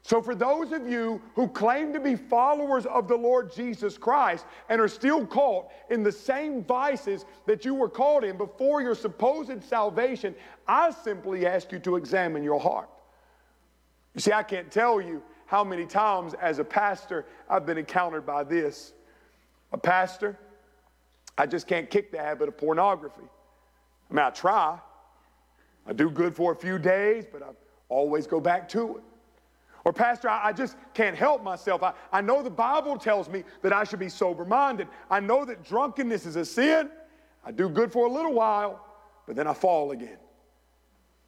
So, 0.03 0.22
for 0.22 0.34
those 0.34 0.72
of 0.72 0.88
you 0.88 1.20
who 1.34 1.46
claim 1.46 1.92
to 1.92 2.01
be 2.01 2.16
followers 2.16 2.86
of 2.86 3.07
the 3.07 3.16
Lord 3.16 3.53
Jesus 3.55 3.98
Christ 3.98 4.46
and 4.68 4.80
are 4.80 4.88
still 4.88 5.26
caught 5.26 5.68
in 5.90 6.03
the 6.03 6.11
same 6.11 6.64
vices 6.64 7.26
that 7.46 7.64
you 7.64 7.74
were 7.74 7.88
caught 7.88 8.24
in 8.24 8.38
before 8.38 8.80
your 8.80 8.94
supposed 8.94 9.62
salvation, 9.62 10.34
I 10.66 10.90
simply 10.90 11.46
ask 11.46 11.70
you 11.70 11.78
to 11.80 11.96
examine 11.96 12.42
your 12.42 12.59
heart. 12.59 12.88
You 14.14 14.20
see, 14.20 14.32
I 14.32 14.42
can't 14.42 14.70
tell 14.70 15.01
you 15.01 15.22
how 15.46 15.62
many 15.62 15.84
times 15.84 16.34
as 16.34 16.59
a 16.59 16.64
pastor 16.64 17.26
I've 17.48 17.66
been 17.66 17.78
encountered 17.78 18.24
by 18.24 18.42
this. 18.44 18.94
A 19.72 19.78
pastor, 19.78 20.38
I 21.38 21.46
just 21.46 21.66
can't 21.66 21.88
kick 21.88 22.10
the 22.10 22.18
habit 22.18 22.48
of 22.48 22.56
pornography. 22.56 23.28
I 24.10 24.14
mean, 24.14 24.24
I 24.24 24.30
try. 24.30 24.78
I 25.86 25.92
do 25.92 26.10
good 26.10 26.34
for 26.34 26.52
a 26.52 26.56
few 26.56 26.78
days, 26.78 27.24
but 27.30 27.42
I 27.42 27.48
always 27.88 28.26
go 28.26 28.40
back 28.40 28.68
to 28.70 28.96
it. 28.98 29.02
Or, 29.84 29.92
Pastor, 29.92 30.28
I, 30.28 30.48
I 30.48 30.52
just 30.52 30.76
can't 30.92 31.16
help 31.16 31.42
myself. 31.42 31.82
I, 31.82 31.94
I 32.12 32.20
know 32.20 32.42
the 32.42 32.50
Bible 32.50 32.98
tells 32.98 33.28
me 33.28 33.44
that 33.62 33.72
I 33.72 33.84
should 33.84 33.98
be 33.98 34.08
sober 34.08 34.44
minded. 34.44 34.88
I 35.10 35.20
know 35.20 35.44
that 35.44 35.64
drunkenness 35.64 36.26
is 36.26 36.36
a 36.36 36.44
sin. 36.44 36.90
I 37.44 37.50
do 37.52 37.68
good 37.68 37.90
for 37.90 38.06
a 38.06 38.10
little 38.10 38.34
while, 38.34 38.84
but 39.26 39.36
then 39.36 39.46
I 39.46 39.54
fall 39.54 39.92
again. 39.92 40.18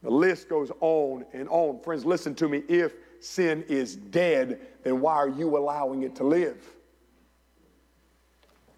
The 0.02 0.10
list 0.10 0.48
goes 0.48 0.70
on 0.80 1.24
and 1.32 1.48
on. 1.48 1.80
Friends, 1.80 2.04
listen 2.04 2.34
to 2.36 2.48
me. 2.48 2.64
If 2.68 2.94
sin 3.20 3.64
is 3.68 3.96
dead, 3.96 4.60
then 4.82 5.00
why 5.00 5.14
are 5.14 5.28
you 5.28 5.56
allowing 5.56 6.02
it 6.02 6.14
to 6.16 6.24
live? 6.24 6.62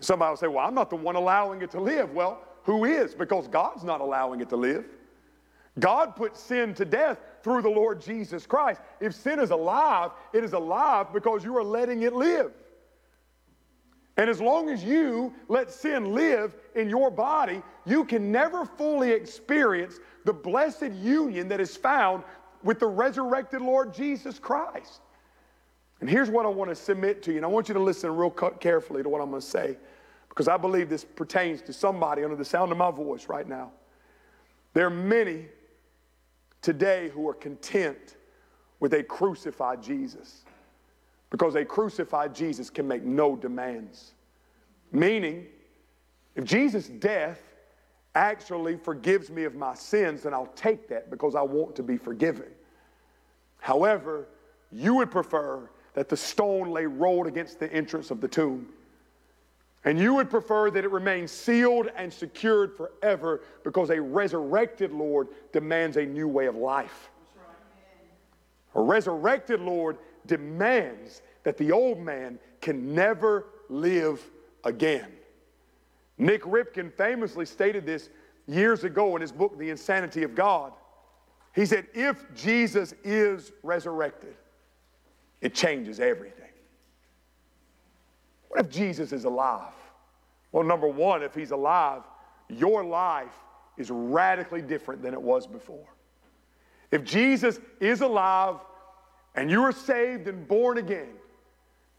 Somebody 0.05 0.30
will 0.30 0.36
say, 0.36 0.46
Well, 0.48 0.66
I'm 0.66 0.74
not 0.74 0.90
the 0.90 0.96
one 0.96 1.16
allowing 1.16 1.62
it 1.62 1.70
to 1.72 1.80
live. 1.80 2.12
Well, 2.12 2.42
who 2.64 2.84
is? 2.84 3.14
Because 3.14 3.48
God's 3.48 3.84
not 3.84 4.00
allowing 4.00 4.40
it 4.40 4.48
to 4.50 4.57
live. 4.57 4.84
God 5.78 6.14
put 6.14 6.36
sin 6.36 6.74
to 6.74 6.84
death 6.84 7.18
through 7.42 7.62
the 7.62 7.70
Lord 7.70 8.00
Jesus 8.00 8.46
Christ. 8.46 8.80
If 9.00 9.14
sin 9.14 9.40
is 9.40 9.50
alive, 9.50 10.12
it 10.32 10.44
is 10.44 10.52
alive 10.52 11.12
because 11.12 11.44
you 11.44 11.57
are 11.57 11.64
letting 11.64 12.02
it 12.02 12.12
live. 12.12 12.52
And 14.16 14.30
as 14.30 14.40
long 14.40 14.68
as 14.68 14.84
you 14.84 15.34
let 15.48 15.72
sin 15.72 16.14
live 16.14 16.55
in 16.76 16.88
your 16.88 17.11
body, 17.11 17.62
you 17.84 18.05
can 18.05 18.30
never 18.30 18.64
fully 18.64 19.11
experience 19.11 19.98
the 20.24 20.32
blessed 20.32 20.92
union 20.92 21.48
that 21.48 21.61
is 21.61 21.76
found 21.76 22.22
with 22.62 22.78
the 22.78 22.86
resurrected 22.86 23.61
Lord 23.61 23.92
Jesus 23.92 24.38
Christ. 24.38 25.00
And 26.00 26.09
here's 26.09 26.30
what 26.30 26.46
I 26.46 26.48
want 26.48 26.70
to 26.70 26.76
submit 26.76 27.22
to 27.24 27.30
you, 27.30 27.38
and 27.38 27.46
I 27.46 27.48
want 27.48 27.68
you 27.68 27.74
to 27.74 27.80
listen 27.80 28.14
real 28.14 28.30
carefully 28.30 29.02
to 29.02 29.09
what 29.09 29.20
I'm 29.20 29.30
going 29.30 29.40
to 29.40 29.46
say, 29.46 29.76
because 30.35 30.49
I 30.49 30.57
believe 30.57 30.89
this 30.89 31.05
pertains 31.05 31.62
to 31.62 31.72
somebody 31.72 32.24
under 32.24 32.35
the 32.35 32.45
sound 32.45 32.72
of 32.72 32.78
my 32.78 32.91
voice 32.91 33.28
right 33.28 33.49
now. 33.49 33.70
There 34.72 34.85
are 34.85 34.91
many 34.91 35.47
today 36.61 37.09
who 37.11 37.28
are 37.28 37.35
content 37.35 38.16
with 38.80 38.95
a 38.95 39.05
crucified 39.05 39.80
Jesus 39.80 40.45
because 41.30 41.55
a 41.55 41.64
crucified 41.64 42.35
Jesus 42.35 42.68
can 42.68 42.89
make 42.89 43.05
no 43.05 43.37
demands. 43.37 44.14
Meaning, 44.91 45.47
if 46.35 46.43
Jesus' 46.43 46.89
death 46.89 47.41
actually 48.16 48.76
forgives 48.76 49.30
me 49.30 49.45
of 49.45 49.55
my 49.55 49.74
sins, 49.74 50.24
then 50.24 50.35
I'll 50.35 50.53
take 50.57 50.89
that 50.89 51.11
because 51.11 51.37
I 51.37 51.43
want 51.43 51.76
to 51.76 51.85
be 51.85 51.97
forgiven. 51.97 52.47
However, 53.61 54.26
you 54.72 54.97
would 54.97 55.12
prefer 55.12 55.70
that 55.95 56.09
the 56.09 56.16
stone 56.16 56.70
lay 56.70 56.87
rolled 56.87 57.28
against 57.28 57.61
the 57.61 57.72
entrance 57.72 58.11
of 58.11 58.20
the 58.20 58.26
tomb. 58.28 58.68
And 59.85 59.99
you 59.99 60.14
would 60.14 60.30
prefer 60.30 60.70
that 60.70 60.85
it 60.85 60.91
remain 60.91 61.28
sealed 61.28 61.89
and 61.95 62.12
secured 62.12 62.74
forever 62.74 63.43
because 63.64 63.91
a 63.91 64.01
resurrected 64.01 64.93
Lord 64.93 65.28
demands 65.53 65.99
a 65.99 66.07
new 66.07 66.26
way 66.26 66.47
of 66.47 66.57
life. 66.57 67.11
A 68.74 68.80
resurrected 68.80 69.61
Lord 69.61 69.99
demands 70.26 71.22
that 71.43 71.59
the 71.59 71.70
old 71.70 71.99
man 71.99 72.39
can 72.61 72.95
never 72.95 73.47
live 73.68 74.22
again. 74.64 75.12
Nik 76.16 76.43
Ripken 76.43 76.93
famously 76.93 77.45
stated 77.45 77.85
this 77.85 78.09
years 78.47 78.85
ago 78.85 79.16
in 79.16 79.20
his 79.20 79.32
book, 79.32 79.59
The 79.59 79.68
Insanity 79.68 80.22
of 80.22 80.35
God. 80.35 80.72
He 81.55 81.66
said, 81.66 81.87
If 81.93 82.24
Jesus 82.35 82.95
is 83.05 83.53
resurrected, 83.62 84.35
it 85.41 85.55
changes 85.55 86.01
everything. 86.01 86.43
What 88.55 88.66
if 88.66 88.70
Jesus 88.70 89.12
is 89.12 89.24
alive? 89.24 89.72
Well, 90.52 90.62
number 90.62 90.86
one, 90.86 91.24
if 91.24 91.34
he's 91.34 91.50
alive, 91.50 92.02
your 92.48 92.84
life 92.84 93.34
is 93.76 93.90
radically 93.90 94.62
different 94.62 95.02
than 95.02 95.12
it 95.12 95.20
was 95.20 95.44
before. 95.44 95.88
If 96.92 97.02
Jesus 97.02 97.59
is 97.80 98.00
alive 98.00 98.61
and 99.34 99.50
you 99.50 99.64
are 99.64 99.72
saved 99.72 100.28
and 100.28 100.46
born 100.46 100.78
again, 100.78 101.14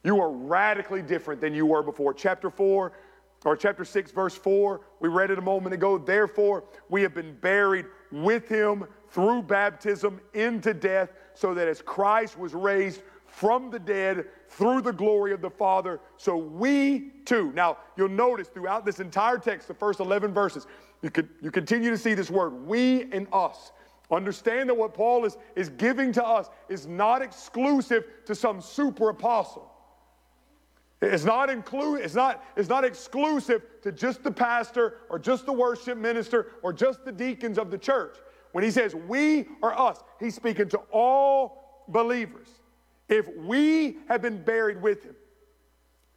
you 0.06 0.22
are 0.22 0.32
radically 0.32 1.02
different 1.02 1.42
than 1.42 1.54
you 1.54 1.66
were 1.66 1.84
before. 1.84 2.14
Chapter 2.14 2.50
4, 2.50 2.94
or 3.44 3.58
chapter 3.58 3.84
6, 3.84 4.12
verse 4.12 4.36
4, 4.36 4.80
we 5.02 5.10
read 5.10 5.32
it 5.32 5.38
a 5.38 5.42
moment 5.42 5.74
ago. 5.74 5.98
Therefore, 5.98 6.64
we 6.88 7.02
have 7.02 7.14
been 7.14 7.36
buried 7.42 7.86
with 8.14 8.48
him 8.48 8.86
through 9.10 9.42
baptism 9.42 10.22
into 10.34 10.74
death, 10.74 11.12
so 11.34 11.54
that 11.54 11.68
as 11.68 11.82
Christ 11.82 12.40
was 12.40 12.54
raised 12.54 13.02
from 13.36 13.70
the 13.70 13.80
dead 13.80 14.28
through 14.48 14.82
the 14.82 14.94
glory 14.94 15.34
of 15.34 15.42
the 15.42 15.50
Father, 15.50 16.00
so 16.16 16.38
we 16.38 17.12
too. 17.26 17.52
Now, 17.52 17.78
you'll 17.98 18.08
notice 18.08 18.48
throughout 18.48 18.86
this 18.86 19.02
entire 19.02 19.38
text, 19.38 19.68
the 19.68 19.74
first 19.74 20.00
11 20.00 20.34
verses, 20.34 20.68
you, 21.02 21.10
could, 21.10 21.28
you 21.42 21.52
continue 21.52 21.90
to 21.90 21.98
see 21.98 22.14
this 22.14 22.30
word, 22.30 22.54
we 22.66 23.12
and 23.12 23.28
us. 23.34 23.74
Understand 24.10 24.70
that 24.70 24.76
what 24.76 24.94
Paul 24.94 25.26
is, 25.26 25.36
is 25.58 25.68
giving 25.68 26.14
to 26.14 26.26
us 26.26 26.50
is 26.70 26.88
not 26.88 27.22
exclusive 27.22 28.06
to 28.26 28.34
some 28.34 28.62
super 28.62 29.10
apostle. 29.10 29.70
It's 31.02 31.26
not, 31.26 31.50
include, 31.50 32.02
it's, 32.02 32.16
not, 32.16 32.42
it's 32.56 32.70
not 32.70 32.86
exclusive 32.86 33.64
to 33.82 33.92
just 33.92 34.24
the 34.24 34.32
pastor 34.32 35.00
or 35.10 35.20
just 35.20 35.46
the 35.46 35.52
worship 35.52 35.98
minister 35.98 36.54
or 36.64 36.72
just 36.72 37.04
the 37.04 37.12
deacons 37.12 37.58
of 37.58 37.70
the 37.70 37.78
church. 37.78 38.16
When 38.54 38.64
he 38.64 38.72
says 38.72 38.96
we 38.96 39.46
or 39.62 39.78
us, 39.78 40.00
he's 40.22 40.36
speaking 40.36 40.70
to 40.70 40.78
all 40.90 41.84
believers. 41.90 42.48
If 43.08 43.28
we 43.36 43.98
have 44.08 44.22
been 44.22 44.42
buried 44.42 44.82
with 44.82 45.04
him, 45.04 45.16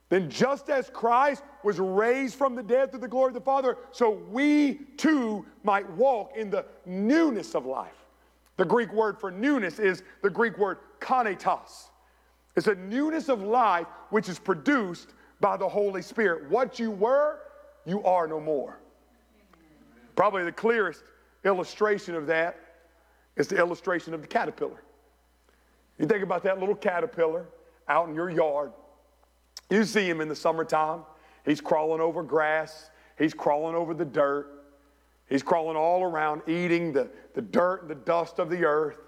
then 0.09 0.31
just 0.31 0.71
as 0.71 0.89
Christ 0.89 1.43
was 1.63 1.79
raised 1.79 2.37
from 2.37 2.55
the 2.55 2.63
dead 2.63 2.91
through 2.91 3.01
the 3.01 3.09
glory 3.09 3.29
of 3.29 3.35
the 3.35 3.41
Father, 3.41 3.77
so 3.93 4.11
we 4.11 4.81
too 4.97 5.45
might 5.65 5.89
walk 5.91 6.33
in 6.35 6.49
the 6.49 6.65
newness 6.87 7.55
of 7.55 7.67
life. 7.67 7.93
The 8.57 8.65
Greek 8.65 8.93
word 8.93 9.21
for 9.21 9.31
newness 9.31 9.79
is 9.79 10.03
the 10.23 10.31
Greek 10.31 10.57
word 10.57 10.79
kainotes. 11.01 11.91
It's 12.57 12.67
a 12.67 12.75
newness 12.75 13.29
of 13.29 13.43
life 13.43 13.87
which 14.11 14.29
is 14.29 14.39
produced 14.39 15.11
by 15.41 15.57
the 15.57 15.69
Holy 15.69 16.03
Spirit. 16.03 16.51
What 16.51 16.79
you 16.79 16.91
were, 16.91 17.41
you 17.85 18.03
are 18.03 18.27
no 18.27 18.41
more. 18.41 18.81
Probably 20.17 20.43
the 20.43 20.53
clearest 20.53 21.05
illustration 21.45 22.15
of 22.15 22.27
that 22.27 22.59
is 23.37 23.47
the 23.47 23.57
illustration 23.57 24.15
of 24.15 24.23
the 24.23 24.27
caterpillar. 24.27 24.83
You 25.99 26.07
think 26.07 26.23
about 26.23 26.43
that 26.45 26.59
little 26.61 26.75
caterpillar 26.75 27.47
out 27.89 28.09
in 28.09 28.15
your 28.15 28.31
yard. 28.31 28.73
You 29.71 29.85
see 29.85 30.09
him 30.09 30.21
in 30.21 30.29
the 30.29 30.37
summertime. 30.37 31.03
He's 31.45 31.61
crawling 31.61 32.01
over 32.01 32.23
grass, 32.23 32.91
he's 33.17 33.33
crawling 33.33 33.75
over 33.75 33.95
the 33.95 34.05
dirt, 34.05 34.65
he's 35.29 35.43
crawling 35.43 35.77
all 35.77 36.03
around, 36.03 36.43
eating 36.47 36.93
the, 36.93 37.09
the 37.35 37.41
dirt 37.41 37.83
and 37.83 37.91
the 37.91 37.95
dust 37.95 38.39
of 38.39 38.51
the 38.51 38.65
earth, 38.67 38.99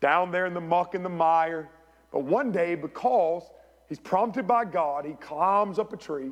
down 0.00 0.30
there 0.30 0.46
in 0.46 0.54
the 0.54 0.60
muck 0.60 0.94
and 0.94 1.04
the 1.04 1.10
mire. 1.10 1.68
But 2.12 2.20
one 2.20 2.52
day, 2.52 2.76
because 2.76 3.50
he's 3.88 3.98
prompted 3.98 4.46
by 4.46 4.64
God, 4.64 5.06
he 5.06 5.14
climbs 5.14 5.80
up 5.80 5.92
a 5.92 5.96
tree, 5.96 6.30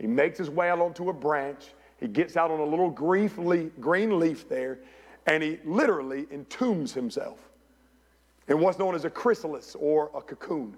he 0.00 0.08
makes 0.08 0.38
his 0.38 0.50
way 0.50 0.70
out 0.70 0.80
onto 0.80 1.08
a 1.08 1.12
branch, 1.12 1.66
he 1.98 2.08
gets 2.08 2.36
out 2.36 2.50
on 2.50 2.58
a 2.58 2.64
little 2.64 2.92
leaf, 2.98 3.70
green 3.80 4.18
leaf 4.18 4.48
there, 4.48 4.80
and 5.26 5.40
he 5.40 5.58
literally 5.64 6.26
entombs 6.32 6.92
himself 6.92 7.38
in 8.48 8.60
what's 8.60 8.78
known 8.78 8.94
as 8.94 9.04
a 9.04 9.10
chrysalis 9.10 9.76
or 9.78 10.10
a 10.14 10.20
cocoon. 10.20 10.76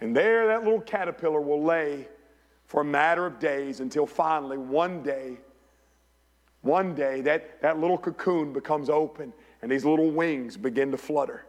And 0.00 0.14
there, 0.14 0.46
that 0.48 0.64
little 0.64 0.80
caterpillar 0.80 1.40
will 1.40 1.62
lay 1.62 2.08
for 2.66 2.82
a 2.82 2.84
matter 2.84 3.26
of 3.26 3.38
days 3.38 3.80
until 3.80 4.06
finally 4.06 4.58
one 4.58 5.02
day, 5.02 5.38
one 6.62 6.94
day, 6.94 7.20
that, 7.22 7.60
that 7.62 7.78
little 7.78 7.98
cocoon 7.98 8.52
becomes 8.52 8.90
open 8.90 9.32
and 9.62 9.70
these 9.70 9.84
little 9.84 10.10
wings 10.10 10.56
begin 10.56 10.90
to 10.90 10.98
flutter. 10.98 11.46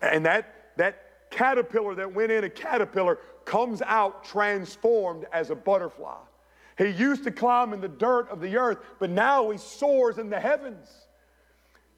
And 0.00 0.24
that, 0.26 0.72
that 0.76 1.30
caterpillar 1.30 1.94
that 1.96 2.14
went 2.14 2.30
in 2.30 2.44
a 2.44 2.50
caterpillar 2.50 3.18
comes 3.44 3.82
out 3.82 4.24
transformed 4.24 5.26
as 5.32 5.50
a 5.50 5.54
butterfly. 5.54 6.16
He 6.78 6.88
used 6.88 7.24
to 7.24 7.30
climb 7.30 7.72
in 7.72 7.80
the 7.80 7.88
dirt 7.88 8.28
of 8.30 8.40
the 8.40 8.56
earth, 8.56 8.78
but 8.98 9.10
now 9.10 9.50
he 9.50 9.58
soars 9.58 10.18
in 10.18 10.30
the 10.30 10.40
heavens. 10.40 10.88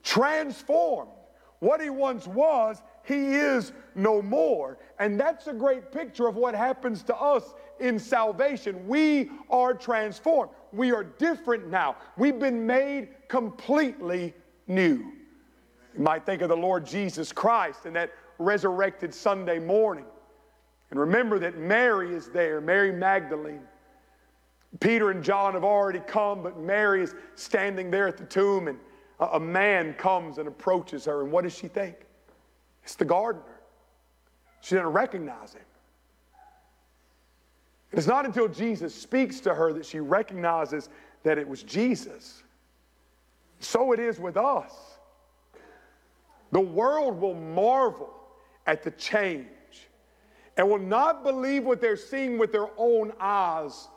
Transformed. 0.03 1.11
What 1.59 1.81
he 1.81 1.89
once 1.89 2.27
was, 2.27 2.81
he 3.03 3.35
is 3.35 3.71
no 3.95 4.21
more. 4.21 4.77
And 4.99 5.19
that's 5.19 5.47
a 5.47 5.53
great 5.53 5.91
picture 5.91 6.27
of 6.27 6.35
what 6.35 6.53
happens 6.53 7.03
to 7.03 7.15
us 7.15 7.55
in 7.79 7.97
salvation. 7.97 8.87
We 8.87 9.31
are 9.49 9.73
transformed. 9.73 10.51
We 10.71 10.91
are 10.91 11.03
different 11.03 11.69
now. 11.69 11.95
We've 12.17 12.39
been 12.39 12.65
made 12.65 13.09
completely 13.27 14.33
new. 14.67 15.11
You 15.95 16.03
might 16.03 16.25
think 16.25 16.41
of 16.41 16.49
the 16.49 16.57
Lord 16.57 16.85
Jesus 16.85 17.31
Christ 17.31 17.85
and 17.85 17.95
that 17.95 18.11
resurrected 18.37 19.13
Sunday 19.13 19.57
morning. 19.57 20.05
And 20.91 20.99
remember 20.99 21.39
that 21.39 21.57
Mary 21.57 22.13
is 22.13 22.29
there, 22.29 22.61
Mary 22.61 22.91
Magdalene. 22.91 23.61
Peter 24.79 25.11
and 25.11 25.23
John 25.23 25.53
have 25.53 25.63
already 25.63 25.99
come, 25.99 26.43
but 26.43 26.59
Mary 26.59 27.01
is 27.01 27.15
standing 27.35 27.89
there 27.89 28.07
at 28.07 28.17
the 28.17 28.25
tomb, 28.25 28.67
and 28.67 28.77
a, 29.19 29.39
man 29.39 29.93
comes 29.93 30.37
and 30.37 30.47
approaches 30.47 31.05
her. 31.05 31.23
And 31.23 31.31
what 31.31 31.43
does 31.43 31.55
she 31.55 31.67
think? 31.67 31.95
It's 32.83 32.95
the 32.95 33.05
gardener. 33.05 33.43
She 34.61 34.75
didn't 34.75 34.91
recognize 34.91 35.53
him. 35.53 35.61
It's 37.91 38.07
not 38.07 38.25
until 38.25 38.47
Jesus 38.47 38.93
speaks 38.93 39.39
to 39.41 39.53
her 39.53 39.73
that 39.73 39.85
she 39.85 39.99
recognizes 39.99 40.89
that 41.23 41.37
it 41.37 41.47
was 41.47 41.63
Jesus. 41.63 42.43
So 43.59 43.91
it 43.91 43.99
is 43.99 44.19
with 44.19 44.37
us. 44.37 44.73
The 46.51 46.59
world 46.59 47.19
will 47.19 47.33
marvel 47.33 48.13
at 48.65 48.83
the 48.83 48.91
change 48.91 49.47
and 50.57 50.69
will 50.69 50.79
not 50.79 51.23
believe 51.23 51.63
what 51.63 51.81
they're 51.81 51.97
seeing 51.97 52.37
with 52.37 52.51
their 52.51 52.69
own 52.77 53.13
eyes 53.19 53.87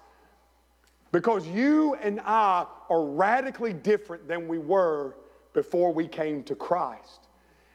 because 1.13 1.47
you 1.47 1.95
and 1.97 2.21
I 2.21 2.67
are 2.91 3.05
radically 3.05 3.73
different 3.73 4.29
than 4.29 4.49
we 4.49 4.59
were 4.59 5.17
before 5.55 5.93
we 5.93 6.07
came 6.07 6.43
to 6.45 6.55
Christ. 6.55 7.29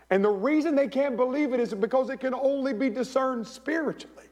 And 0.09 0.23
the 0.23 0.29
reason 0.29 0.75
they 0.75 0.87
can't 0.87 1.17
believe 1.17 1.53
it 1.53 1.59
is 1.59 1.73
because 1.73 2.09
it 2.09 2.19
can 2.19 2.33
only 2.33 2.73
be 2.73 2.89
discerned 2.89 3.47
spiritually. 3.47 4.25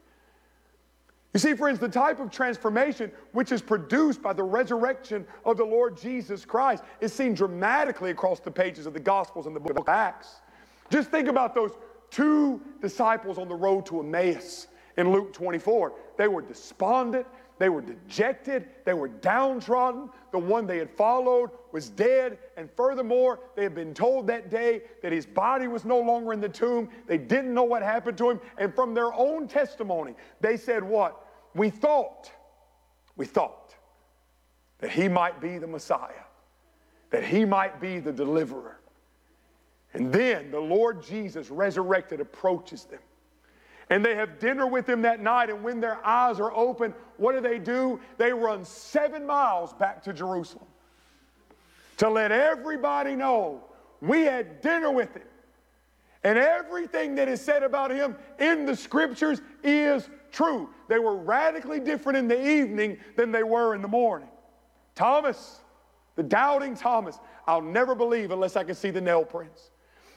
You 1.33 1.39
see, 1.39 1.55
friends, 1.55 1.79
the 1.79 1.89
type 1.89 2.19
of 2.19 2.29
transformation 2.29 3.11
which 3.31 3.51
is 3.51 3.61
produced 3.61 4.21
by 4.21 4.33
the 4.33 4.43
resurrection 4.43 5.25
of 5.45 5.57
the 5.57 5.63
Lord 5.63 5.97
Jesus 5.97 6.45
Christ 6.45 6.83
is 7.01 7.11
seen 7.11 7.33
dramatically 7.33 8.11
across 8.11 8.39
the 8.39 8.51
pages 8.51 8.85
of 8.85 8.93
the 8.93 8.99
Gospels 8.99 9.47
and 9.47 9.55
the 9.55 9.59
book 9.59 9.79
of 9.79 9.89
Acts. 9.89 10.41
Just 10.91 11.09
think 11.09 11.27
about 11.27 11.55
those 11.55 11.71
two 12.11 12.61
disciples 12.81 13.39
on 13.39 13.47
the 13.47 13.55
road 13.55 13.87
to 13.87 14.01
Emmaus 14.01 14.67
in 14.97 15.11
Luke 15.11 15.33
24. 15.33 15.93
They 16.17 16.27
were 16.27 16.43
despondent, 16.43 17.25
they 17.59 17.69
were 17.69 17.81
dejected, 17.81 18.67
they 18.85 18.93
were 18.93 19.07
downtrodden. 19.07 20.09
The 20.31 20.39
one 20.39 20.65
they 20.65 20.77
had 20.77 20.89
followed 20.89 21.51
was 21.71 21.89
dead, 21.89 22.39
and 22.57 22.69
furthermore, 22.71 23.39
they 23.55 23.63
had 23.63 23.75
been 23.75 23.93
told 23.93 24.27
that 24.27 24.49
day 24.49 24.81
that 25.01 25.11
his 25.11 25.25
body 25.25 25.67
was 25.67 25.85
no 25.85 25.99
longer 25.99 26.33
in 26.33 26.41
the 26.41 26.49
tomb. 26.49 26.89
They 27.07 27.17
didn't 27.17 27.53
know 27.53 27.63
what 27.63 27.83
happened 27.83 28.17
to 28.17 28.31
him, 28.31 28.41
and 28.57 28.73
from 28.73 28.93
their 28.93 29.13
own 29.13 29.47
testimony, 29.47 30.15
they 30.41 30.57
said, 30.57 30.83
What? 30.83 31.19
We 31.55 31.69
thought, 31.69 32.31
we 33.15 33.25
thought 33.25 33.75
that 34.79 34.89
he 34.89 35.07
might 35.07 35.39
be 35.39 35.59
the 35.59 35.67
Messiah, 35.67 36.25
that 37.11 37.23
he 37.23 37.45
might 37.45 37.79
be 37.79 37.99
the 37.99 38.11
deliverer. 38.11 38.79
And 39.93 40.11
then 40.11 40.49
the 40.49 40.59
Lord 40.59 41.03
Jesus, 41.03 41.51
resurrected, 41.51 42.19
approaches 42.19 42.85
them. 42.85 42.99
And 43.89 44.03
they 44.03 44.15
have 44.15 44.39
dinner 44.39 44.65
with 44.65 44.87
him 44.87 45.01
that 45.01 45.19
night. 45.19 45.49
And 45.49 45.63
when 45.63 45.79
their 45.79 46.03
eyes 46.05 46.39
are 46.39 46.53
open, 46.53 46.93
what 47.17 47.33
do 47.33 47.41
they 47.41 47.59
do? 47.59 47.99
They 48.17 48.33
run 48.33 48.65
seven 48.65 49.25
miles 49.25 49.73
back 49.73 50.03
to 50.03 50.13
Jerusalem 50.13 50.67
to 51.97 52.09
let 52.09 52.31
everybody 52.31 53.15
know 53.15 53.63
we 54.01 54.23
had 54.23 54.61
dinner 54.61 54.91
with 54.91 55.13
him. 55.15 55.23
And 56.23 56.37
everything 56.37 57.15
that 57.15 57.27
is 57.27 57.41
said 57.41 57.63
about 57.63 57.91
him 57.91 58.15
in 58.39 58.65
the 58.65 58.75
scriptures 58.75 59.41
is 59.63 60.09
true. 60.31 60.69
They 60.87 60.99
were 60.99 61.15
radically 61.17 61.79
different 61.79 62.17
in 62.17 62.27
the 62.27 62.49
evening 62.49 62.97
than 63.17 63.31
they 63.31 63.43
were 63.43 63.75
in 63.75 63.81
the 63.81 63.87
morning. 63.87 64.29
Thomas, 64.95 65.59
the 66.15 66.23
doubting 66.23 66.75
Thomas, 66.75 67.19
I'll 67.45 67.61
never 67.61 67.93
believe 67.93 68.31
unless 68.31 68.55
I 68.55 68.63
can 68.63 68.75
see 68.75 68.89
the 68.89 69.01
nail 69.01 69.25
prints. 69.25 69.71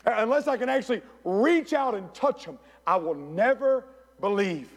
Uh, 0.07 0.15
unless 0.19 0.47
I 0.47 0.57
can 0.57 0.69
actually 0.69 1.03
reach 1.25 1.73
out 1.73 1.95
and 1.95 2.13
touch 2.15 2.45
them, 2.45 2.59
I 2.87 2.97
will 2.97 3.15
never 3.15 3.85
believe. 4.21 4.71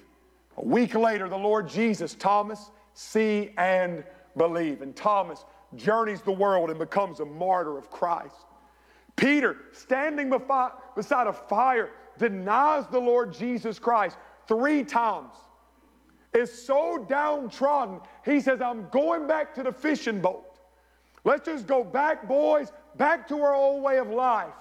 A 0.57 0.65
week 0.65 0.95
later, 0.95 1.29
the 1.29 1.37
Lord 1.37 1.69
Jesus, 1.69 2.15
Thomas, 2.15 2.71
see 2.93 3.51
and 3.57 4.03
believe. 4.35 4.81
And 4.81 4.95
Thomas 4.95 5.45
journeys 5.75 6.21
the 6.21 6.31
world 6.31 6.69
and 6.69 6.79
becomes 6.79 7.19
a 7.19 7.25
martyr 7.25 7.77
of 7.77 7.89
Christ. 7.89 8.35
Peter, 9.15 9.57
standing 9.71 10.29
beside 10.29 11.27
a 11.27 11.33
fire, 11.33 11.91
denies 12.17 12.85
the 12.87 12.99
Lord 12.99 13.33
Jesus 13.33 13.79
Christ 13.79 14.17
three 14.47 14.83
times. 14.83 15.33
Is 16.33 16.51
so 16.51 17.05
downtrodden, 17.09 18.01
he 18.23 18.39
says, 18.39 18.61
I'm 18.61 18.87
going 18.89 19.27
back 19.27 19.53
to 19.55 19.63
the 19.63 19.71
fishing 19.71 20.21
boat. 20.21 20.59
Let's 21.23 21.45
just 21.45 21.65
go 21.65 21.83
back, 21.83 22.27
boys, 22.27 22.71
back 22.97 23.27
to 23.29 23.41
our 23.41 23.55
old 23.55 23.83
way 23.83 23.97
of 23.97 24.09
life. 24.09 24.53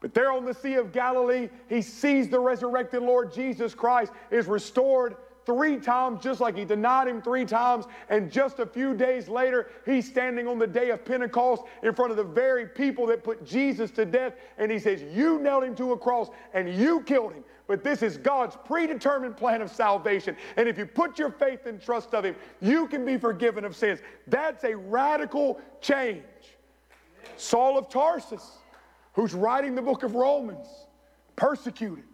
But 0.00 0.14
there 0.14 0.32
on 0.32 0.46
the 0.46 0.54
Sea 0.54 0.74
of 0.74 0.92
Galilee, 0.92 1.50
he 1.68 1.82
sees 1.82 2.28
the 2.28 2.40
resurrected 2.40 3.02
Lord 3.02 3.32
Jesus 3.32 3.74
Christ 3.74 4.12
is 4.30 4.46
restored 4.46 5.16
three 5.44 5.78
times, 5.78 6.22
just 6.22 6.40
like 6.40 6.56
he 6.56 6.64
denied 6.64 7.08
him 7.08 7.20
three 7.20 7.44
times. 7.44 7.86
And 8.08 8.30
just 8.30 8.60
a 8.60 8.66
few 8.66 8.94
days 8.94 9.28
later, 9.28 9.68
he's 9.84 10.06
standing 10.08 10.46
on 10.46 10.58
the 10.58 10.66
day 10.66 10.90
of 10.90 11.04
Pentecost 11.04 11.64
in 11.82 11.94
front 11.94 12.10
of 12.10 12.16
the 12.16 12.24
very 12.24 12.66
people 12.66 13.06
that 13.06 13.24
put 13.24 13.44
Jesus 13.44 13.90
to 13.92 14.04
death. 14.04 14.34
And 14.58 14.70
he 14.70 14.78
says, 14.78 15.02
You 15.02 15.38
nailed 15.38 15.64
him 15.64 15.74
to 15.76 15.92
a 15.92 15.98
cross 15.98 16.30
and 16.54 16.72
you 16.74 17.02
killed 17.02 17.32
him. 17.32 17.44
But 17.66 17.84
this 17.84 18.02
is 18.02 18.16
God's 18.16 18.56
predetermined 18.64 19.36
plan 19.36 19.62
of 19.62 19.70
salvation. 19.70 20.36
And 20.56 20.68
if 20.68 20.76
you 20.76 20.86
put 20.86 21.18
your 21.18 21.30
faith 21.30 21.66
and 21.66 21.80
trust 21.80 22.14
of 22.14 22.24
him, 22.24 22.34
you 22.60 22.88
can 22.88 23.04
be 23.04 23.16
forgiven 23.16 23.64
of 23.64 23.76
sins. 23.76 24.00
That's 24.26 24.64
a 24.64 24.76
radical 24.76 25.60
change. 25.80 26.24
Saul 27.36 27.78
of 27.78 27.88
Tarsus 27.88 28.59
who's 29.20 29.34
writing 29.34 29.74
the 29.74 29.82
book 29.82 30.02
of 30.02 30.14
Romans, 30.14 30.66
persecuted, 31.36 32.04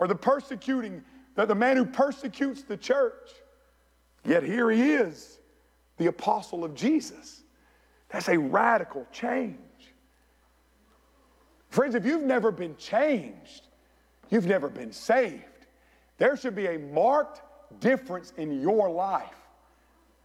or 0.00 0.08
the 0.08 0.14
persecuting, 0.14 1.04
the, 1.36 1.46
the 1.46 1.54
man 1.54 1.76
who 1.76 1.84
persecutes 1.84 2.64
the 2.64 2.76
church. 2.76 3.30
Yet 4.24 4.42
here 4.42 4.68
he 4.68 4.94
is, 4.94 5.38
the 5.98 6.06
apostle 6.06 6.64
of 6.64 6.74
Jesus. 6.74 7.42
That's 8.08 8.28
a 8.28 8.36
radical 8.36 9.06
change. 9.12 9.56
Friends, 11.68 11.94
if 11.94 12.04
you've 12.04 12.24
never 12.24 12.50
been 12.50 12.76
changed, 12.76 13.68
you've 14.28 14.46
never 14.46 14.68
been 14.68 14.92
saved. 14.92 15.44
There 16.16 16.36
should 16.36 16.56
be 16.56 16.66
a 16.66 16.78
marked 16.78 17.40
difference 17.78 18.32
in 18.36 18.60
your 18.60 18.90
life 18.90 19.36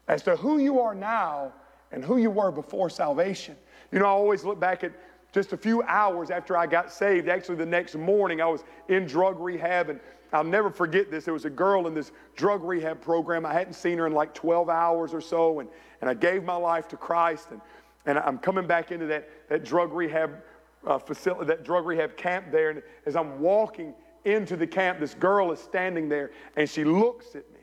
as 0.08 0.24
to 0.24 0.36
who 0.36 0.58
you 0.58 0.80
are 0.80 0.96
now 0.96 1.54
and 1.92 2.04
who 2.04 2.18
you 2.18 2.32
were 2.32 2.52
before 2.52 2.90
salvation. 2.90 3.56
You 3.92 4.00
know, 4.00 4.06
I 4.06 4.10
always 4.10 4.44
look 4.44 4.60
back 4.60 4.84
at 4.84 4.94
just 5.34 5.52
a 5.52 5.58
few 5.58 5.82
hours 5.84 6.30
after 6.30 6.56
I 6.56 6.68
got 6.68 6.92
saved. 6.92 7.28
Actually, 7.28 7.56
the 7.56 7.66
next 7.66 7.96
morning, 7.96 8.40
I 8.40 8.46
was 8.46 8.64
in 8.88 9.06
drug 9.06 9.40
rehab, 9.40 9.90
and 9.90 10.00
I'll 10.32 10.44
never 10.44 10.70
forget 10.70 11.10
this. 11.10 11.26
There 11.26 11.34
was 11.34 11.46
a 11.46 11.50
girl 11.50 11.88
in 11.88 11.96
this 11.96 12.12
drug 12.36 12.64
rehab 12.64 13.02
program. 13.02 13.46
I 13.46 13.52
hadn't 13.52 13.74
seen 13.74 13.98
her 13.98 14.06
in 14.06 14.14
like 14.14 14.34
12 14.36 14.70
hours 14.70 15.14
or 15.14 15.22
so, 15.22 15.60
and, 15.60 15.68
and 16.02 16.10
I 16.10 16.14
gave 16.14 16.44
my 16.44 16.56
life 16.56 16.88
to 16.90 16.98
Christ, 16.98 17.50
and, 17.50 17.60
and 18.06 18.20
I'm 18.20 18.38
coming 18.38 18.68
back 18.68 18.92
into 18.92 19.08
that, 19.08 19.28
that 19.50 19.66
drug 19.66 19.92
rehab 19.92 20.38
uh, 20.86 21.00
facility, 21.00 21.46
that 21.46 21.64
drug 21.64 21.88
rehab 21.88 22.16
camp 22.16 22.52
there, 22.52 22.70
and 22.70 22.84
as 23.08 23.16
I'm 23.16 23.40
walking 23.40 23.96
into 24.26 24.56
the 24.56 24.68
camp, 24.68 25.00
this 25.00 25.16
girl 25.16 25.52
is 25.52 25.60
standing 25.60 26.08
there, 26.10 26.32
and 26.56 26.70
she 26.70 26.84
looks 26.84 27.36
at 27.36 27.50
me. 27.54 27.60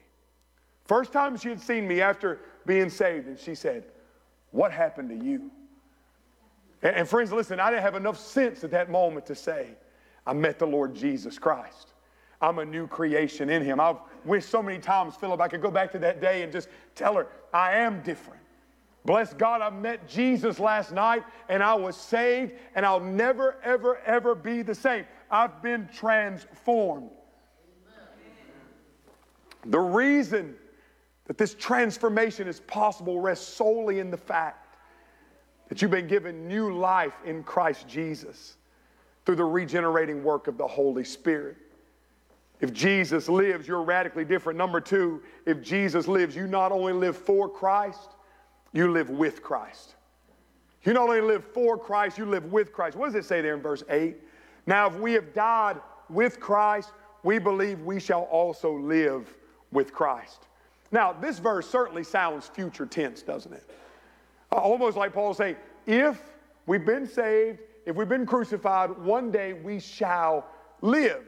First 0.87 1.13
time 1.13 1.37
she 1.37 1.49
had 1.49 1.61
seen 1.61 1.87
me 1.87 2.01
after 2.01 2.41
being 2.67 2.91
saved, 2.91 3.29
and 3.29 3.39
she 3.39 3.55
said, 3.55 3.85
What 4.51 4.73
happened 4.73 5.09
to 5.11 5.25
you? 5.25 5.53
And, 6.83 6.97
and 6.97 7.09
friends, 7.09 7.33
listen, 7.33 7.61
I 7.61 7.71
didn't 7.71 7.83
have 7.83 7.95
enough 7.95 8.19
sense 8.19 8.65
at 8.65 8.71
that 8.71 8.91
moment 8.91 9.27
to 9.27 9.35
say, 9.35 9.69
I 10.27 10.33
met 10.33 10.59
the 10.59 10.67
Lord 10.67 10.95
Jesus 10.95 11.39
Christ. 11.39 11.95
I'm 12.41 12.59
a 12.59 12.65
new 12.65 12.87
creation 12.87 13.51
in 13.51 13.63
Him. 13.63 13.81
I've 13.81 13.99
wished 14.25 14.49
so 14.49 14.63
many 14.63 14.79
times, 14.79 15.15
Philip, 15.17 15.41
I 15.41 15.49
could 15.49 15.61
go 15.61 15.71
back 15.71 15.93
to 15.93 15.99
that 16.01 16.21
day 16.21 16.43
and 16.43 16.53
just 16.53 16.69
tell 16.95 17.15
her, 17.15 17.27
I 17.53 17.73
am 17.73 18.03
different. 18.03 18.41
Bless 19.05 19.33
God, 19.33 19.63
I 19.63 19.71
met 19.71 20.07
Jesus 20.09 20.59
last 20.59 20.93
night 20.93 21.25
and 21.49 21.63
I 21.63 21.75
was 21.75 21.97
saved, 21.97 22.53
and 22.75 22.85
I'll 22.85 23.01
never, 23.01 23.57
ever, 23.63 23.99
ever 24.05 24.35
be 24.35 24.63
the 24.63 24.75
same. 24.75 25.07
I've 25.31 25.63
been 25.63 25.89
transformed. 25.95 27.11
The 29.67 29.81
reason 29.81 30.55
that 31.27 31.39
this 31.39 31.55
transformation 31.55 32.49
is 32.49 32.61
possible 32.61 33.21
rests 33.21 33.47
solely 33.47 34.01
in 34.01 34.11
the 34.11 34.17
fact 34.17 34.70
that 35.71 35.81
you've 35.81 35.91
been 35.91 36.09
given 36.09 36.47
new 36.47 36.77
life 36.77 37.15
in 37.25 37.43
Christ 37.43 37.89
Jesus 37.89 38.57
through 39.25 39.37
the 39.37 39.45
regenerating 39.45 40.23
work 40.23 40.49
of 40.49 40.59
the 40.59 40.67
Holy 40.67 41.05
Spirit. 41.05 41.57
If 42.61 42.73
Jesus 42.73 43.29
lives, 43.29 43.67
you're 43.67 43.83
radically 43.83 44.25
different. 44.25 44.59
Number 44.59 44.81
two, 44.81 45.23
if 45.47 45.63
Jesus 45.63 46.07
lives, 46.09 46.37
you 46.37 46.47
not 46.47 46.73
only 46.73 46.93
live 46.93 47.17
for 47.17 47.49
Christ, 47.49 48.11
you 48.73 48.91
live 48.91 49.11
with 49.11 49.43
Christ. 49.43 49.95
You 50.83 50.93
not 50.93 51.09
only 51.09 51.21
live 51.21 51.45
for 51.45 51.79
Christ, 51.79 52.19
you 52.19 52.27
live 52.27 52.53
with 52.53 52.73
Christ. 52.73 52.97
What 52.97 53.07
does 53.07 53.15
it 53.15 53.25
say 53.25 53.41
there 53.41 53.55
in 53.55 53.63
verse 53.63 53.85
8? 53.89 54.17
Now, 54.67 54.89
if 54.89 54.97
we 54.97 55.13
have 55.13 55.33
died 55.33 55.77
with 56.09 56.41
Christ, 56.41 56.91
we 57.23 57.39
believe 57.39 57.81
we 57.83 58.01
shall 58.01 58.23
also 58.23 58.77
live 58.77 59.33
with 59.71 59.93
Christ. 59.93 60.49
Now, 60.91 61.13
this 61.13 61.39
verse 61.39 61.71
certainly 61.71 62.03
sounds 62.03 62.49
future 62.49 62.87
tense, 62.87 63.23
doesn't 63.23 63.53
it? 63.53 63.71
Almost 64.53 64.97
like 64.97 65.13
Paul 65.13 65.35
saying, 65.35 65.57
if 65.87 66.21
we've 66.67 66.85
been 66.85 67.07
saved, 67.07 67.61
if 67.87 67.97
we've 67.97 68.09
been 68.09 68.27
crucified, 68.27 68.91
one 68.91 69.31
day 69.31 69.53
we 69.53 69.81
shall 69.81 70.47
live. 70.81 71.25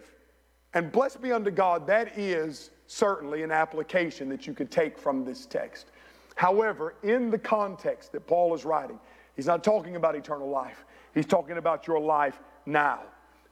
And 0.74 0.90
blessed 0.90 1.20
be 1.20 1.32
unto 1.32 1.50
God, 1.50 1.86
that 1.86 2.18
is 2.18 2.70
certainly 2.86 3.42
an 3.42 3.50
application 3.50 4.28
that 4.28 4.46
you 4.46 4.54
could 4.54 4.70
take 4.70 4.98
from 4.98 5.24
this 5.24 5.46
text. 5.46 5.86
However, 6.34 6.94
in 7.02 7.30
the 7.30 7.38
context 7.38 8.12
that 8.12 8.26
Paul 8.26 8.54
is 8.54 8.64
writing, 8.64 8.98
he's 9.36 9.46
not 9.46 9.62
talking 9.62 9.96
about 9.96 10.14
eternal 10.14 10.48
life. 10.48 10.84
He's 11.14 11.26
talking 11.26 11.58
about 11.58 11.86
your 11.86 12.00
life 12.00 12.40
now 12.66 13.02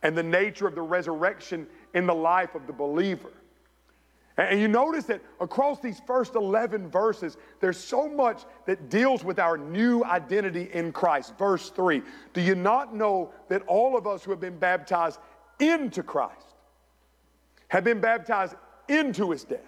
and 0.03 0.17
the 0.17 0.23
nature 0.23 0.67
of 0.67 0.75
the 0.75 0.83
resurrection 0.83 1.67
in 1.95 2.07
the 2.07 2.15
life 2.15 2.55
of 2.55 2.67
the 2.67 2.73
believer. 2.73 3.31
And 4.49 4.61
you 4.61 4.69
notice 4.69 5.05
that 5.05 5.21
across 5.39 5.81
these 5.81 6.01
first 6.07 6.35
11 6.35 6.89
verses, 6.89 7.37
there's 7.61 7.77
so 7.77 8.09
much 8.09 8.45
that 8.65 8.89
deals 8.89 9.23
with 9.23 9.39
our 9.39 9.59
new 9.59 10.03
identity 10.05 10.71
in 10.73 10.93
Christ. 10.93 11.37
Verse 11.39 11.69
3 11.71 12.03
Do 12.33 12.41
you 12.41 12.55
not 12.55 12.95
know 12.95 13.33
that 13.49 13.63
all 13.67 13.99
of 13.99 14.07
us 14.07 14.25
who 14.25 14.31
have 14.31 14.41
been 14.41 14.59
baptized 14.59 15.19
into 15.59 16.03
Christ 16.03 16.55
have 17.69 17.85
been 17.85 18.01
baptized 18.01 18.55
into 18.89 19.31
his 19.31 19.45
death? 19.45 19.61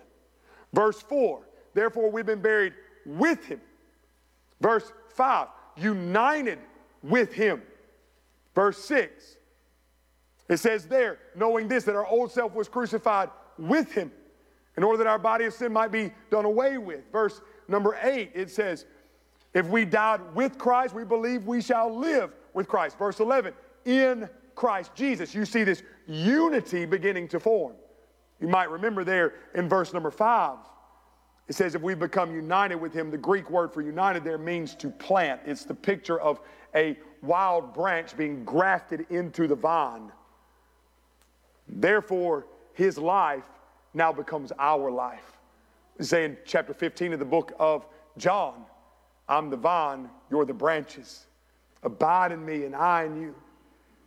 Verse 0.73 1.03
4 1.03 1.43
Therefore, 1.75 2.11
we've 2.11 2.27
been 2.27 2.43
buried 2.43 2.73
with 3.05 3.45
him. 3.45 3.61
Verse 4.61 4.91
5 5.11 5.49
United 5.77 6.59
with 7.03 7.33
him. 7.33 7.63
Verse 8.55 8.79
6 8.85 9.37
it 10.49 10.59
says 10.59 10.87
there, 10.87 11.19
knowing 11.35 11.67
this, 11.67 11.85
that 11.85 11.95
our 11.95 12.07
old 12.07 12.31
self 12.31 12.55
was 12.55 12.69
crucified 12.69 13.31
with 13.59 13.93
him 13.93 14.13
in 14.77 14.83
order 14.83 14.99
that 14.99 15.07
our 15.07 15.19
body 15.19 15.45
of 15.45 15.55
sin 15.55 15.73
might 15.73 15.93
be 15.93 16.13
done 16.31 16.45
away 16.45 16.79
with. 16.79 17.11
Verse 17.13 17.41
number 17.69 17.99
eight, 18.03 18.31
it 18.35 18.51
says, 18.51 18.87
If 19.55 19.67
we 19.69 19.85
died 19.85 20.21
with 20.35 20.59
Christ, 20.59 20.95
we 20.95 21.05
believe 21.05 21.47
we 21.47 21.61
shall 21.61 21.95
live 21.95 22.33
with 22.55 22.69
Christ. 22.69 22.99
Verse 22.99 23.21
11, 23.21 23.55
in 23.85 24.29
Christ 24.55 24.95
Jesus. 24.95 25.35
You 25.35 25.45
see 25.45 25.65
this 25.65 25.83
unity 26.07 26.85
beginning 26.85 27.29
to 27.29 27.41
form. 27.41 27.75
You 28.41 28.49
might 28.49 28.71
remember 28.71 29.05
there 29.05 29.35
in 29.55 29.69
verse 29.69 29.93
number 29.93 30.11
five, 30.11 30.59
it 31.49 31.55
says, 31.55 31.75
If 31.75 31.83
we 31.83 31.95
become 31.95 32.35
united 32.35 32.77
with 32.77 32.93
Him, 32.93 33.11
the 33.11 33.19
Greek 33.19 33.51
word 33.51 33.73
for 33.73 33.83
united 33.83 34.25
there 34.25 34.39
means 34.39 34.75
to 34.77 34.91
plant. 34.91 35.41
It's 35.45 35.65
the 35.65 35.75
picture 35.75 36.19
of 36.21 36.41
a 36.75 36.97
wild 37.23 37.75
branch 37.75 38.17
being 38.17 38.45
grafted 38.45 39.07
into 39.11 39.47
the 39.47 39.55
vine. 39.55 40.11
Therefore, 41.69 42.47
His 42.75 42.99
life 42.99 43.45
now 43.95 44.13
becomes 44.13 44.53
our 44.59 44.91
life. 44.91 45.39
In 46.13 46.37
chapter 46.45 46.75
15 46.75 47.13
of 47.13 47.19
the 47.19 47.25
book 47.25 47.53
of 47.59 47.87
John, 48.17 48.65
I'm 49.29 49.51
the 49.51 49.57
vine, 49.57 50.09
you're 50.31 50.45
the 50.45 50.55
branches. 50.55 51.27
Abide 51.83 52.33
in 52.33 52.45
me 52.45 52.65
and 52.65 52.75
I 52.75 53.05
in 53.05 53.21
you. 53.21 53.35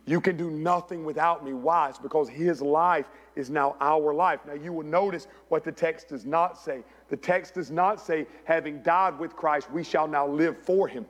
You 0.06 0.20
can 0.20 0.36
do 0.36 0.50
nothing 0.50 1.04
without 1.04 1.44
me. 1.44 1.52
Why? 1.52 1.88
It's 1.88 1.98
because 1.98 2.28
his 2.28 2.62
life 2.62 3.06
is 3.34 3.50
now 3.50 3.76
our 3.80 4.14
life. 4.14 4.40
Now, 4.46 4.54
you 4.54 4.72
will 4.72 4.86
notice 4.86 5.26
what 5.48 5.64
the 5.64 5.72
text 5.72 6.08
does 6.08 6.24
not 6.24 6.56
say. 6.56 6.84
The 7.08 7.16
text 7.16 7.54
does 7.54 7.72
not 7.72 8.00
say, 8.00 8.26
having 8.44 8.82
died 8.82 9.18
with 9.18 9.34
Christ, 9.34 9.70
we 9.70 9.82
shall 9.82 10.06
now 10.06 10.26
live 10.26 10.56
for 10.58 10.86
him. 10.86 11.06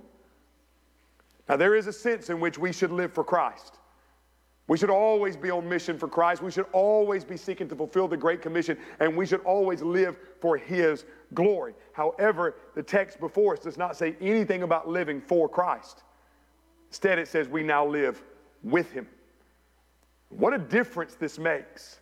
Now, 1.46 1.56
there 1.56 1.76
is 1.76 1.86
a 1.86 1.92
sense 1.92 2.30
in 2.30 2.40
which 2.40 2.58
we 2.58 2.72
should 2.72 2.90
live 2.90 3.12
for 3.12 3.22
Christ. 3.22 3.78
We 4.68 4.76
should 4.76 4.90
always 4.90 5.36
be 5.36 5.50
on 5.50 5.68
mission 5.68 5.96
for 5.96 6.08
Christ. 6.08 6.42
We 6.42 6.50
should 6.50 6.66
always 6.72 7.24
be 7.24 7.36
seeking 7.36 7.68
to 7.68 7.76
fulfill 7.76 8.08
the 8.08 8.16
Great 8.16 8.42
Commission, 8.42 8.76
and 8.98 9.16
we 9.16 9.24
should 9.24 9.42
always 9.42 9.80
live 9.80 10.18
for 10.40 10.56
His 10.56 11.04
glory. 11.34 11.74
However, 11.92 12.56
the 12.74 12.82
text 12.82 13.20
before 13.20 13.54
us 13.54 13.60
does 13.60 13.78
not 13.78 13.96
say 13.96 14.16
anything 14.20 14.64
about 14.64 14.88
living 14.88 15.20
for 15.20 15.48
Christ. 15.48 16.02
Instead, 16.88 17.18
it 17.18 17.28
says 17.28 17.48
we 17.48 17.62
now 17.62 17.86
live 17.86 18.22
with 18.64 18.90
Him. 18.90 19.06
What 20.30 20.52
a 20.52 20.58
difference 20.58 21.14
this 21.14 21.38
makes. 21.38 22.00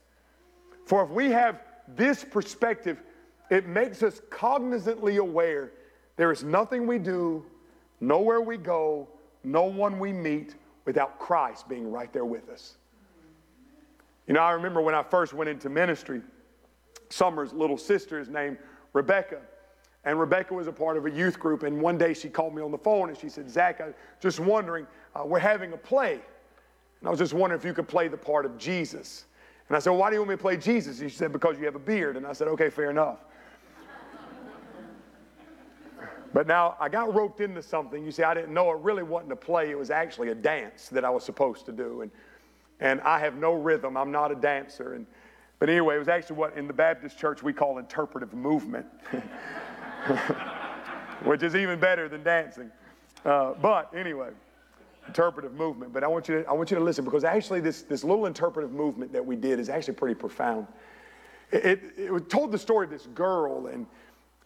For 0.86 1.04
if 1.04 1.10
we 1.10 1.30
have 1.30 1.60
this 1.88 2.24
perspective, 2.24 3.02
it 3.50 3.66
makes 3.66 4.02
us 4.02 4.22
cognizantly 4.30 5.18
aware 5.18 5.72
there 6.16 6.32
is 6.32 6.42
nothing 6.42 6.86
we 6.86 6.98
do, 6.98 7.44
nowhere 8.00 8.40
we 8.40 8.56
go, 8.56 9.08
no 9.42 9.64
one 9.64 9.98
we 9.98 10.12
meet 10.12 10.54
without 10.84 11.18
Christ 11.18 11.68
being 11.68 11.90
right 11.90 12.12
there 12.12 12.24
with 12.24 12.48
us. 12.48 12.76
You 14.26 14.34
know, 14.34 14.40
I 14.40 14.52
remember 14.52 14.80
when 14.80 14.94
I 14.94 15.02
first 15.02 15.34
went 15.34 15.50
into 15.50 15.68
ministry, 15.68 16.22
Summer's 17.10 17.52
little 17.52 17.76
sister 17.76 18.18
is 18.18 18.28
named 18.28 18.58
Rebecca. 18.92 19.40
And 20.04 20.18
Rebecca 20.20 20.52
was 20.52 20.66
a 20.66 20.72
part 20.72 20.96
of 20.96 21.06
a 21.06 21.10
youth 21.10 21.38
group. 21.38 21.62
And 21.62 21.80
one 21.80 21.96
day 21.96 22.14
she 22.14 22.28
called 22.28 22.54
me 22.54 22.62
on 22.62 22.70
the 22.70 22.78
phone 22.78 23.08
and 23.08 23.18
she 23.18 23.28
said, 23.28 23.50
Zach, 23.50 23.80
I'm 23.80 23.94
just 24.20 24.40
wondering, 24.40 24.86
uh, 25.14 25.24
we're 25.24 25.38
having 25.38 25.72
a 25.72 25.76
play. 25.76 26.20
And 27.00 27.08
I 27.08 27.10
was 27.10 27.18
just 27.18 27.34
wondering 27.34 27.60
if 27.60 27.64
you 27.64 27.74
could 27.74 27.88
play 27.88 28.08
the 28.08 28.16
part 28.16 28.44
of 28.46 28.58
Jesus. 28.58 29.24
And 29.68 29.76
I 29.76 29.80
said, 29.80 29.90
well, 29.90 30.00
Why 30.00 30.10
do 30.10 30.14
you 30.14 30.20
want 30.20 30.30
me 30.30 30.36
to 30.36 30.42
play 30.42 30.56
Jesus? 30.56 31.00
And 31.00 31.10
she 31.10 31.16
said, 31.16 31.32
Because 31.32 31.58
you 31.58 31.64
have 31.64 31.74
a 31.74 31.80
beard. 31.80 32.16
And 32.16 32.26
I 32.26 32.32
said, 32.32 32.48
Okay, 32.48 32.70
fair 32.70 32.90
enough. 32.90 33.24
But 36.34 36.48
now 36.48 36.76
I 36.80 36.88
got 36.88 37.14
roped 37.14 37.40
into 37.40 37.62
something. 37.62 38.04
You 38.04 38.10
see, 38.10 38.24
I 38.24 38.34
didn't 38.34 38.52
know 38.52 38.72
it 38.72 38.80
really 38.80 39.04
wasn't 39.04 39.32
a 39.32 39.36
play, 39.36 39.70
it 39.70 39.78
was 39.78 39.90
actually 39.90 40.30
a 40.30 40.34
dance 40.34 40.88
that 40.88 41.04
I 41.04 41.10
was 41.10 41.24
supposed 41.24 41.64
to 41.66 41.72
do. 41.72 42.02
And, 42.02 42.10
and 42.80 43.00
I 43.02 43.20
have 43.20 43.36
no 43.36 43.54
rhythm, 43.54 43.96
I'm 43.96 44.10
not 44.10 44.32
a 44.32 44.34
dancer. 44.34 44.94
And, 44.94 45.06
but 45.60 45.70
anyway, 45.70 45.94
it 45.94 46.00
was 46.00 46.08
actually 46.08 46.36
what 46.36 46.56
in 46.56 46.66
the 46.66 46.72
Baptist 46.72 47.16
church 47.16 47.44
we 47.44 47.52
call 47.52 47.78
interpretive 47.78 48.34
movement, 48.34 48.84
which 51.22 51.44
is 51.44 51.54
even 51.54 51.78
better 51.78 52.08
than 52.08 52.24
dancing. 52.24 52.68
Uh, 53.24 53.52
but 53.62 53.94
anyway, 53.94 54.30
interpretive 55.06 55.54
movement. 55.54 55.92
But 55.92 56.02
I 56.02 56.08
want 56.08 56.28
you 56.28 56.42
to, 56.42 56.48
I 56.48 56.52
want 56.52 56.68
you 56.68 56.76
to 56.76 56.82
listen 56.82 57.04
because 57.04 57.22
actually, 57.22 57.60
this, 57.60 57.82
this 57.82 58.02
little 58.02 58.26
interpretive 58.26 58.72
movement 58.72 59.12
that 59.12 59.24
we 59.24 59.36
did 59.36 59.60
is 59.60 59.68
actually 59.68 59.94
pretty 59.94 60.16
profound. 60.16 60.66
It, 61.52 61.64
it, 61.64 61.80
it 61.96 62.28
told 62.28 62.50
the 62.50 62.58
story 62.58 62.86
of 62.86 62.90
this 62.90 63.06
girl, 63.06 63.68
and 63.68 63.86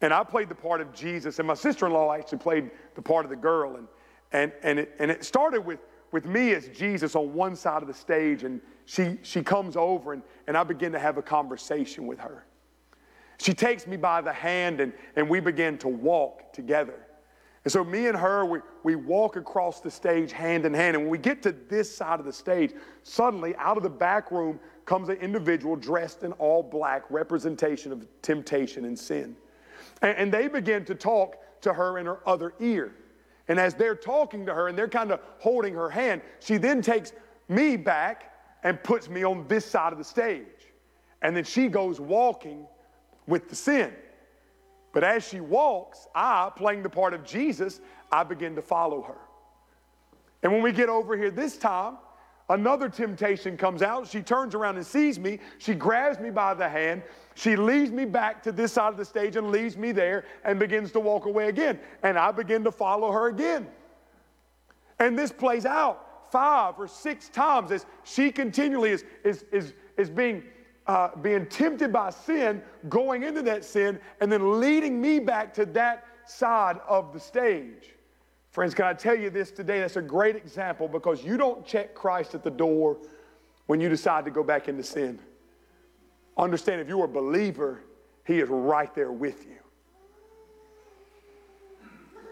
and 0.00 0.12
I 0.12 0.22
played 0.22 0.48
the 0.48 0.54
part 0.54 0.80
of 0.80 0.92
Jesus, 0.94 1.38
and 1.38 1.48
my 1.48 1.54
sister 1.54 1.86
in 1.86 1.92
law 1.92 2.12
actually 2.12 2.38
played 2.38 2.70
the 2.94 3.02
part 3.02 3.24
of 3.24 3.30
the 3.30 3.36
girl. 3.36 3.76
And, 3.76 3.88
and, 4.32 4.52
and, 4.62 4.78
it, 4.78 4.94
and 4.98 5.10
it 5.10 5.24
started 5.24 5.64
with, 5.64 5.80
with 6.12 6.24
me 6.24 6.52
as 6.52 6.68
Jesus 6.68 7.16
on 7.16 7.34
one 7.34 7.56
side 7.56 7.82
of 7.82 7.88
the 7.88 7.94
stage, 7.94 8.44
and 8.44 8.60
she, 8.84 9.18
she 9.22 9.42
comes 9.42 9.76
over, 9.76 10.12
and, 10.12 10.22
and 10.46 10.56
I 10.56 10.62
begin 10.62 10.92
to 10.92 10.98
have 10.98 11.18
a 11.18 11.22
conversation 11.22 12.06
with 12.06 12.20
her. 12.20 12.44
She 13.40 13.54
takes 13.54 13.86
me 13.86 13.96
by 13.96 14.20
the 14.20 14.32
hand, 14.32 14.80
and, 14.80 14.92
and 15.16 15.28
we 15.28 15.40
begin 15.40 15.78
to 15.78 15.88
walk 15.88 16.52
together. 16.52 17.04
And 17.64 17.72
so, 17.72 17.84
me 17.84 18.06
and 18.06 18.16
her, 18.16 18.44
we, 18.44 18.60
we 18.84 18.94
walk 18.94 19.36
across 19.36 19.80
the 19.80 19.90
stage 19.90 20.32
hand 20.32 20.64
in 20.64 20.72
hand. 20.72 20.96
And 20.96 21.04
when 21.04 21.10
we 21.10 21.18
get 21.18 21.42
to 21.42 21.52
this 21.52 21.94
side 21.94 22.20
of 22.20 22.24
the 22.24 22.32
stage, 22.32 22.72
suddenly 23.02 23.54
out 23.56 23.76
of 23.76 23.82
the 23.82 23.90
back 23.90 24.30
room 24.30 24.58
comes 24.86 25.08
an 25.08 25.16
individual 25.16 25.76
dressed 25.76 26.22
in 26.22 26.32
all 26.32 26.62
black, 26.62 27.04
representation 27.10 27.92
of 27.92 28.06
temptation 28.22 28.84
and 28.84 28.98
sin. 28.98 29.36
And, 30.02 30.32
they 30.32 30.48
begin 30.48 30.84
to 30.86 30.94
talk 30.94 31.36
to 31.62 31.72
her 31.72 31.98
in 31.98 32.06
her 32.06 32.20
other 32.26 32.54
ear. 32.60 32.94
And 33.48 33.58
as 33.58 33.74
they're 33.74 33.96
talking 33.96 34.46
to 34.46 34.54
her 34.54 34.68
and 34.68 34.78
they're 34.78 34.88
kind 34.88 35.10
of 35.10 35.20
holding 35.38 35.74
her 35.74 35.90
hand, 35.90 36.22
she 36.40 36.56
then 36.56 36.82
takes 36.82 37.12
me 37.48 37.76
back 37.76 38.32
and 38.62 38.82
puts 38.82 39.08
me 39.08 39.24
on 39.24 39.46
this 39.48 39.64
side 39.64 39.92
of 39.92 39.98
the 39.98 40.04
stage. 40.04 40.44
And 41.22 41.36
then 41.36 41.44
she 41.44 41.68
goes 41.68 41.98
walking 41.98 42.66
with 43.26 43.48
the 43.48 43.56
sin. 43.56 43.92
But 44.92 45.04
as 45.04 45.26
she 45.26 45.40
walks, 45.40 46.06
I, 46.14 46.50
playing 46.56 46.82
the 46.82 46.90
part 46.90 47.14
of 47.14 47.24
Jesus, 47.24 47.80
I 48.10 48.22
begin 48.24 48.54
to 48.56 48.62
follow 48.62 49.02
her. 49.02 49.18
And 50.42 50.52
when 50.52 50.62
we 50.62 50.72
get 50.72 50.88
over 50.88 51.16
here 51.16 51.30
this 51.30 51.56
time, 51.56 51.98
Another 52.50 52.88
temptation 52.88 53.56
comes 53.56 53.82
out. 53.82 54.08
She 54.08 54.22
turns 54.22 54.54
around 54.54 54.76
and 54.76 54.86
sees 54.86 55.18
me. 55.18 55.38
She 55.58 55.74
grabs 55.74 56.18
me 56.18 56.30
by 56.30 56.54
the 56.54 56.68
hand. 56.68 57.02
She 57.34 57.56
leads 57.56 57.90
me 57.90 58.06
back 58.06 58.42
to 58.44 58.52
this 58.52 58.72
side 58.72 58.88
of 58.88 58.96
the 58.96 59.04
stage 59.04 59.36
and 59.36 59.50
leaves 59.50 59.76
me 59.76 59.92
there 59.92 60.24
and 60.44 60.58
begins 60.58 60.90
to 60.92 61.00
walk 61.00 61.26
away 61.26 61.48
again. 61.48 61.78
And 62.02 62.18
I 62.18 62.32
begin 62.32 62.64
to 62.64 62.72
follow 62.72 63.12
her 63.12 63.28
again. 63.28 63.66
And 64.98 65.16
this 65.18 65.30
plays 65.30 65.66
out 65.66 66.32
five 66.32 66.74
or 66.78 66.88
six 66.88 67.28
times 67.28 67.70
as 67.70 67.86
she 68.02 68.32
continually 68.32 68.90
is, 68.90 69.04
is, 69.24 69.44
is, 69.52 69.74
is 69.96 70.08
being, 70.08 70.42
uh, 70.86 71.14
being 71.16 71.46
tempted 71.46 71.92
by 71.92 72.10
sin, 72.10 72.62
going 72.88 73.24
into 73.24 73.42
that 73.42 73.64
sin, 73.64 74.00
and 74.20 74.32
then 74.32 74.58
leading 74.58 75.00
me 75.00 75.18
back 75.18 75.52
to 75.54 75.66
that 75.66 76.06
side 76.26 76.78
of 76.88 77.12
the 77.12 77.20
stage. 77.20 77.94
Friends, 78.58 78.74
can 78.74 78.86
I 78.86 78.92
tell 78.92 79.14
you 79.14 79.30
this 79.30 79.52
today? 79.52 79.78
That's 79.78 79.94
a 79.94 80.02
great 80.02 80.34
example 80.34 80.88
because 80.88 81.22
you 81.22 81.36
don't 81.36 81.64
check 81.64 81.94
Christ 81.94 82.34
at 82.34 82.42
the 82.42 82.50
door 82.50 82.96
when 83.66 83.80
you 83.80 83.88
decide 83.88 84.24
to 84.24 84.32
go 84.32 84.42
back 84.42 84.66
into 84.66 84.82
sin. 84.82 85.20
Understand 86.36 86.80
if 86.80 86.88
you're 86.88 87.04
a 87.04 87.06
believer, 87.06 87.84
He 88.26 88.40
is 88.40 88.48
right 88.48 88.92
there 88.96 89.12
with 89.12 89.46
you. 89.46 89.58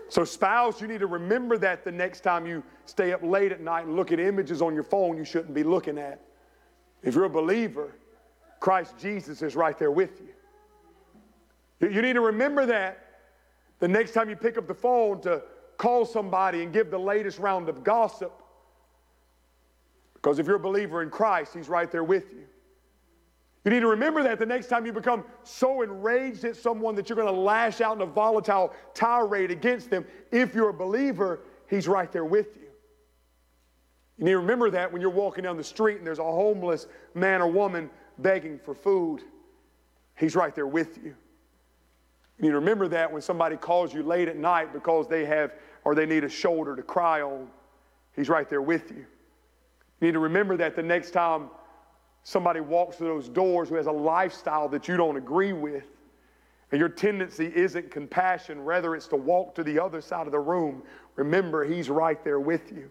So, 0.08 0.24
spouse, 0.24 0.80
you 0.80 0.88
need 0.88 0.98
to 0.98 1.06
remember 1.06 1.58
that 1.58 1.84
the 1.84 1.92
next 1.92 2.22
time 2.22 2.44
you 2.44 2.64
stay 2.86 3.12
up 3.12 3.22
late 3.22 3.52
at 3.52 3.60
night 3.60 3.86
and 3.86 3.94
look 3.94 4.10
at 4.10 4.18
images 4.18 4.60
on 4.60 4.74
your 4.74 4.82
phone 4.82 5.16
you 5.16 5.24
shouldn't 5.24 5.54
be 5.54 5.62
looking 5.62 5.96
at. 5.96 6.20
If 7.04 7.14
you're 7.14 7.26
a 7.26 7.30
believer, 7.30 7.94
Christ 8.58 8.98
Jesus 8.98 9.42
is 9.42 9.54
right 9.54 9.78
there 9.78 9.92
with 9.92 10.20
you. 10.20 11.88
You 11.88 12.02
need 12.02 12.14
to 12.14 12.20
remember 12.20 12.66
that 12.66 12.98
the 13.78 13.86
next 13.86 14.10
time 14.10 14.28
you 14.28 14.34
pick 14.34 14.58
up 14.58 14.66
the 14.66 14.74
phone 14.74 15.20
to 15.20 15.44
call 15.78 16.04
somebody 16.04 16.62
and 16.62 16.72
give 16.72 16.90
the 16.90 16.98
latest 16.98 17.38
round 17.38 17.68
of 17.68 17.84
gossip. 17.84 18.32
Because 20.14 20.38
if 20.38 20.46
you're 20.46 20.56
a 20.56 20.60
believer 20.60 21.02
in 21.02 21.10
Christ, 21.10 21.54
He's 21.54 21.68
right 21.68 21.90
there 21.90 22.04
with 22.04 22.32
you. 22.32 22.44
You 23.64 23.72
need 23.72 23.80
to 23.80 23.88
remember 23.88 24.22
that 24.22 24.38
the 24.38 24.46
next 24.46 24.68
time 24.68 24.86
you 24.86 24.92
become 24.92 25.24
so 25.42 25.82
enraged 25.82 26.44
at 26.44 26.54
someone 26.54 26.94
that 26.94 27.08
you're 27.08 27.16
going 27.16 27.32
to 27.32 27.40
lash 27.40 27.80
out 27.80 27.96
in 27.96 28.02
a 28.02 28.06
volatile 28.06 28.72
tirade 28.94 29.50
against 29.50 29.90
them. 29.90 30.04
If 30.30 30.54
you're 30.54 30.68
a 30.68 30.74
believer, 30.74 31.40
He's 31.68 31.88
right 31.88 32.10
there 32.12 32.24
with 32.24 32.56
you. 32.56 32.68
You 34.18 34.24
need 34.24 34.30
to 34.32 34.38
remember 34.38 34.70
that 34.70 34.92
when 34.92 35.02
you're 35.02 35.10
walking 35.10 35.42
down 35.42 35.56
the 35.56 35.64
street 35.64 35.98
and 35.98 36.06
there's 36.06 36.20
a 36.20 36.24
homeless 36.24 36.86
man 37.14 37.42
or 37.42 37.48
woman 37.48 37.90
begging 38.18 38.58
for 38.58 38.72
food, 38.72 39.22
He's 40.16 40.36
right 40.36 40.54
there 40.54 40.68
with 40.68 40.98
you. 41.04 41.16
You 42.39 42.43
need 42.43 42.51
to 42.51 42.57
remember 42.57 42.89
that 42.89 43.11
when 43.11 43.22
somebody 43.22 43.57
calls 43.57 43.95
you 43.95 44.03
late 44.03 44.28
at 44.28 44.37
night 44.37 44.72
because 44.72 45.09
they 45.09 45.24
have 45.24 45.53
or 45.84 45.95
they 45.95 46.07
need 46.07 46.24
a 46.24 46.28
shoulder 46.28 46.76
to 46.76 46.82
cry 46.82 47.22
on, 47.22 47.49
He's 48.14 48.28
right 48.30 48.49
there 48.49 48.62
with 48.62 48.91
you. 48.91 49.05
You 50.01 50.09
need 50.09 50.12
to 50.12 50.18
remember 50.18 50.57
that 50.57 50.74
the 50.74 50.82
next 50.82 51.11
time 51.11 51.51
somebody 52.22 52.61
walks 52.61 52.97
through 52.97 53.09
those 53.09 53.28
doors 53.28 53.68
who 53.68 53.74
has 53.76 53.87
a 53.87 53.93
lifestyle 53.93 54.68
that 54.70 54.89
you 54.89 54.97
don't 54.97 55.16
agree 55.16 55.53
with, 55.53 55.84
and 56.72 56.78
your 56.80 56.89
tendency 56.89 57.53
isn't 57.55 57.91
compassion, 57.91 58.61
rather 58.62 58.95
it's 58.95 59.07
to 59.09 59.16
walk 59.16 59.55
to 59.55 59.62
the 59.62 59.78
other 59.78 60.01
side 60.01 60.26
of 60.26 60.32
the 60.32 60.39
room, 60.39 60.82
remember 61.14 61.64
He's 61.64 61.89
right 61.89 62.22
there 62.24 62.41
with 62.41 62.72
you. 62.72 62.91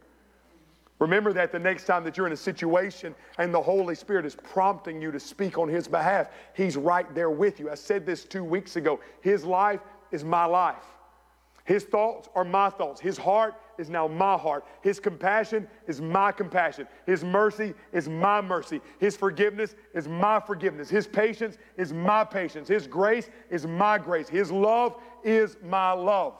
Remember 1.00 1.34
that 1.34 1.52
the 1.52 1.60
next 1.60 1.86
time 1.86 2.04
that 2.06 2.16
you're 2.16 2.28
in 2.28 2.34
a 2.34 2.38
situation 2.38 3.14
and 3.38 3.54
the 3.54 3.62
Holy 3.62 3.96
Spirit 3.96 4.26
is 4.26 4.36
prompting 4.36 5.02
you 5.02 5.12
to 5.12 5.20
speak 5.20 5.58
on 5.58 5.68
His 5.68 5.88
behalf, 5.88 6.30
He's 6.54 6.78
right 6.78 7.14
there 7.14 7.30
with 7.30 7.60
you. 7.60 7.70
I 7.70 7.76
said 7.76 8.06
this 8.06 8.24
two 8.24 8.43
weeks 8.43 8.76
ago. 8.78 9.00
His 9.22 9.43
life 9.43 9.82
is 10.12 10.24
my 10.24 10.46
life. 10.46 10.86
His 11.66 11.84
thoughts 11.84 12.30
are 12.36 12.46
my 12.46 12.70
thoughts. 12.70 13.02
His 13.02 13.18
heart 13.18 13.56
is 13.78 13.89
now 13.89 14.08
my 14.08 14.38
heart. 14.38 14.66
His 14.82 15.00
compassion 15.00 15.68
is 15.88 16.00
my 16.00 16.32
compassion. 16.32 16.88
His 17.06 17.24
mercy 17.24 17.74
is 17.91 18.08
my 18.08 18.39
mercy. 18.39 18.80
His 19.00 19.18
forgiveness 19.18 19.76
is 19.93 20.08
my 20.08 20.39
forgiveness. 20.39 20.89
His 20.89 21.08
patience 21.08 21.58
is 21.76 21.91
my 21.91 22.24
patience. 22.24 22.68
His 22.68 22.86
grace 22.88 23.30
is 23.50 23.66
my 23.66 23.98
grace. 23.98 24.30
His 24.30 24.52
love 24.52 25.02
is 25.24 25.58
my 25.64 25.91
love. 25.91 26.36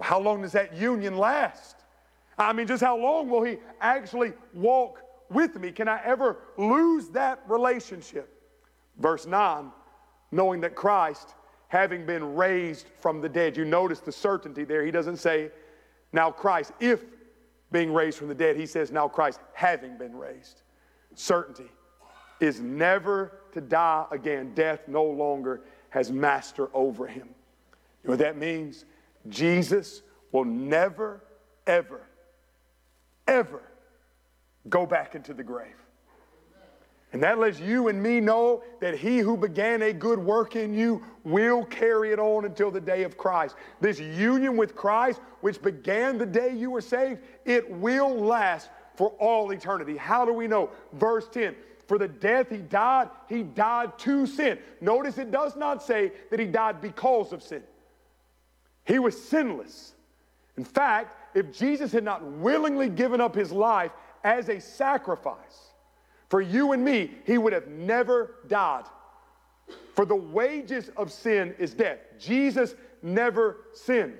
How 0.00 0.18
long 0.18 0.42
does 0.42 0.52
that 0.52 0.74
union 0.74 1.16
last? 1.16 1.77
I 2.38 2.52
mean, 2.52 2.66
just 2.66 2.82
how 2.82 2.96
long 2.96 3.28
will 3.28 3.42
He 3.42 3.58
actually 3.80 4.32
walk 4.54 5.00
with 5.30 5.58
me? 5.58 5.72
Can 5.72 5.88
I 5.88 6.00
ever 6.04 6.38
lose 6.56 7.08
that 7.10 7.42
relationship? 7.48 8.32
Verse 8.98 9.26
9, 9.26 9.70
knowing 10.32 10.60
that 10.60 10.74
Christ 10.74 11.34
having 11.68 12.06
been 12.06 12.34
raised 12.34 12.86
from 12.98 13.20
the 13.20 13.28
dead. 13.28 13.56
You 13.56 13.64
notice 13.64 14.00
the 14.00 14.12
certainty 14.12 14.64
there. 14.64 14.84
He 14.84 14.90
doesn't 14.90 15.18
say, 15.18 15.50
now 16.12 16.30
Christ, 16.30 16.72
if 16.80 17.04
being 17.70 17.92
raised 17.92 18.18
from 18.18 18.28
the 18.28 18.34
dead, 18.34 18.56
he 18.56 18.66
says, 18.66 18.90
now 18.90 19.06
Christ 19.06 19.40
having 19.52 19.98
been 19.98 20.16
raised. 20.16 20.62
Certainty 21.14 21.70
is 22.40 22.60
never 22.60 23.40
to 23.52 23.60
die 23.60 24.06
again. 24.10 24.54
Death 24.54 24.88
no 24.88 25.04
longer 25.04 25.62
has 25.90 26.10
master 26.10 26.68
over 26.72 27.06
him. 27.06 27.28
You 28.02 28.08
know 28.08 28.12
what 28.12 28.18
that 28.20 28.38
means? 28.38 28.86
Jesus 29.28 30.02
will 30.32 30.44
never, 30.44 31.22
ever, 31.66 32.02
ever 33.28 33.62
go 34.68 34.86
back 34.86 35.14
into 35.14 35.32
the 35.32 35.44
grave. 35.44 35.76
And 37.12 37.22
that 37.22 37.38
lets 37.38 37.58
you 37.58 37.88
and 37.88 38.02
me 38.02 38.20
know 38.20 38.62
that 38.80 38.94
he 38.94 39.18
who 39.18 39.36
began 39.36 39.80
a 39.80 39.94
good 39.94 40.18
work 40.18 40.56
in 40.56 40.74
you 40.74 41.02
will 41.24 41.64
carry 41.64 42.12
it 42.12 42.18
on 42.18 42.44
until 42.44 42.70
the 42.70 42.80
day 42.80 43.02
of 43.02 43.16
Christ. 43.16 43.56
This 43.80 43.98
union 43.98 44.58
with 44.58 44.76
Christ, 44.76 45.20
which 45.40 45.62
began 45.62 46.18
the 46.18 46.26
day 46.26 46.54
you 46.54 46.70
were 46.70 46.82
saved, 46.82 47.20
it 47.46 47.70
will 47.70 48.14
last 48.14 48.68
for 48.94 49.10
all 49.18 49.50
eternity. 49.52 49.96
How 49.96 50.26
do 50.26 50.34
we 50.34 50.46
know? 50.46 50.68
Verse 50.92 51.26
10 51.28 51.54
For 51.86 51.96
the 51.96 52.08
death 52.08 52.50
he 52.50 52.58
died, 52.58 53.08
he 53.26 53.42
died 53.42 53.98
to 54.00 54.26
sin. 54.26 54.58
Notice 54.82 55.16
it 55.16 55.30
does 55.30 55.56
not 55.56 55.82
say 55.82 56.12
that 56.30 56.38
he 56.38 56.46
died 56.46 56.82
because 56.82 57.32
of 57.32 57.42
sin, 57.42 57.62
he 58.84 58.98
was 58.98 59.20
sinless. 59.20 59.94
In 60.58 60.64
fact, 60.64 61.17
if 61.34 61.52
Jesus 61.52 61.92
had 61.92 62.04
not 62.04 62.24
willingly 62.24 62.88
given 62.88 63.20
up 63.20 63.34
his 63.34 63.52
life 63.52 63.92
as 64.24 64.48
a 64.48 64.60
sacrifice, 64.60 65.72
for 66.28 66.40
you 66.40 66.72
and 66.72 66.84
me, 66.84 67.10
he 67.24 67.38
would 67.38 67.52
have 67.52 67.68
never 67.68 68.36
died. 68.48 68.84
For 69.94 70.04
the 70.04 70.16
wages 70.16 70.90
of 70.96 71.10
sin 71.10 71.54
is 71.58 71.74
death. 71.74 71.98
Jesus 72.18 72.74
never 73.02 73.64
sinned. 73.72 74.16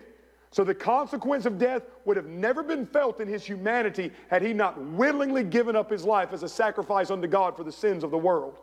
So 0.50 0.64
the 0.64 0.74
consequence 0.74 1.44
of 1.44 1.58
death 1.58 1.82
would 2.04 2.16
have 2.16 2.26
never 2.26 2.62
been 2.62 2.86
felt 2.86 3.20
in 3.20 3.28
his 3.28 3.44
humanity 3.44 4.10
had 4.30 4.42
he 4.42 4.54
not 4.54 4.80
willingly 4.80 5.44
given 5.44 5.76
up 5.76 5.90
his 5.90 6.04
life 6.04 6.32
as 6.32 6.42
a 6.42 6.48
sacrifice 6.48 7.10
unto 7.10 7.28
God 7.28 7.56
for 7.56 7.64
the 7.64 7.72
sins 7.72 8.02
of 8.02 8.10
the 8.10 8.18
world. 8.18 8.58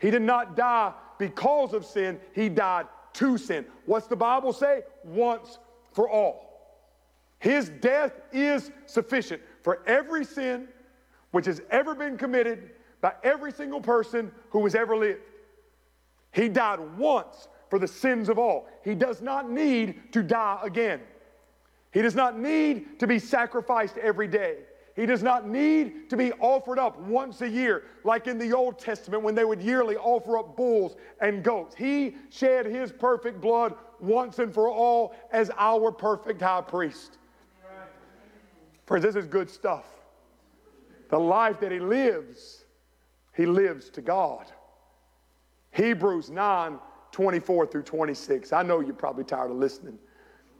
He 0.00 0.10
did 0.10 0.22
not 0.22 0.56
die 0.56 0.92
because 1.18 1.74
of 1.74 1.86
sin, 1.86 2.18
he 2.34 2.48
died 2.48 2.86
to 3.14 3.38
sin. 3.38 3.64
What's 3.86 4.08
the 4.08 4.16
Bible 4.16 4.52
say? 4.52 4.82
Once 5.04 5.58
for 5.92 6.08
all. 6.10 6.51
His 7.42 7.70
death 7.70 8.12
is 8.30 8.70
sufficient 8.86 9.42
for 9.62 9.82
every 9.84 10.24
sin 10.24 10.68
which 11.32 11.46
has 11.46 11.60
ever 11.70 11.92
been 11.92 12.16
committed 12.16 12.70
by 13.00 13.14
every 13.24 13.50
single 13.50 13.80
person 13.80 14.30
who 14.50 14.62
has 14.62 14.76
ever 14.76 14.96
lived. 14.96 15.22
He 16.30 16.48
died 16.48 16.78
once 16.96 17.48
for 17.68 17.80
the 17.80 17.88
sins 17.88 18.28
of 18.28 18.38
all. 18.38 18.68
He 18.84 18.94
does 18.94 19.20
not 19.20 19.50
need 19.50 20.12
to 20.12 20.22
die 20.22 20.60
again. 20.62 21.00
He 21.90 22.00
does 22.00 22.14
not 22.14 22.38
need 22.38 23.00
to 23.00 23.08
be 23.08 23.18
sacrificed 23.18 23.98
every 23.98 24.28
day. 24.28 24.58
He 24.94 25.04
does 25.04 25.24
not 25.24 25.48
need 25.48 26.08
to 26.10 26.16
be 26.16 26.30
offered 26.34 26.78
up 26.78 26.96
once 27.00 27.40
a 27.40 27.48
year, 27.48 27.82
like 28.04 28.28
in 28.28 28.38
the 28.38 28.52
Old 28.52 28.78
Testament 28.78 29.24
when 29.24 29.34
they 29.34 29.44
would 29.44 29.60
yearly 29.60 29.96
offer 29.96 30.38
up 30.38 30.56
bulls 30.56 30.94
and 31.20 31.42
goats. 31.42 31.74
He 31.74 32.14
shed 32.30 32.66
his 32.66 32.92
perfect 32.92 33.40
blood 33.40 33.74
once 33.98 34.38
and 34.38 34.54
for 34.54 34.70
all 34.70 35.16
as 35.32 35.50
our 35.58 35.90
perfect 35.90 36.40
high 36.40 36.60
priest. 36.60 37.18
Friends, 38.92 39.06
this 39.06 39.16
is 39.16 39.26
good 39.26 39.48
stuff. 39.48 39.86
The 41.08 41.18
life 41.18 41.60
that 41.60 41.72
he 41.72 41.80
lives, 41.80 42.66
he 43.34 43.46
lives 43.46 43.88
to 43.88 44.02
God. 44.02 44.52
Hebrews 45.70 46.28
9 46.28 46.78
24 47.10 47.66
through 47.68 47.84
26. 47.84 48.52
I 48.52 48.62
know 48.62 48.80
you're 48.80 48.92
probably 48.92 49.24
tired 49.24 49.50
of 49.50 49.56
listening, 49.56 49.98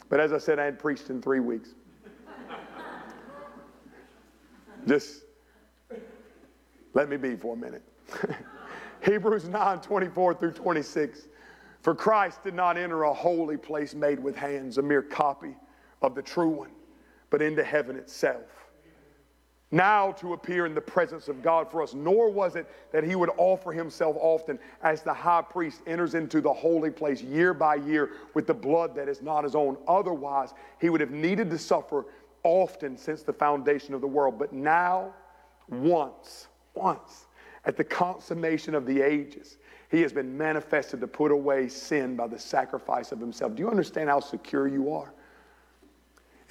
but 0.09 0.19
as 0.19 0.33
I 0.33 0.39
said, 0.39 0.59
I 0.59 0.65
hadn't 0.65 0.81
preached 0.81 1.11
in 1.11 1.21
three 1.21 1.41
weeks. 1.41 1.75
Just 4.87 5.25
let 6.95 7.11
me 7.11 7.19
be 7.19 7.37
for 7.37 7.53
a 7.53 7.59
minute. 7.59 7.83
Hebrews 9.05 9.47
9 9.47 9.83
24 9.83 10.35
through 10.37 10.53
26. 10.53 11.29
For 11.83 11.95
Christ 11.95 12.45
did 12.45 12.55
not 12.55 12.79
enter 12.79 13.03
a 13.03 13.13
holy 13.13 13.59
place 13.59 13.95
made 13.95 14.19
with 14.19 14.35
hands, 14.35 14.79
a 14.79 14.83
mere 14.83 15.03
copy 15.03 15.55
of 16.01 16.15
the 16.15 16.23
true 16.23 16.49
one, 16.49 16.71
but 17.33 17.41
into 17.41 17.65
heaven 17.65 17.97
itself. 17.97 18.45
Now 19.71 20.13
to 20.13 20.35
appear 20.35 20.67
in 20.67 20.75
the 20.75 20.83
presence 20.83 21.29
of 21.29 21.43
God 21.43 21.71
for 21.71 21.83
us, 21.83 21.95
nor 21.95 22.31
was 22.31 22.57
it 22.57 22.69
that 22.93 23.05
he 23.05 23.17
would 23.17 23.31
offer 23.39 23.73
himself 23.73 24.17
often 24.21 24.59
as 24.83 25.01
the 25.01 25.15
high 25.15 25.41
priest 25.41 25.81
enters 25.87 26.15
into 26.15 26.43
the 26.43 26.53
holy 26.53 26.91
place 26.91 27.23
year 27.23 27.55
by 27.55 27.77
year 27.77 28.11
with 28.35 28.47
the 28.47 28.53
blood 28.53 28.95
that 28.97 29.09
is 29.09 29.23
not 29.23 29.45
his 29.45 29.55
own. 29.55 29.79
Otherwise, 29.89 30.53
he 30.79 30.91
would 30.91 31.01
have 31.01 31.11
needed 31.11 31.49
to 31.49 31.57
suffer 31.57 32.05
often 32.43 32.99
since 32.99 33.23
the 33.23 33.33
foundation 33.33 33.95
of 33.95 34.03
the 34.03 34.07
world. 34.07 34.39
But 34.39 34.53
now, 34.53 35.15
once, 35.71 36.49
once, 36.75 37.29
at 37.65 37.79
the 37.79 37.85
consummation 37.85 38.75
of 38.75 38.85
the 38.85 39.01
ages, 39.01 39.57
he 39.91 40.03
has 40.03 40.13
been 40.13 40.37
manifested 40.37 41.01
to 41.01 41.07
put 41.07 41.31
away 41.31 41.69
sin 41.69 42.15
by 42.15 42.27
the 42.27 42.39
sacrifice 42.39 43.11
of 43.11 43.19
himself. 43.19 43.55
Do 43.55 43.63
you 43.63 43.71
understand 43.71 44.11
how 44.11 44.21
secure 44.21 44.69
you 44.69 44.93
are? 44.93 45.15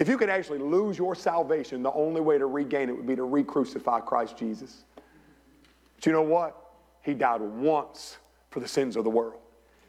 If 0.01 0.09
you 0.09 0.17
could 0.17 0.31
actually 0.31 0.57
lose 0.57 0.97
your 0.97 1.13
salvation, 1.13 1.83
the 1.83 1.91
only 1.91 2.21
way 2.21 2.39
to 2.39 2.47
regain 2.47 2.89
it 2.89 2.97
would 2.97 3.05
be 3.05 3.15
to 3.15 3.21
re 3.21 3.43
crucify 3.43 3.99
Christ 3.99 4.35
Jesus. 4.35 4.83
But 5.95 6.07
you 6.07 6.11
know 6.11 6.23
what? 6.23 6.57
He 7.03 7.13
died 7.13 7.39
once 7.39 8.17
for 8.49 8.61
the 8.61 8.67
sins 8.67 8.95
of 8.95 9.03
the 9.03 9.11
world. 9.11 9.39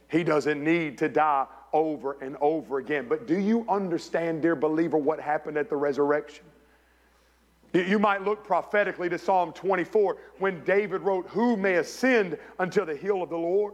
He 0.08 0.22
doesn't 0.22 0.62
need 0.62 0.98
to 0.98 1.08
die 1.08 1.46
over 1.72 2.18
and 2.20 2.36
over 2.42 2.76
again. 2.76 3.06
But 3.08 3.26
do 3.26 3.38
you 3.38 3.64
understand, 3.70 4.42
dear 4.42 4.54
believer, 4.54 4.98
what 4.98 5.18
happened 5.18 5.56
at 5.56 5.70
the 5.70 5.76
resurrection? 5.76 6.44
You 7.72 7.98
might 7.98 8.20
look 8.20 8.44
prophetically 8.44 9.08
to 9.08 9.18
Psalm 9.18 9.54
24 9.54 10.18
when 10.40 10.62
David 10.64 11.00
wrote, 11.00 11.26
Who 11.28 11.56
may 11.56 11.76
ascend 11.76 12.36
unto 12.58 12.84
the 12.84 12.94
hill 12.94 13.22
of 13.22 13.30
the 13.30 13.38
Lord? 13.38 13.72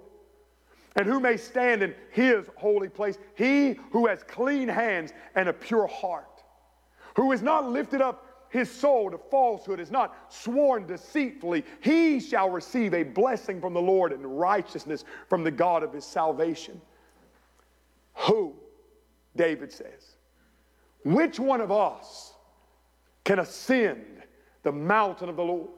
And 0.99 1.07
who 1.07 1.20
may 1.20 1.36
stand 1.36 1.82
in 1.82 1.95
his 2.11 2.47
holy 2.57 2.89
place? 2.89 3.18
He 3.36 3.76
who 3.93 4.07
has 4.07 4.24
clean 4.24 4.68
hands 4.68 5.12
and 5.36 5.49
a 5.49 5.53
pure 5.53 5.86
heart, 5.86 6.28
who 7.19 7.33
has 7.33 7.43
not 7.43 7.69
lifted 7.69 8.01
up 8.01 8.47
his 8.49 8.71
soul 8.71 9.11
to 9.11 9.19
falsehood, 9.19 9.81
has 9.81 9.91
not 9.91 10.33
sworn 10.33 10.87
deceitfully, 10.87 11.64
he 11.81 12.21
shall 12.21 12.49
receive 12.49 12.95
a 12.95 13.03
blessing 13.03 13.61
from 13.61 13.75
the 13.75 13.81
Lord 13.81 14.12
and 14.12 14.39
righteousness 14.39 15.05
from 15.29 15.43
the 15.43 15.51
God 15.51 15.83
of 15.83 15.93
his 15.93 16.05
salvation. 16.05 16.81
Who, 18.14 18.55
David 19.35 19.73
says, 19.73 20.14
which 21.05 21.41
one 21.41 21.61
of 21.61 21.73
us 21.73 22.35
can 23.25 23.41
ascend 23.41 24.23
the 24.62 24.71
mountain 24.71 25.29
of 25.29 25.35
the 25.35 25.43
Lord? 25.43 25.71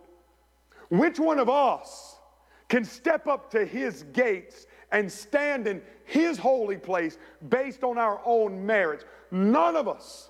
Which 0.91 1.19
one 1.19 1.39
of 1.39 1.49
us 1.49 2.17
can 2.69 2.85
step 2.85 3.27
up 3.27 3.51
to 3.53 3.65
his 3.65 4.03
gates 4.13 4.67
and 4.93 5.11
stand 5.11 5.67
in 5.67 5.81
his 6.05 6.37
holy 6.37 6.77
place 6.77 7.17
based 7.49 7.83
on 7.83 7.97
our 7.97 8.21
own 8.27 8.67
merits. 8.67 9.07
None 9.31 9.75
of 9.75 9.89
us. 9.89 10.30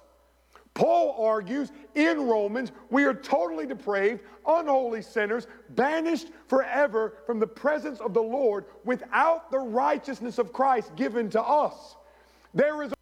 Paul 0.75 1.17
argues 1.25 1.73
in 1.95 2.27
Romans, 2.27 2.73
we 2.91 3.05
are 3.05 3.15
totally 3.15 3.67
depraved, 3.67 4.21
unholy 4.47 5.03
sinners, 5.03 5.47
banished 5.71 6.29
forever 6.47 7.15
from 7.27 7.39
the 7.39 7.47
presence 7.47 8.01
of 8.01 8.15
the 8.15 8.23
Lord 8.23 8.67
without 8.85 9.51
the 9.51 9.59
righteousness 9.59 10.39
of 10.39 10.53
Christ 10.53 10.95
given 10.97 11.29
to 11.31 11.43
us. 11.43 11.97
There 12.55 12.83
is 12.83 12.93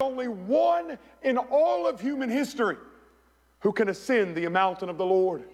only 0.00 0.28
one 0.28 0.98
in 1.22 1.36
all 1.36 1.86
of 1.86 2.00
human 2.00 2.30
history 2.30 2.76
who 3.60 3.72
can 3.72 3.88
ascend 3.88 4.36
the 4.36 4.48
mountain 4.48 4.88
of 4.88 4.98
the 4.98 5.06
Lord. 5.06 5.44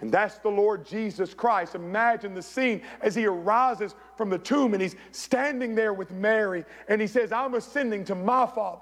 And 0.00 0.12
that's 0.12 0.38
the 0.38 0.48
Lord 0.48 0.86
Jesus 0.86 1.34
Christ. 1.34 1.74
Imagine 1.74 2.34
the 2.34 2.42
scene 2.42 2.82
as 3.00 3.14
he 3.14 3.26
arises 3.26 3.94
from 4.16 4.30
the 4.30 4.38
tomb 4.38 4.74
and 4.74 4.82
he's 4.82 4.94
standing 5.10 5.74
there 5.74 5.92
with 5.92 6.12
Mary 6.12 6.64
and 6.88 7.00
he 7.00 7.06
says, 7.06 7.32
I'm 7.32 7.54
ascending 7.54 8.04
to 8.04 8.14
my 8.14 8.46
Father, 8.46 8.80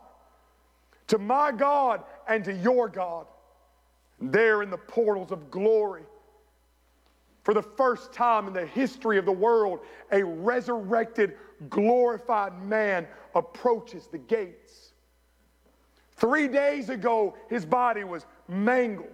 to 1.09 1.19
my 1.19 1.53
God, 1.53 2.03
and 2.29 2.45
to 2.45 2.53
your 2.53 2.89
God. 2.89 3.27
There 4.21 4.63
in 4.63 4.71
the 4.71 4.79
portals 4.79 5.31
of 5.31 5.51
glory, 5.51 6.03
for 7.45 7.55
the 7.55 7.63
first 7.63 8.13
time 8.13 8.49
in 8.49 8.53
the 8.53 8.67
history 8.67 9.19
of 9.19 9.25
the 9.25 9.33
world, 9.33 9.81
a 10.11 10.25
resurrected, 10.25 11.35
glorified 11.69 12.61
man 12.65 13.07
approaches 13.35 14.09
the 14.09 14.19
gates. 14.19 14.93
Three 16.13 16.49
days 16.49 16.89
ago, 16.89 17.37
his 17.49 17.65
body 17.67 18.05
was 18.05 18.27
mangled. 18.49 19.11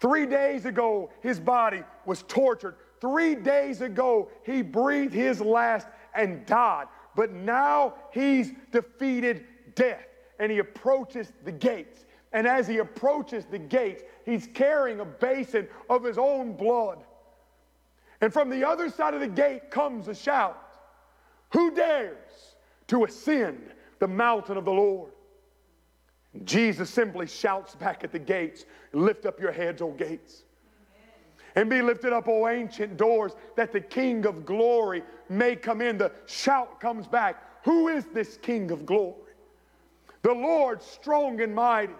Three 0.00 0.26
days 0.26 0.64
ago, 0.64 1.10
his 1.20 1.38
body 1.38 1.82
was 2.06 2.24
tortured. 2.26 2.76
Three 3.00 3.34
days 3.34 3.82
ago, 3.82 4.30
he 4.44 4.62
breathed 4.62 5.14
his 5.14 5.40
last 5.40 5.86
and 6.14 6.44
died. 6.46 6.86
But 7.14 7.32
now 7.32 7.94
he's 8.12 8.52
defeated 8.72 9.44
death 9.74 10.06
and 10.42 10.50
he 10.50 10.58
approaches 10.58 11.32
the 11.44 11.52
gates. 11.52 12.04
And 12.32 12.48
as 12.48 12.66
he 12.66 12.78
approaches 12.78 13.44
the 13.44 13.60
gates, 13.60 14.02
he's 14.26 14.48
carrying 14.52 14.98
a 14.98 15.04
basin 15.04 15.68
of 15.88 16.02
his 16.02 16.18
own 16.18 16.54
blood. 16.54 16.98
And 18.20 18.32
from 18.32 18.50
the 18.50 18.66
other 18.66 18.90
side 18.90 19.14
of 19.14 19.20
the 19.20 19.28
gate 19.28 19.70
comes 19.70 20.08
a 20.08 20.14
shout 20.14 20.60
Who 21.52 21.70
dares 21.70 22.56
to 22.88 23.04
ascend 23.04 23.70
the 24.00 24.08
mountain 24.08 24.56
of 24.56 24.64
the 24.64 24.72
Lord? 24.72 25.12
Jesus 26.42 26.90
simply 26.90 27.28
shouts 27.28 27.76
back 27.76 28.02
at 28.02 28.10
the 28.10 28.18
gates, 28.18 28.64
Lift 28.92 29.26
up 29.26 29.38
your 29.38 29.52
heads, 29.52 29.80
O 29.80 29.92
gates, 29.92 30.42
and 31.54 31.70
be 31.70 31.82
lifted 31.82 32.12
up, 32.12 32.26
O 32.26 32.48
ancient 32.48 32.96
doors, 32.96 33.36
that 33.54 33.70
the 33.70 33.80
King 33.80 34.26
of 34.26 34.44
glory 34.44 35.04
may 35.28 35.54
come 35.54 35.80
in. 35.80 35.98
The 35.98 36.10
shout 36.26 36.80
comes 36.80 37.06
back 37.06 37.64
Who 37.64 37.86
is 37.86 38.06
this 38.06 38.38
King 38.38 38.72
of 38.72 38.84
glory? 38.84 39.21
The 40.22 40.32
Lord 40.32 40.82
strong 40.82 41.40
and 41.40 41.54
mighty. 41.54 41.94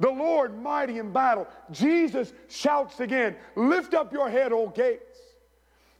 The 0.00 0.10
Lord 0.10 0.60
mighty 0.60 0.98
in 0.98 1.12
battle. 1.12 1.46
Jesus 1.70 2.32
shouts 2.48 3.00
again, 3.00 3.36
Lift 3.54 3.94
up 3.94 4.12
your 4.12 4.30
head, 4.30 4.52
O 4.52 4.68
gates, 4.68 5.18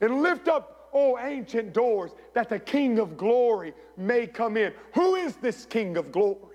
and 0.01 0.22
lift 0.22 0.49
up, 0.49 0.88
O 0.93 1.18
ancient 1.18 1.72
doors, 1.72 2.12
that 2.34 2.49
the 2.49 2.59
King 2.59 2.99
of 2.99 3.16
glory 3.16 3.74
may 3.97 4.26
come 4.26 4.57
in. 4.57 4.72
Who 4.95 5.14
is 5.14 5.36
this 5.36 5.66
King 5.66 5.97
of 5.97 6.11
glory? 6.11 6.53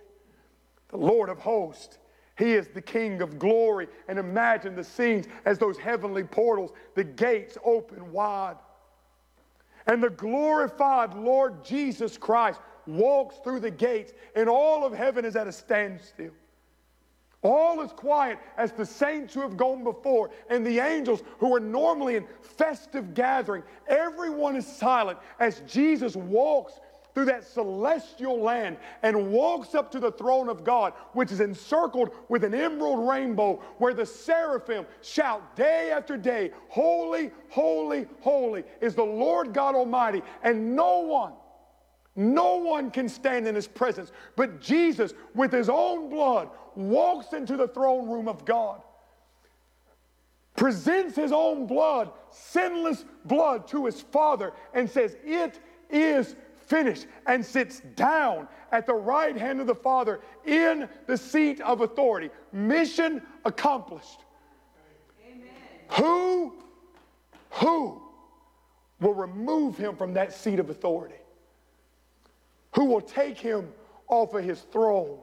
the 0.89 0.97
Lord 0.97 1.29
of 1.29 1.39
hosts. 1.39 1.97
He 2.37 2.53
is 2.53 2.67
the 2.67 2.81
King 2.81 3.21
of 3.21 3.39
glory. 3.39 3.87
And 4.07 4.19
imagine 4.19 4.75
the 4.75 4.83
scenes 4.83 5.27
as 5.45 5.57
those 5.57 5.77
heavenly 5.77 6.23
portals, 6.23 6.71
the 6.95 7.03
gates 7.03 7.57
open 7.63 8.11
wide. 8.11 8.57
And 9.87 10.03
the 10.03 10.09
glorified 10.09 11.13
Lord 11.13 11.63
Jesus 11.63 12.17
Christ 12.17 12.59
walks 12.87 13.37
through 13.43 13.59
the 13.59 13.71
gates, 13.71 14.13
and 14.35 14.49
all 14.49 14.85
of 14.85 14.93
heaven 14.93 15.25
is 15.25 15.35
at 15.35 15.47
a 15.47 15.51
standstill. 15.51 16.31
All 17.43 17.81
is 17.81 17.91
quiet 17.91 18.39
as 18.57 18.71
the 18.71 18.85
saints 18.85 19.33
who 19.33 19.41
have 19.41 19.57
gone 19.57 19.83
before 19.83 20.31
and 20.49 20.65
the 20.65 20.79
angels 20.79 21.21
who 21.37 21.55
are 21.55 21.59
normally 21.59 22.15
in 22.15 22.25
festive 22.41 23.13
gathering. 23.13 23.63
Everyone 23.87 24.55
is 24.55 24.65
silent 24.65 25.19
as 25.39 25.61
Jesus 25.67 26.15
walks 26.15 26.73
through 27.13 27.25
that 27.25 27.43
celestial 27.43 28.39
land 28.39 28.77
and 29.01 29.31
walks 29.31 29.75
up 29.75 29.91
to 29.91 29.99
the 29.99 30.11
throne 30.11 30.49
of 30.49 30.63
God, 30.63 30.93
which 31.13 31.31
is 31.31 31.39
encircled 31.39 32.11
with 32.29 32.43
an 32.43 32.53
emerald 32.53 33.07
rainbow, 33.07 33.55
where 33.77 33.93
the 33.93 34.05
seraphim 34.05 34.85
shout 35.01 35.55
day 35.55 35.91
after 35.91 36.17
day, 36.17 36.51
Holy, 36.69 37.31
holy, 37.49 38.07
holy 38.21 38.63
is 38.81 38.93
the 38.93 39.03
Lord 39.03 39.53
God 39.53 39.73
Almighty, 39.73 40.21
and 40.43 40.75
no 40.75 40.99
one 40.99 41.33
no 42.17 42.55
one 42.55 42.89
can 42.89 43.07
stand 43.07 43.47
in 43.47 43.53
his 43.53 43.67
presence. 43.67 44.11
But 44.35 44.59
Jesus, 44.59 45.13
with 45.35 45.53
his 45.53 45.69
own 45.69 46.09
blood, 46.09 46.49
walks 46.75 47.31
into 47.33 47.55
the 47.55 47.67
throne 47.67 48.09
room 48.09 48.27
of 48.27 48.43
God, 48.43 48.81
presents 50.55 51.15
his 51.15 51.31
own 51.31 51.67
blood, 51.67 52.11
sinless 52.31 53.05
blood, 53.25 53.67
to 53.67 53.85
his 53.85 54.01
Father, 54.01 54.51
and 54.73 54.89
says, 54.89 55.15
It 55.23 55.59
is 55.91 56.35
finished, 56.65 57.05
and 57.27 57.45
sits 57.45 57.81
down 57.95 58.47
at 58.71 58.87
the 58.87 58.95
right 58.95 59.37
hand 59.37 59.61
of 59.61 59.67
the 59.67 59.75
Father 59.75 60.19
in 60.43 60.89
the 61.05 61.15
seat 61.15 61.61
of 61.61 61.81
authority. 61.81 62.31
Mission 62.51 63.21
accomplished. 63.45 64.21
Amen. 65.23 65.49
Who, 65.89 66.55
who 67.51 68.01
will 68.99 69.13
remove 69.13 69.77
him 69.77 69.95
from 69.95 70.15
that 70.15 70.33
seat 70.33 70.57
of 70.57 70.71
authority? 70.71 71.15
Who 72.77 72.85
will 72.85 73.01
take 73.01 73.39
him 73.39 73.73
off 74.07 74.35
of 74.35 74.43
his 74.43 74.61
throne? 74.61 75.17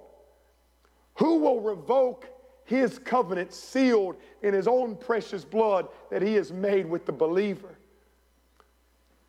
Who 1.19 1.39
will 1.39 1.61
revoke 1.61 2.29
his 2.65 2.99
covenant 2.99 3.53
sealed 3.53 4.17
in 4.43 4.53
his 4.53 4.67
own 4.67 4.97
precious 4.97 5.45
blood 5.45 5.87
that 6.11 6.21
he 6.21 6.35
has 6.35 6.51
made 6.51 6.85
with 6.85 7.07
the 7.07 7.13
believer? 7.13 7.79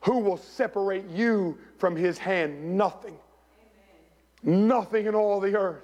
Who 0.06 0.18
will 0.18 0.38
separate 0.38 1.08
you 1.08 1.60
from 1.78 1.96
his 1.96 2.18
hand? 2.18 2.76
Nothing. 2.76 3.16
Amen. 4.44 4.68
Nothing 4.68 5.06
in 5.06 5.14
all 5.14 5.40
the 5.40 5.56
earth. 5.56 5.84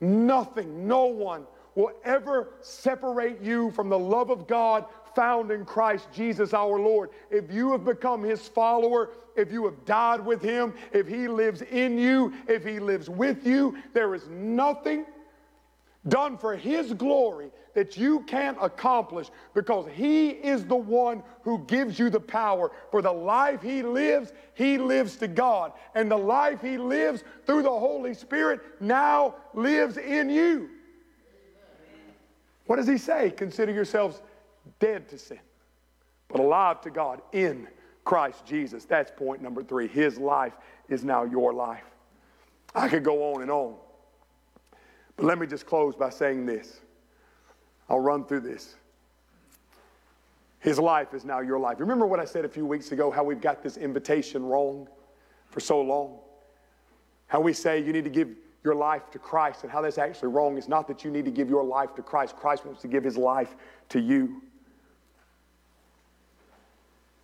Nothing, 0.00 0.86
no 0.86 1.06
one 1.06 1.44
will 1.74 1.90
ever 2.04 2.50
separate 2.60 3.42
you 3.42 3.72
from 3.72 3.88
the 3.88 3.98
love 3.98 4.30
of 4.30 4.46
God 4.46 4.84
found 5.18 5.50
in 5.50 5.64
Christ 5.64 6.06
Jesus 6.12 6.54
our 6.54 6.78
Lord. 6.78 7.10
If 7.28 7.50
you 7.50 7.72
have 7.72 7.84
become 7.84 8.22
his 8.22 8.46
follower, 8.46 9.10
if 9.34 9.50
you 9.50 9.64
have 9.64 9.84
died 9.84 10.24
with 10.24 10.40
him, 10.40 10.72
if 10.92 11.08
he 11.08 11.26
lives 11.26 11.62
in 11.62 11.98
you, 11.98 12.32
if 12.46 12.64
he 12.64 12.78
lives 12.78 13.10
with 13.10 13.44
you, 13.44 13.76
there 13.94 14.14
is 14.14 14.28
nothing 14.28 15.04
done 16.06 16.38
for 16.38 16.56
His 16.56 16.92
glory 16.94 17.50
that 17.74 17.96
you 17.96 18.20
can't 18.20 18.56
accomplish 18.60 19.30
because 19.54 19.86
He 19.92 20.28
is 20.28 20.64
the 20.64 20.76
one 20.76 21.22
who 21.42 21.64
gives 21.66 21.98
you 21.98 22.10
the 22.10 22.20
power. 22.20 22.70
For 22.90 23.02
the 23.02 23.12
life 23.12 23.62
He 23.62 23.82
lives, 23.82 24.32
He 24.54 24.78
lives 24.78 25.16
to 25.16 25.28
God. 25.28 25.72
And 25.94 26.10
the 26.10 26.18
life 26.18 26.60
He 26.60 26.78
lives 26.78 27.24
through 27.46 27.62
the 27.62 27.68
Holy 27.68 28.14
Spirit 28.14 28.60
now 28.80 29.34
lives 29.54 29.96
in 29.96 30.30
you. 30.30 30.70
What 32.66 32.76
does 32.76 32.88
He 32.88 32.98
say? 32.98 33.30
Consider 33.30 33.72
yourselves 33.72 34.20
dead 34.78 35.08
to 35.08 35.18
sin, 35.18 35.40
but 36.28 36.40
alive 36.40 36.80
to 36.82 36.90
God 36.90 37.20
in 37.32 37.68
Christ 38.04 38.46
Jesus. 38.46 38.84
That's 38.84 39.10
point 39.10 39.42
number 39.42 39.62
three. 39.62 39.88
His 39.88 40.18
life 40.18 40.54
is 40.88 41.04
now 41.04 41.24
your 41.24 41.52
life. 41.52 41.84
I 42.74 42.88
could 42.88 43.04
go 43.04 43.34
on 43.34 43.42
and 43.42 43.50
on. 43.50 43.74
But 45.16 45.26
let 45.26 45.38
me 45.38 45.46
just 45.46 45.66
close 45.66 45.94
by 45.94 46.10
saying 46.10 46.46
this. 46.46 46.80
I'll 47.88 48.00
run 48.00 48.24
through 48.24 48.40
this. 48.40 48.76
His 50.60 50.78
life 50.78 51.14
is 51.14 51.24
now 51.24 51.40
your 51.40 51.58
life. 51.58 51.80
Remember 51.80 52.06
what 52.06 52.20
I 52.20 52.24
said 52.24 52.44
a 52.44 52.48
few 52.48 52.66
weeks 52.66 52.92
ago 52.92 53.10
how 53.10 53.24
we've 53.24 53.40
got 53.40 53.62
this 53.62 53.76
invitation 53.76 54.44
wrong 54.44 54.88
for 55.50 55.60
so 55.60 55.80
long? 55.80 56.18
How 57.26 57.40
we 57.40 57.52
say 57.52 57.78
you 57.78 57.92
need 57.92 58.04
to 58.04 58.10
give 58.10 58.30
your 58.64 58.74
life 58.74 59.10
to 59.12 59.18
Christ, 59.18 59.62
and 59.62 59.72
how 59.72 59.80
that's 59.80 59.98
actually 59.98 60.28
wrong. 60.28 60.58
It's 60.58 60.68
not 60.68 60.88
that 60.88 61.04
you 61.04 61.10
need 61.10 61.24
to 61.24 61.30
give 61.30 61.48
your 61.48 61.62
life 61.62 61.94
to 61.94 62.02
Christ, 62.02 62.36
Christ 62.36 62.66
wants 62.66 62.82
to 62.82 62.88
give 62.88 63.04
his 63.04 63.16
life 63.16 63.54
to 63.90 64.00
you. 64.00 64.42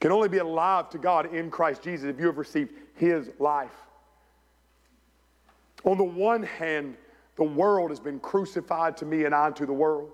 Can 0.04 0.12
only 0.12 0.28
be 0.28 0.36
alive 0.36 0.90
to 0.90 0.98
God 0.98 1.32
in 1.34 1.50
Christ 1.50 1.80
Jesus 1.80 2.10
if 2.10 2.20
you 2.20 2.26
have 2.26 2.36
received 2.36 2.74
his 2.94 3.30
life. 3.38 3.72
On 5.84 5.96
the 5.96 6.04
one 6.04 6.42
hand, 6.42 6.98
the 7.36 7.44
world 7.44 7.88
has 7.88 8.00
been 8.00 8.20
crucified 8.20 8.98
to 8.98 9.06
me 9.06 9.24
and 9.24 9.34
I 9.34 9.50
to 9.52 9.64
the 9.64 9.72
world. 9.72 10.10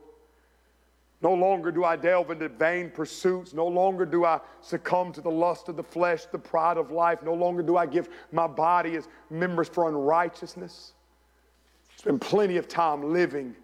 No 1.23 1.35
longer 1.35 1.73
do 1.73 1.83
I 1.83 1.97
delve 1.97 2.31
into 2.31 2.49
vain 2.49 2.89
pursuits. 2.91 3.53
No 3.53 3.67
longer 3.67 4.07
do 4.07 4.25
I 4.25 4.39
succumb 4.61 5.11
to 5.13 5.21
the 5.21 5.29
lust 5.29 5.69
of 5.69 5.75
the 5.75 5.83
flesh, 5.83 6.25
the 6.27 6.39
pride 6.39 6.77
of 6.77 6.93
life. 6.93 7.25
No 7.25 7.35
longer 7.35 7.61
do 7.61 7.77
I 7.77 7.87
give 7.87 8.11
my 8.31 8.47
body 8.47 8.95
as 8.95 9.09
members 9.29 9.69
for 9.69 9.89
unrighteousness. 9.89 10.93
Spend 11.97 12.21
plenty 12.21 12.59
of 12.59 12.69
time 12.69 13.13
living 13.13 13.57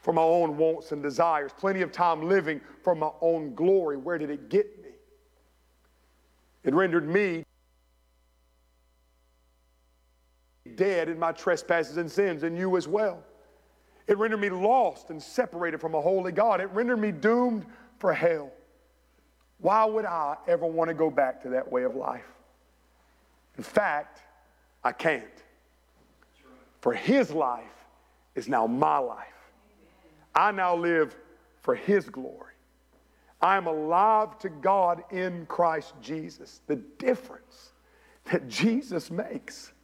for 0.00 0.12
my 0.12 0.22
own 0.22 0.56
wants 0.56 0.92
and 0.92 1.02
desires, 1.02 1.50
plenty 1.58 1.82
of 1.82 1.90
time 1.90 2.22
living 2.22 2.60
for 2.84 2.94
my 2.94 3.10
own 3.20 3.52
glory. 3.56 3.96
Where 3.96 4.16
did 4.16 4.30
it 4.30 4.48
get? 4.48 4.83
It 6.64 6.74
rendered 6.74 7.06
me 7.06 7.44
dead 10.76 11.08
in 11.08 11.18
my 11.18 11.32
trespasses 11.32 11.98
and 11.98 12.10
sins, 12.10 12.42
and 12.42 12.56
you 12.56 12.76
as 12.76 12.88
well. 12.88 13.22
It 14.06 14.18
rendered 14.18 14.40
me 14.40 14.50
lost 14.50 15.10
and 15.10 15.22
separated 15.22 15.80
from 15.80 15.94
a 15.94 16.00
holy 16.00 16.32
God. 16.32 16.60
It 16.60 16.70
rendered 16.72 16.98
me 16.98 17.12
doomed 17.12 17.66
for 17.98 18.12
hell. 18.12 18.50
Why 19.58 19.84
would 19.84 20.04
I 20.04 20.36
ever 20.46 20.66
want 20.66 20.88
to 20.88 20.94
go 20.94 21.10
back 21.10 21.42
to 21.42 21.50
that 21.50 21.70
way 21.70 21.84
of 21.84 21.94
life? 21.94 22.26
In 23.56 23.62
fact, 23.62 24.22
I 24.82 24.92
can't. 24.92 25.24
For 26.80 26.92
His 26.92 27.30
life 27.30 27.64
is 28.34 28.48
now 28.48 28.66
my 28.66 28.98
life. 28.98 29.26
I 30.34 30.50
now 30.50 30.74
live 30.76 31.16
for 31.60 31.74
His 31.74 32.10
glory. 32.10 32.53
I 33.44 33.58
am 33.58 33.66
alive 33.66 34.38
to 34.38 34.48
God 34.48 35.04
in 35.10 35.44
Christ 35.44 35.92
Jesus. 36.00 36.62
The 36.66 36.76
difference 36.76 37.72
that 38.32 38.48
Jesus 38.48 39.10
makes. 39.10 39.74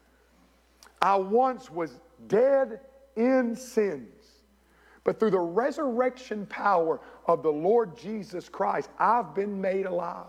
I 1.03 1.17
once 1.17 1.71
was 1.71 2.01
dead 2.27 2.81
in 3.17 3.55
sins, 3.55 4.25
but 5.05 5.21
through 5.21 5.33
the 5.33 5.41
resurrection 5.41 6.47
power 6.47 7.03
of 7.27 7.43
the 7.43 7.53
Lord 7.53 7.99
Jesus 7.99 8.49
Christ, 8.49 8.89
I've 8.99 9.35
been 9.35 9.61
made 9.61 9.85
alive. 9.85 10.25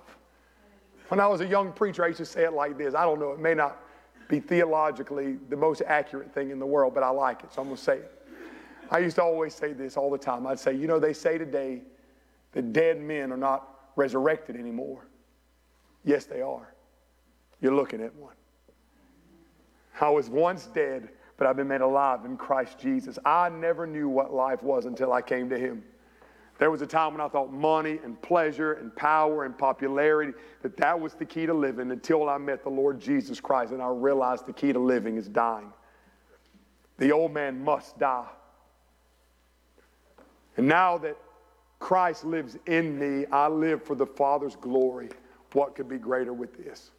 When 1.08 1.22
I 1.22 1.28
was 1.28 1.40
a 1.40 1.48
young 1.48 1.72
preacher, 1.72 2.04
I 2.04 2.08
used 2.08 2.18
to 2.18 2.26
say 2.26 2.44
it 2.44 2.52
like 2.52 2.78
this. 2.78 2.94
I 2.94 3.06
don't 3.06 3.20
know, 3.20 3.32
it 3.32 3.40
may 3.40 3.54
not 3.54 3.78
be 4.28 4.42
theologically 4.42 5.38
the 5.48 5.56
most 5.56 5.82
accurate 5.88 6.34
thing 6.34 6.52
in 6.52 6.60
the 6.60 6.66
world, 6.66 6.94
but 6.94 7.04
I 7.04 7.10
like 7.10 7.46
it, 7.46 7.54
so 7.54 7.62
I'm 7.62 7.70
going 7.70 7.78
to 7.78 7.84
say 7.84 7.98
it. 8.00 8.28
I 8.90 9.00
used 9.00 9.16
to 9.16 9.24
always 9.24 9.56
say 9.56 9.72
this 9.72 9.96
all 9.96 10.12
the 10.12 10.18
time. 10.18 10.46
I'd 10.46 10.60
say, 10.60 10.74
you 10.74 10.86
know, 10.86 11.00
they 11.00 11.14
say 11.14 11.38
today 11.38 11.82
that 12.54 12.74
dead 12.74 13.00
men 13.00 13.32
are 13.32 13.38
not 13.38 13.68
resurrected 13.96 14.56
anymore. 14.56 15.08
Yes, 16.04 16.26
they 16.26 16.42
are. 16.42 16.74
You're 17.62 17.76
looking 17.76 18.02
at 18.02 18.14
one. 18.16 18.34
I 20.00 20.10
was 20.10 20.30
once 20.30 20.66
dead, 20.68 21.10
but 21.38 21.48
I've 21.48 21.56
been 21.56 21.68
made 21.68 21.82
alive 21.82 22.26
in 22.26 22.38
Christ 22.38 22.80
Jesus. 22.80 23.20
I 23.26 23.50
never 23.50 23.86
knew 23.86 24.10
what 24.10 24.34
life 24.34 24.64
was 24.64 24.86
until 24.86 25.14
I 25.14 25.22
came 25.22 25.50
to 25.50 25.58
Him. 25.58 25.84
There 26.58 26.70
was 26.70 26.82
a 26.82 26.88
time 26.88 27.14
when 27.14 27.22
I 27.22 27.28
thought 27.28 27.52
money 27.52 28.00
and 28.04 28.22
pleasure 28.22 28.74
and 28.74 28.96
power 28.96 29.46
and 29.46 29.58
popularity, 29.58 30.34
that 30.62 30.78
that 30.78 31.00
was 31.00 31.14
the 31.16 31.26
key 31.26 31.48
to 31.48 31.54
living 31.54 31.90
until 31.90 32.30
I 32.30 32.38
met 32.38 32.64
the 32.64 32.70
Lord 32.70 33.00
Jesus 33.00 33.40
Christ 33.40 33.72
and 33.72 33.82
I 33.82 33.90
realized 33.90 34.46
the 34.46 34.54
key 34.54 34.72
to 34.72 34.80
living 34.80 35.18
is 35.18 35.28
dying. 35.28 35.74
The 37.00 37.12
old 37.12 37.34
man 37.34 37.64
must 37.64 37.98
die. 37.98 38.28
And 40.58 40.68
now 40.68 41.00
that 41.00 41.18
Christ 41.82 42.24
lives 42.24 42.58
in 42.68 42.98
me, 42.98 43.26
I 43.32 43.48
live 43.48 43.84
for 43.84 43.96
the 43.96 44.06
Father's 44.06 44.56
glory. 44.56 45.10
What 45.54 45.76
could 45.76 45.90
be 45.90 45.98
greater 45.98 46.32
with 46.32 46.56
this? 46.56 46.92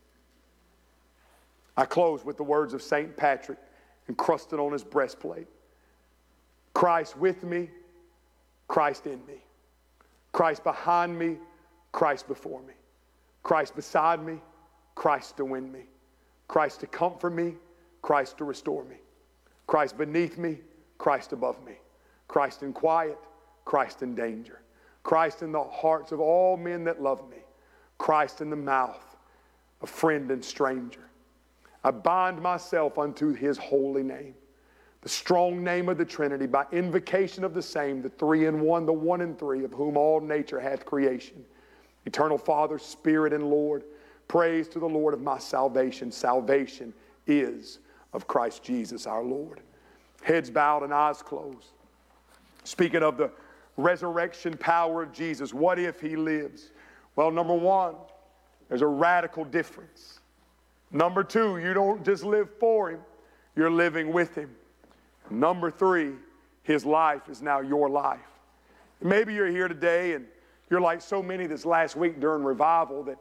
I 1.77 1.85
close 1.85 2.25
with 2.25 2.37
the 2.37 2.43
words 2.43 2.75
of 2.75 2.83
St. 2.83 3.17
Patrick 3.17 3.59
encrusted 4.09 4.59
on 4.59 4.73
his 4.73 4.85
breastplate 4.85 5.47
Christ 6.75 7.17
with 7.17 7.45
me, 7.45 7.71
Christ 8.67 9.07
in 9.07 9.25
me. 9.27 9.37
Christ 10.33 10.65
behind 10.65 11.17
me, 11.17 11.37
Christ 11.93 12.27
before 12.27 12.61
me. 12.63 12.75
Christ 13.45 13.77
beside 13.77 14.25
me, 14.25 14.41
Christ 14.97 15.37
to 15.37 15.45
win 15.45 15.71
me. 15.71 15.85
Christ 16.49 16.81
to 16.81 16.89
comfort 16.89 17.31
me, 17.31 17.55
Christ 18.03 18.39
to 18.39 18.45
restore 18.45 18.85
me. 18.85 18.97
Christ 19.69 19.97
beneath 19.97 20.39
me, 20.39 20.59
Christ 20.99 21.33
above 21.33 21.65
me. 21.65 21.75
Christ 22.27 22.65
in 22.65 22.73
quiet, 22.73 23.19
Christ 23.65 24.03
in 24.03 24.17
danger. 24.17 24.62
Christ 25.03 25.43
in 25.43 25.53
the 25.53 25.63
hearts 25.63 26.13
of 26.13 26.21
all 26.21 26.57
men 26.57 26.85
that 26.85 27.03
love 27.03 27.29
me. 27.31 27.39
Christ 27.99 28.41
in 28.41 28.51
the 28.51 28.57
mouth 28.57 29.17
of 29.81 29.91
friend 29.91 30.31
and 30.31 30.45
stranger. 30.45 31.01
I 31.85 31.91
bind 31.91 32.41
myself 32.41 32.99
unto 32.99 33.33
his 33.33 33.59
holy 33.59 34.03
name, 34.05 34.35
the 35.01 35.09
strong 35.09 35.65
name 35.65 35.89
of 35.89 35.99
the 35.99 36.05
Trinity, 36.05 36.47
by 36.47 36.65
invocation 36.71 37.43
of 37.43 37.55
the 37.55 37.63
same, 37.63 38.03
the 38.03 38.09
three 38.09 38.47
in 38.47 38.61
one, 38.61 38.87
the 38.87 38.93
one 38.93 39.21
in 39.21 39.35
three, 39.35 39.65
of 39.65 39.73
whom 39.73 39.97
all 39.97 40.21
nature 40.21 40.61
hath 40.61 40.85
creation. 40.85 41.45
Eternal 42.07 42.39
Father, 42.39 42.79
Spirit, 42.79 43.33
and 43.33 43.51
Lord, 43.51 43.85
praise 44.29 44.69
to 44.69 44.79
the 44.79 44.89
Lord 44.89 45.15
of 45.15 45.21
my 45.21 45.39
salvation. 45.39 46.13
Salvation 46.13 46.95
is 47.27 47.81
of 48.13 48.27
Christ 48.27 48.63
Jesus 48.63 49.07
our 49.07 49.23
Lord. 49.23 49.61
Heads 50.23 50.51
bowed 50.51 50.85
and 50.85 50.95
eyes 50.95 51.21
closed. 51.23 51.73
Speaking 52.65 53.03
of 53.03 53.17
the 53.17 53.31
resurrection 53.77 54.57
power 54.57 55.03
of 55.03 55.13
Jesus, 55.13 55.55
what 55.55 55.79
if 55.79 56.01
he 56.01 56.17
lives? 56.17 56.71
Well, 57.17 57.31
number 57.31 57.55
one, 57.55 57.95
there's 58.69 58.83
a 58.83 58.87
radical 58.87 59.45
difference. 59.45 60.21
Number 60.91 61.25
two, 61.25 61.59
you 61.59 61.75
don't 61.75 62.05
just 62.05 62.25
live 62.25 62.49
for 62.59 62.91
him, 62.91 63.01
you're 63.57 63.71
living 63.71 64.13
with 64.13 64.35
him. 64.35 64.55
Number 65.31 65.71
three, 65.71 66.13
his 66.63 66.85
life 66.85 67.29
is 67.29 67.43
now 67.43 67.61
your 67.61 67.89
life. 67.89 68.21
Maybe 69.01 69.35
you're 69.35 69.51
here 69.51 69.69
today 69.69 70.15
and 70.15 70.27
you're 70.71 70.81
like 70.81 71.01
so 71.01 71.23
many 71.23 71.47
this 71.47 71.65
last 71.65 71.97
week 71.97 72.21
during 72.21 72.45
revival 72.45 73.03
that 73.05 73.19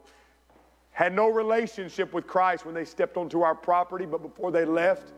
had 0.92 1.14
no 1.14 1.28
relationship 1.28 2.12
with 2.12 2.26
Christ 2.26 2.66
when 2.66 2.74
they 2.74 2.84
stepped 2.84 3.16
onto 3.16 3.40
our 3.40 3.54
property, 3.54 4.04
but 4.04 4.22
before 4.22 4.50
they 4.50 4.64
left, 4.64 5.12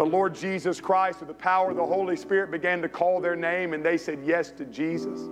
the 0.00 0.06
Lord 0.06 0.34
Jesus 0.34 0.80
Christ, 0.80 1.18
with 1.18 1.28
the 1.28 1.34
power 1.34 1.72
of 1.72 1.76
the 1.76 1.84
Holy 1.84 2.16
Spirit, 2.16 2.50
began 2.50 2.80
to 2.80 2.88
call 2.88 3.20
their 3.20 3.36
name 3.36 3.74
and 3.74 3.84
they 3.84 3.98
said 3.98 4.18
yes 4.24 4.50
to 4.52 4.64
Jesus. 4.64 5.28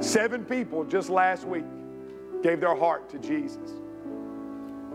Seven 0.00 0.46
people 0.46 0.84
just 0.84 1.10
last 1.10 1.46
week 1.46 1.66
gave 2.42 2.60
their 2.60 2.74
heart 2.74 3.10
to 3.10 3.18
Jesus. 3.18 3.72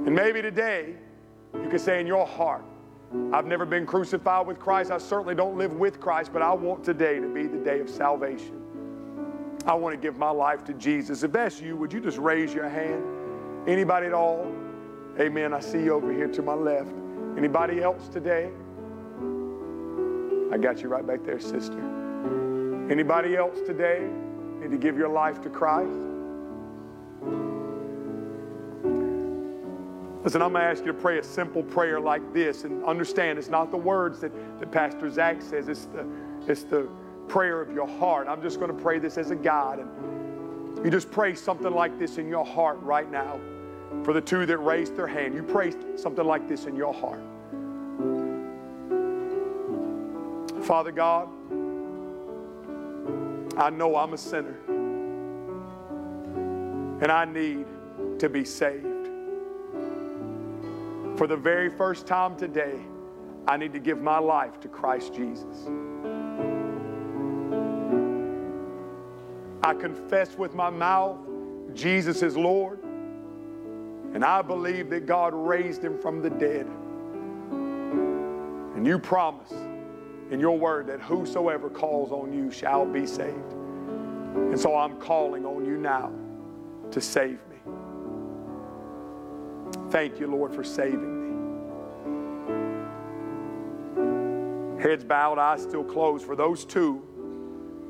And 0.07 0.15
maybe 0.15 0.41
today 0.41 0.95
you 1.53 1.69
could 1.69 1.81
say 1.81 2.01
in 2.01 2.07
your 2.07 2.25
heart, 2.25 2.65
I've 3.31 3.45
never 3.45 3.63
been 3.63 3.85
crucified 3.85 4.47
with 4.47 4.57
Christ. 4.57 4.89
I 4.89 4.97
certainly 4.97 5.35
don't 5.35 5.55
live 5.55 5.73
with 5.73 5.99
Christ, 5.99 6.33
but 6.33 6.41
I 6.41 6.51
want 6.51 6.83
today 6.83 7.19
to 7.19 7.31
be 7.31 7.45
the 7.45 7.59
day 7.59 7.79
of 7.79 7.87
salvation. 7.87 8.59
I 9.67 9.75
want 9.75 9.93
to 9.93 10.01
give 10.01 10.17
my 10.17 10.31
life 10.31 10.63
to 10.63 10.73
Jesus. 10.73 11.21
If 11.21 11.31
that's 11.31 11.61
you, 11.61 11.77
would 11.77 11.93
you 11.93 11.99
just 11.99 12.17
raise 12.17 12.55
your 12.55 12.69
hand? 12.69 13.03
Anybody 13.69 14.07
at 14.07 14.13
all? 14.13 14.51
Amen. 15.19 15.53
I 15.53 15.59
see 15.59 15.83
you 15.83 15.93
over 15.93 16.11
here 16.11 16.27
to 16.29 16.41
my 16.41 16.55
left. 16.55 16.95
Anybody 17.37 17.83
else 17.83 18.07
today? 18.07 18.49
I 20.51 20.57
got 20.57 20.81
you 20.81 20.89
right 20.89 21.05
back 21.05 21.23
there, 21.23 21.39
sister. 21.39 21.77
Anybody 22.89 23.35
else 23.35 23.59
today 23.61 24.09
need 24.59 24.71
to 24.71 24.77
give 24.77 24.97
your 24.97 25.09
life 25.09 25.39
to 25.43 25.49
Christ? 25.49 25.91
Listen, 30.23 30.41
I'm 30.41 30.51
going 30.51 30.63
to 30.63 30.69
ask 30.69 30.83
you 30.83 30.91
to 30.91 30.97
pray 30.97 31.19
a 31.19 31.23
simple 31.23 31.61
prayer 31.61 31.99
like 31.99 32.33
this 32.33 32.63
and 32.63 32.83
understand 32.85 33.37
it's 33.37 33.49
not 33.49 33.69
the 33.69 33.77
words 33.77 34.19
that, 34.21 34.31
that 34.59 34.71
Pastor 34.71 35.09
Zach 35.09 35.41
says, 35.41 35.69
it's 35.69 35.85
the, 35.85 36.07
it's 36.47 36.63
the 36.63 36.89
prayer 37.27 37.61
of 37.61 37.71
your 37.71 37.87
heart. 37.87 38.27
I'm 38.27 38.41
just 38.41 38.59
going 38.59 38.75
to 38.75 38.81
pray 38.81 38.97
this 38.97 39.17
as 39.17 39.29
a 39.29 39.35
guide. 39.35 39.79
And 39.79 40.83
you 40.83 40.89
just 40.89 41.11
pray 41.11 41.35
something 41.35 41.71
like 41.71 41.99
this 41.99 42.17
in 42.17 42.27
your 42.27 42.45
heart 42.45 42.81
right 42.81 43.09
now. 43.11 43.39
For 44.07 44.13
the 44.13 44.21
two 44.21 44.45
that 44.45 44.59
raised 44.59 44.95
their 44.95 45.05
hand, 45.05 45.35
you 45.35 45.43
pray 45.43 45.73
something 45.97 46.23
like 46.23 46.47
this 46.47 46.63
in 46.63 46.77
your 46.77 46.93
heart. 46.93 47.19
Father 50.63 50.93
God, 50.93 51.27
I 53.57 53.69
know 53.69 53.97
I'm 53.97 54.13
a 54.13 54.17
sinner 54.17 54.55
and 57.01 57.11
I 57.11 57.25
need 57.25 57.65
to 58.19 58.29
be 58.29 58.45
saved. 58.45 59.09
For 61.17 61.27
the 61.27 61.35
very 61.35 61.69
first 61.69 62.07
time 62.07 62.37
today, 62.37 62.79
I 63.45 63.57
need 63.57 63.73
to 63.73 63.79
give 63.79 64.01
my 64.01 64.19
life 64.19 64.57
to 64.61 64.69
Christ 64.69 65.15
Jesus. 65.15 65.67
I 69.63 69.73
confess 69.73 70.37
with 70.37 70.55
my 70.55 70.69
mouth 70.69 71.17
Jesus 71.73 72.23
is 72.23 72.37
Lord, 72.37 72.79
and 74.17 74.25
I 74.25 74.41
believe 74.41 74.89
that 74.89 75.05
God 75.05 75.35
raised 75.35 75.83
him 75.83 75.95
from 75.99 76.23
the 76.23 76.31
dead. 76.31 76.65
And 78.75 78.83
you 78.83 78.97
promise 78.97 79.53
in 80.31 80.39
your 80.39 80.57
word 80.57 80.87
that 80.87 80.99
whosoever 80.99 81.69
calls 81.69 82.11
on 82.11 82.33
you 82.33 82.49
shall 82.49 82.83
be 82.83 83.05
saved. 83.05 83.53
And 84.33 84.59
so 84.59 84.75
I'm 84.75 84.99
calling 84.99 85.45
on 85.45 85.63
you 85.67 85.77
now 85.77 86.11
to 86.89 86.99
save 86.99 87.37
me. 87.47 87.57
Thank 89.91 90.19
you, 90.19 90.25
Lord, 90.25 90.51
for 90.51 90.63
saving 90.63 91.13
me. 94.75 94.81
Heads 94.81 95.03
bowed, 95.03 95.37
eyes 95.37 95.61
still 95.61 95.83
closed. 95.83 96.25
For 96.25 96.35
those 96.35 96.65
two 96.65 97.03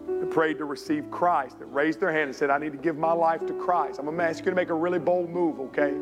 that 0.10 0.30
prayed 0.30 0.58
to 0.58 0.66
receive 0.66 1.10
Christ, 1.10 1.60
that 1.60 1.68
raised 1.68 2.02
their 2.02 2.12
hand 2.12 2.26
and 2.26 2.36
said, 2.36 2.50
I 2.50 2.58
need 2.58 2.74
to 2.74 2.78
give 2.78 2.98
my 2.98 3.14
life 3.14 3.46
to 3.46 3.54
Christ. 3.54 3.98
I'm 3.98 4.04
going 4.04 4.18
to 4.18 4.24
ask 4.26 4.44
you 4.44 4.52
to 4.52 4.56
make 4.58 4.72
a 4.72 4.74
really 4.74 5.00
bold 5.00 5.30
move, 5.30 5.62
okay? 5.62 5.94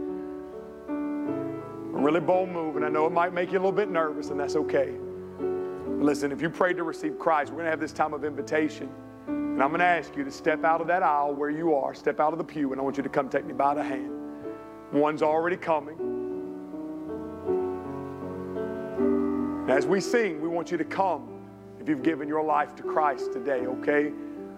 Really 2.05 2.19
bold 2.19 2.49
move, 2.49 2.75
and 2.75 2.85
I 2.85 2.89
know 2.89 3.07
it 3.07 3.11
might 3.13 3.33
make 3.33 3.51
you 3.51 3.57
a 3.57 3.61
little 3.61 3.71
bit 3.71 3.89
nervous, 3.89 4.29
and 4.29 4.39
that's 4.39 4.55
okay. 4.55 4.93
Listen, 5.87 6.31
if 6.31 6.39
you 6.39 6.51
prayed 6.51 6.77
to 6.77 6.83
receive 6.83 7.17
Christ, 7.17 7.49
we're 7.49 7.55
going 7.55 7.65
to 7.65 7.71
have 7.71 7.79
this 7.79 7.93
time 7.93 8.13
of 8.13 8.23
invitation. 8.23 8.91
And 9.25 9.59
I'm 9.59 9.69
going 9.69 9.79
to 9.79 9.85
ask 9.85 10.15
you 10.15 10.23
to 10.23 10.29
step 10.29 10.63
out 10.63 10.81
of 10.81 10.85
that 10.85 11.01
aisle 11.01 11.33
where 11.33 11.49
you 11.49 11.73
are, 11.73 11.95
step 11.95 12.19
out 12.19 12.31
of 12.31 12.37
the 12.37 12.43
pew, 12.43 12.73
and 12.73 12.79
I 12.79 12.83
want 12.83 12.95
you 12.97 13.01
to 13.01 13.09
come 13.09 13.27
take 13.27 13.43
me 13.43 13.53
by 13.53 13.73
the 13.73 13.83
hand. 13.83 14.11
One's 14.93 15.23
already 15.23 15.57
coming. 15.57 15.97
As 19.67 19.87
we 19.87 19.99
sing, 19.99 20.39
we 20.43 20.47
want 20.47 20.69
you 20.69 20.77
to 20.77 20.85
come 20.85 21.39
if 21.79 21.89
you've 21.89 22.03
given 22.03 22.27
your 22.27 22.43
life 22.43 22.75
to 22.75 22.83
Christ 22.83 23.33
today, 23.33 23.65
okay? 23.65 24.11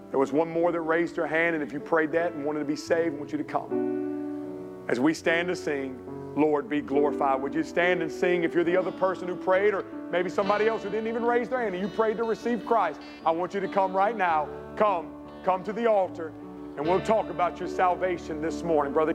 There 0.10 0.20
was 0.20 0.34
one 0.34 0.50
more 0.50 0.74
that 0.74 0.82
raised 0.82 1.16
her 1.16 1.26
hand, 1.26 1.56
and 1.56 1.64
if 1.64 1.72
you 1.72 1.80
prayed 1.80 2.12
that 2.12 2.34
and 2.34 2.44
wanted 2.44 2.60
to 2.60 2.66
be 2.66 2.76
saved, 2.76 3.16
I 3.16 3.18
want 3.18 3.32
you 3.32 3.38
to 3.38 3.46
come. 3.46 4.84
As 4.90 5.00
we 5.00 5.14
stand 5.14 5.48
to 5.48 5.56
sing, 5.56 5.98
Lord, 6.38 6.70
be 6.70 6.82
glorified. 6.82 7.42
Would 7.42 7.54
you 7.54 7.64
stand 7.64 8.02
and 8.02 8.12
sing 8.12 8.44
if 8.44 8.54
you're 8.54 8.64
the 8.64 8.78
other 8.78 8.92
person 8.92 9.28
who 9.28 9.36
prayed, 9.36 9.74
or 9.74 9.84
maybe 10.12 10.30
somebody 10.30 10.68
else 10.68 10.84
who 10.84 10.90
didn't 10.90 11.08
even 11.08 11.26
raise 11.26 11.50
their 11.50 11.62
hand 11.62 11.74
and 11.74 11.84
you 11.84 11.90
prayed 11.90 12.18
to 12.18 12.24
receive 12.24 12.66
Christ? 12.66 13.02
I 13.26 13.32
want 13.32 13.54
you 13.54 13.60
to 13.60 13.68
come 13.68 13.96
right 13.96 14.16
now. 14.16 14.48
Come, 14.76 15.12
come 15.44 15.64
to 15.64 15.74
the 15.74 15.88
altar, 15.88 16.32
and 16.78 16.88
we'll 16.88 17.02
talk 17.02 17.30
about 17.30 17.60
your 17.60 17.68
salvation 17.68 18.42
this 18.42 18.62
morning, 18.64 18.94
brother. 18.94 19.14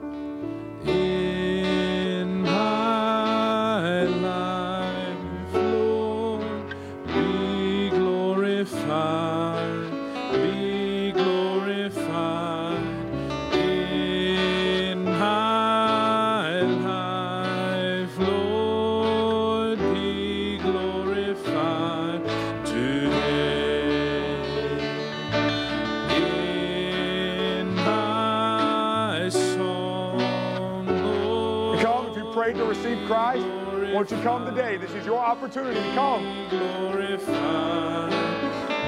Won't 34.03 34.11
you 34.11 34.23
come 34.23 34.45
today? 34.45 34.77
This 34.79 34.91
is 34.95 35.07
your 35.07 35.21
opportunity 35.21 35.81
to 35.81 35.95
come. 35.95 36.49
glorified 36.51 38.13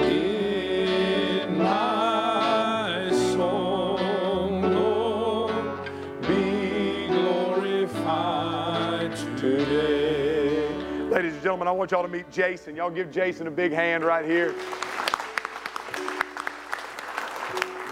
in 0.01 1.57
my 1.57 3.09
song, 3.31 4.73
Lord, 4.73 5.89
be 6.23 7.07
glorified 7.07 9.15
today. 9.37 10.67
Ladies 11.09 11.31
and 11.31 11.41
gentlemen, 11.41 11.69
I 11.69 11.71
want 11.71 11.91
y'all 11.91 12.01
to 12.01 12.09
meet 12.09 12.29
Jason. 12.29 12.75
Y'all 12.75 12.89
give 12.89 13.09
Jason 13.09 13.47
a 13.47 13.51
big 13.51 13.71
hand 13.71 14.03
right 14.03 14.25
here. 14.25 14.53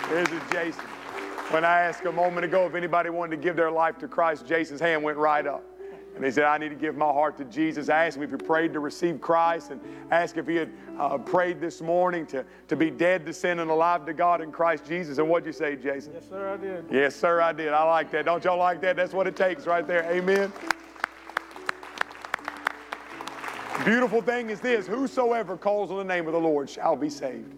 This 0.10 0.30
is 0.30 0.42
Jason. 0.52 0.84
When 1.52 1.64
I 1.64 1.80
asked 1.80 2.04
a 2.04 2.12
moment 2.12 2.44
ago 2.44 2.66
if 2.66 2.76
anybody 2.76 3.10
wanted 3.10 3.38
to 3.38 3.42
give 3.42 3.56
their 3.56 3.72
life 3.72 3.98
to 4.00 4.10
Christ, 4.10 4.46
Jason's 4.46 4.82
hand 4.82 5.02
went 5.02 5.18
right 5.18 5.48
up. 5.48 5.64
And 6.16 6.24
he 6.24 6.30
said, 6.30 6.44
I 6.44 6.58
need 6.60 6.70
to 6.70 6.76
give 6.76 6.96
my 6.96 7.12
heart 7.12 7.38
to 7.38 7.46
Jesus. 7.46 7.90
I 7.90 8.06
asked 8.06 8.18
him 8.18 8.24
if 8.24 8.30
he 8.30 8.38
prayed 8.38 8.74
to 8.74 8.80
receive 8.80 9.20
Christ 9.20 9.72
and 9.72 9.82
asked 10.12 10.38
if 10.38 10.48
he 10.48 10.56
had 10.56 10.72
uh, 11.00 11.18
prayed 11.18 11.60
this 11.60 11.82
morning 11.82 12.28
to, 12.28 12.46
to 12.68 12.76
be 12.76 12.92
dead 12.92 13.26
to 13.26 13.34
sin 13.34 13.60
and 13.60 13.72
alive 13.72 14.06
to 14.06 14.14
God 14.14 14.40
in 14.42 14.52
Christ 14.52 14.86
Jesus. 14.86 15.18
And 15.18 15.28
what'd 15.28 15.48
you 15.48 15.54
say, 15.54 15.76
Jason? 15.76 16.14
Yes, 16.14 16.30
sir, 16.30 16.54
I 16.54 16.58
did. 16.58 16.86
Yes, 16.92 17.16
sir, 17.16 17.42
I 17.42 17.52
did. 17.52 17.70
I 17.70 17.84
like 17.84 18.12
that. 18.12 18.26
Don't 18.26 18.44
y'all 18.44 18.60
like 18.60 18.80
that? 18.82 18.96
That's 18.96 19.14
what 19.14 19.26
it 19.26 19.36
takes 19.36 19.66
right 19.66 19.88
there. 19.88 20.04
Amen. 20.12 20.54
Beautiful 23.84 24.22
thing 24.22 24.50
is 24.50 24.62
this 24.62 24.88
whosoever 24.88 25.58
calls 25.58 25.92
on 25.92 25.98
the 25.98 26.04
name 26.04 26.28
of 26.28 26.34
the 26.34 26.40
Lord 26.40 26.70
shall 26.70 26.96
be 26.96 27.10
saved. 27.10 27.54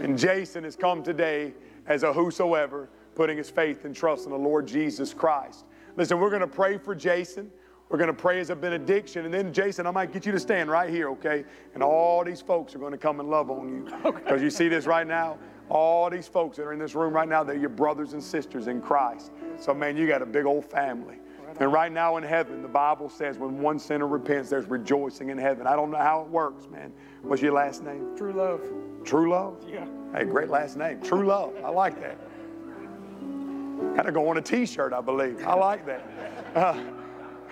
And 0.00 0.18
Jason 0.18 0.64
has 0.64 0.74
come 0.74 1.02
today 1.02 1.52
as 1.86 2.02
a 2.02 2.12
whosoever, 2.12 2.88
putting 3.14 3.36
his 3.36 3.50
faith 3.50 3.84
and 3.84 3.94
trust 3.94 4.24
in 4.24 4.32
the 4.32 4.38
Lord 4.38 4.66
Jesus 4.66 5.12
Christ. 5.12 5.66
Listen, 5.96 6.18
we're 6.18 6.30
going 6.30 6.40
to 6.40 6.46
pray 6.46 6.78
for 6.78 6.94
Jason. 6.94 7.50
We're 7.88 7.98
going 7.98 8.08
to 8.08 8.14
pray 8.14 8.40
as 8.40 8.50
a 8.50 8.56
benediction. 8.56 9.24
And 9.24 9.32
then, 9.32 9.52
Jason, 9.52 9.86
I 9.86 9.90
might 9.90 10.12
get 10.12 10.26
you 10.26 10.32
to 10.32 10.40
stand 10.40 10.70
right 10.70 10.90
here, 10.90 11.08
okay? 11.10 11.44
And 11.74 11.82
all 11.82 12.22
these 12.24 12.40
folks 12.40 12.74
are 12.74 12.78
going 12.78 12.92
to 12.92 12.98
come 12.98 13.20
and 13.20 13.30
love 13.30 13.50
on 13.50 13.68
you. 13.68 13.88
Because 14.12 14.42
you 14.42 14.50
see 14.50 14.68
this 14.68 14.86
right 14.86 15.06
now? 15.06 15.38
All 15.70 16.10
these 16.10 16.28
folks 16.28 16.56
that 16.56 16.64
are 16.64 16.72
in 16.72 16.78
this 16.78 16.94
room 16.94 17.12
right 17.12 17.28
now, 17.28 17.42
they're 17.42 17.56
your 17.56 17.68
brothers 17.70 18.12
and 18.12 18.22
sisters 18.22 18.66
in 18.66 18.80
Christ. 18.80 19.32
So, 19.58 19.72
man, 19.72 19.96
you 19.96 20.06
got 20.06 20.22
a 20.22 20.26
big 20.26 20.44
old 20.44 20.64
family. 20.64 21.16
And 21.60 21.72
right 21.72 21.90
now 21.90 22.18
in 22.18 22.22
heaven, 22.22 22.62
the 22.62 22.68
Bible 22.68 23.08
says 23.08 23.38
when 23.38 23.60
one 23.60 23.78
sinner 23.78 24.06
repents, 24.06 24.50
there's 24.50 24.66
rejoicing 24.66 25.30
in 25.30 25.38
heaven. 25.38 25.66
I 25.66 25.76
don't 25.76 25.90
know 25.90 25.98
how 25.98 26.20
it 26.20 26.28
works, 26.28 26.68
man. 26.70 26.92
What's 27.22 27.42
your 27.42 27.52
last 27.52 27.82
name? 27.82 28.16
True 28.16 28.32
love. 28.32 28.60
True 29.04 29.30
Love? 29.30 29.64
Yeah. 29.66 29.86
Hey, 30.14 30.24
great 30.24 30.50
last 30.50 30.76
name. 30.76 31.00
True 31.00 31.26
Love. 31.26 31.54
I 31.64 31.70
like 31.70 31.98
that. 32.00 32.18
Of 34.06 34.14
go 34.14 34.28
on 34.28 34.36
a 34.36 34.42
t 34.42 34.66
shirt, 34.66 34.92
I 34.92 35.00
believe. 35.00 35.42
I 35.46 35.54
like 35.54 35.86
that. 35.86 36.06
Uh, 36.54 36.82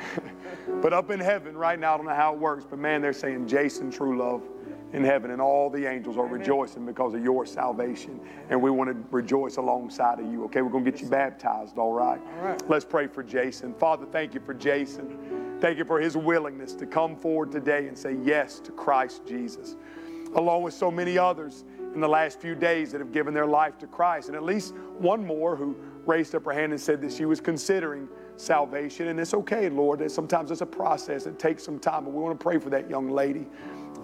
but 0.82 0.92
up 0.92 1.10
in 1.10 1.20
heaven 1.20 1.56
right 1.56 1.78
now, 1.78 1.94
I 1.94 1.96
don't 1.96 2.06
know 2.06 2.14
how 2.14 2.34
it 2.34 2.40
works, 2.40 2.64
but 2.68 2.78
man, 2.78 3.02
they're 3.02 3.12
saying 3.12 3.48
Jason 3.48 3.90
True 3.90 4.18
Love 4.18 4.42
in 4.92 5.04
heaven, 5.04 5.30
and 5.30 5.40
all 5.40 5.68
the 5.68 5.84
angels 5.84 6.16
are 6.16 6.26
rejoicing 6.26 6.86
because 6.86 7.14
of 7.14 7.22
your 7.22 7.44
salvation. 7.44 8.20
And 8.50 8.60
we 8.60 8.70
want 8.70 8.90
to 8.90 8.96
rejoice 9.10 9.56
alongside 9.56 10.20
of 10.20 10.26
you. 10.30 10.44
Okay, 10.44 10.62
we're 10.62 10.70
going 10.70 10.84
to 10.84 10.90
get 10.90 11.00
you 11.00 11.08
baptized, 11.08 11.76
all 11.76 11.92
right? 11.92 12.20
All 12.38 12.44
right. 12.44 12.70
Let's 12.70 12.84
pray 12.84 13.06
for 13.06 13.22
Jason. 13.22 13.74
Father, 13.74 14.06
thank 14.06 14.32
you 14.32 14.40
for 14.40 14.54
Jason. 14.54 15.58
Thank 15.60 15.78
you 15.78 15.84
for 15.84 16.00
his 16.00 16.16
willingness 16.16 16.74
to 16.74 16.86
come 16.86 17.16
forward 17.16 17.50
today 17.50 17.88
and 17.88 17.98
say 17.98 18.16
yes 18.22 18.60
to 18.60 18.72
Christ 18.72 19.22
Jesus, 19.26 19.76
along 20.34 20.62
with 20.62 20.74
so 20.74 20.90
many 20.90 21.18
others 21.18 21.64
in 21.94 22.00
the 22.00 22.08
last 22.08 22.40
few 22.40 22.54
days 22.54 22.92
that 22.92 23.00
have 23.00 23.10
given 23.10 23.34
their 23.34 23.46
life 23.46 23.78
to 23.78 23.86
Christ, 23.86 24.28
and 24.28 24.36
at 24.36 24.44
least 24.44 24.74
one 24.98 25.24
more 25.24 25.56
who 25.56 25.74
raised 26.04 26.34
up 26.34 26.44
her 26.44 26.52
hand 26.52 26.72
and 26.72 26.80
said 26.80 27.00
that 27.00 27.12
she 27.12 27.24
was 27.24 27.40
considering 27.40 28.08
salvation. 28.36 29.08
And 29.08 29.18
it's 29.18 29.34
okay, 29.34 29.68
Lord. 29.68 30.00
that 30.00 30.10
Sometimes 30.10 30.50
it's 30.50 30.60
a 30.60 30.66
process. 30.66 31.26
It 31.26 31.38
takes 31.38 31.64
some 31.64 31.78
time, 31.78 32.04
but 32.04 32.12
we 32.12 32.22
want 32.22 32.38
to 32.38 32.42
pray 32.42 32.58
for 32.58 32.70
that 32.70 32.88
young 32.88 33.10
lady. 33.10 33.46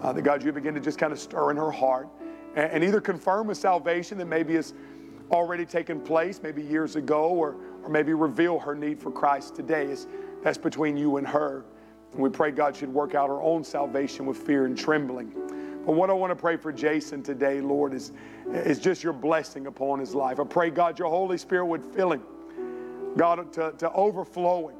Uh, 0.01 0.11
that 0.11 0.21
God, 0.23 0.43
you 0.43 0.51
begin 0.51 0.73
to 0.73 0.81
just 0.81 0.97
kind 0.97 1.13
of 1.13 1.19
stir 1.19 1.51
in 1.51 1.57
her 1.57 1.71
heart 1.71 2.09
and, 2.55 2.71
and 2.71 2.83
either 2.83 2.99
confirm 2.99 3.49
a 3.49 3.55
salvation 3.55 4.17
that 4.17 4.25
maybe 4.25 4.55
has 4.55 4.73
already 5.31 5.65
taken 5.65 5.99
place, 5.99 6.41
maybe 6.43 6.61
years 6.61 6.95
ago, 6.95 7.29
or, 7.29 7.55
or 7.83 7.89
maybe 7.89 8.13
reveal 8.13 8.59
her 8.59 8.75
need 8.75 8.99
for 8.99 9.11
Christ 9.11 9.55
today. 9.55 9.85
It's, 9.85 10.07
that's 10.43 10.57
between 10.57 10.97
you 10.97 11.17
and 11.17 11.27
her. 11.27 11.63
And 12.11 12.21
we 12.21 12.29
pray 12.29 12.51
God 12.51 12.75
should 12.75 12.93
work 12.93 13.15
out 13.15 13.29
her 13.29 13.41
own 13.41 13.63
salvation 13.63 14.25
with 14.25 14.37
fear 14.37 14.65
and 14.65 14.77
trembling. 14.77 15.33
But 15.85 15.93
what 15.93 16.09
I 16.09 16.13
want 16.13 16.31
to 16.31 16.35
pray 16.35 16.55
for 16.55 16.71
Jason 16.71 17.23
today, 17.23 17.59
Lord, 17.59 17.93
is, 17.93 18.11
is 18.53 18.79
just 18.79 19.03
your 19.03 19.13
blessing 19.13 19.67
upon 19.67 19.99
his 19.99 20.15
life. 20.15 20.39
I 20.39 20.43
pray, 20.45 20.69
God, 20.69 20.97
your 20.97 21.09
Holy 21.09 21.37
Spirit 21.37 21.65
would 21.65 21.83
fill 21.83 22.13
him, 22.13 22.23
God, 23.17 23.51
to, 23.53 23.73
to 23.77 23.91
overflowing, 23.93 24.77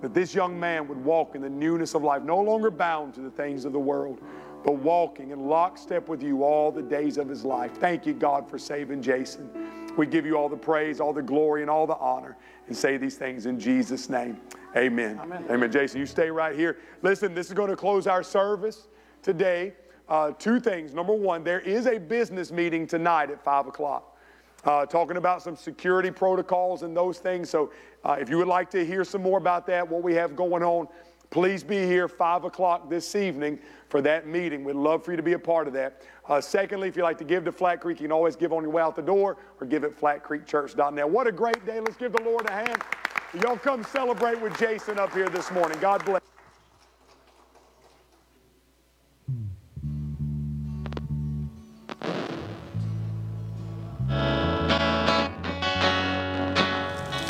that 0.00 0.14
this 0.14 0.34
young 0.34 0.58
man 0.58 0.86
would 0.88 1.02
walk 1.02 1.34
in 1.34 1.42
the 1.42 1.50
newness 1.50 1.94
of 1.94 2.02
life, 2.02 2.22
no 2.22 2.40
longer 2.40 2.70
bound 2.70 3.14
to 3.14 3.20
the 3.20 3.30
things 3.30 3.64
of 3.64 3.72
the 3.72 3.78
world, 3.78 4.20
but 4.64 4.74
walking 4.74 5.30
in 5.30 5.46
lockstep 5.46 6.08
with 6.08 6.22
you 6.22 6.42
all 6.44 6.72
the 6.72 6.82
days 6.82 7.18
of 7.18 7.28
his 7.28 7.44
life. 7.44 7.72
Thank 7.78 8.06
you, 8.06 8.12
God, 8.12 8.48
for 8.48 8.58
saving 8.58 9.02
Jason. 9.02 9.50
We 9.96 10.06
give 10.06 10.26
you 10.26 10.36
all 10.36 10.48
the 10.48 10.56
praise, 10.56 11.00
all 11.00 11.12
the 11.12 11.22
glory, 11.22 11.62
and 11.62 11.70
all 11.70 11.86
the 11.86 11.96
honor, 11.96 12.36
and 12.66 12.76
say 12.76 12.96
these 12.96 13.16
things 13.16 13.46
in 13.46 13.58
Jesus' 13.58 14.10
name. 14.10 14.38
Amen. 14.76 15.18
Amen. 15.22 15.44
Amen. 15.48 15.72
Jason, 15.72 16.00
you 16.00 16.06
stay 16.06 16.30
right 16.30 16.54
here. 16.54 16.78
Listen, 17.02 17.34
this 17.34 17.46
is 17.46 17.54
going 17.54 17.70
to 17.70 17.76
close 17.76 18.06
our 18.06 18.22
service 18.22 18.88
today. 19.22 19.72
Uh, 20.08 20.32
two 20.32 20.60
things. 20.60 20.92
Number 20.92 21.14
one, 21.14 21.42
there 21.42 21.60
is 21.60 21.86
a 21.86 21.98
business 21.98 22.52
meeting 22.52 22.86
tonight 22.86 23.30
at 23.30 23.42
5 23.42 23.68
o'clock. 23.68 24.15
Uh, 24.66 24.84
talking 24.84 25.16
about 25.16 25.40
some 25.40 25.54
security 25.54 26.10
protocols 26.10 26.82
and 26.82 26.96
those 26.96 27.18
things. 27.18 27.48
So, 27.48 27.70
uh, 28.04 28.16
if 28.20 28.28
you 28.28 28.36
would 28.36 28.48
like 28.48 28.68
to 28.70 28.84
hear 28.84 29.04
some 29.04 29.22
more 29.22 29.38
about 29.38 29.64
that, 29.68 29.88
what 29.88 30.02
we 30.02 30.12
have 30.14 30.34
going 30.34 30.64
on, 30.64 30.88
please 31.30 31.62
be 31.62 31.86
here 31.86 32.08
5 32.08 32.42
o'clock 32.42 32.90
this 32.90 33.14
evening 33.14 33.60
for 33.88 34.00
that 34.02 34.26
meeting. 34.26 34.64
We'd 34.64 34.74
love 34.74 35.04
for 35.04 35.12
you 35.12 35.16
to 35.16 35.22
be 35.22 35.34
a 35.34 35.38
part 35.38 35.68
of 35.68 35.72
that. 35.74 36.02
Uh, 36.28 36.40
secondly, 36.40 36.88
if 36.88 36.96
you'd 36.96 37.04
like 37.04 37.18
to 37.18 37.24
give 37.24 37.44
to 37.44 37.52
Flat 37.52 37.80
Creek, 37.80 38.00
you 38.00 38.08
can 38.08 38.12
always 38.12 38.34
give 38.34 38.52
on 38.52 38.62
your 38.64 38.72
way 38.72 38.82
out 38.82 38.96
the 38.96 39.02
door 39.02 39.36
or 39.60 39.66
give 39.68 39.84
at 39.84 39.96
flatcreekchurch.net. 39.96 41.08
What 41.08 41.28
a 41.28 41.32
great 41.32 41.64
day. 41.64 41.78
Let's 41.78 41.96
give 41.96 42.12
the 42.12 42.22
Lord 42.22 42.48
a 42.48 42.52
hand. 42.52 42.82
Y'all 43.42 43.56
come 43.56 43.84
celebrate 43.84 44.40
with 44.40 44.58
Jason 44.58 44.98
up 44.98 45.12
here 45.12 45.28
this 45.28 45.50
morning. 45.52 45.78
God 45.80 46.04
bless. 46.04 46.22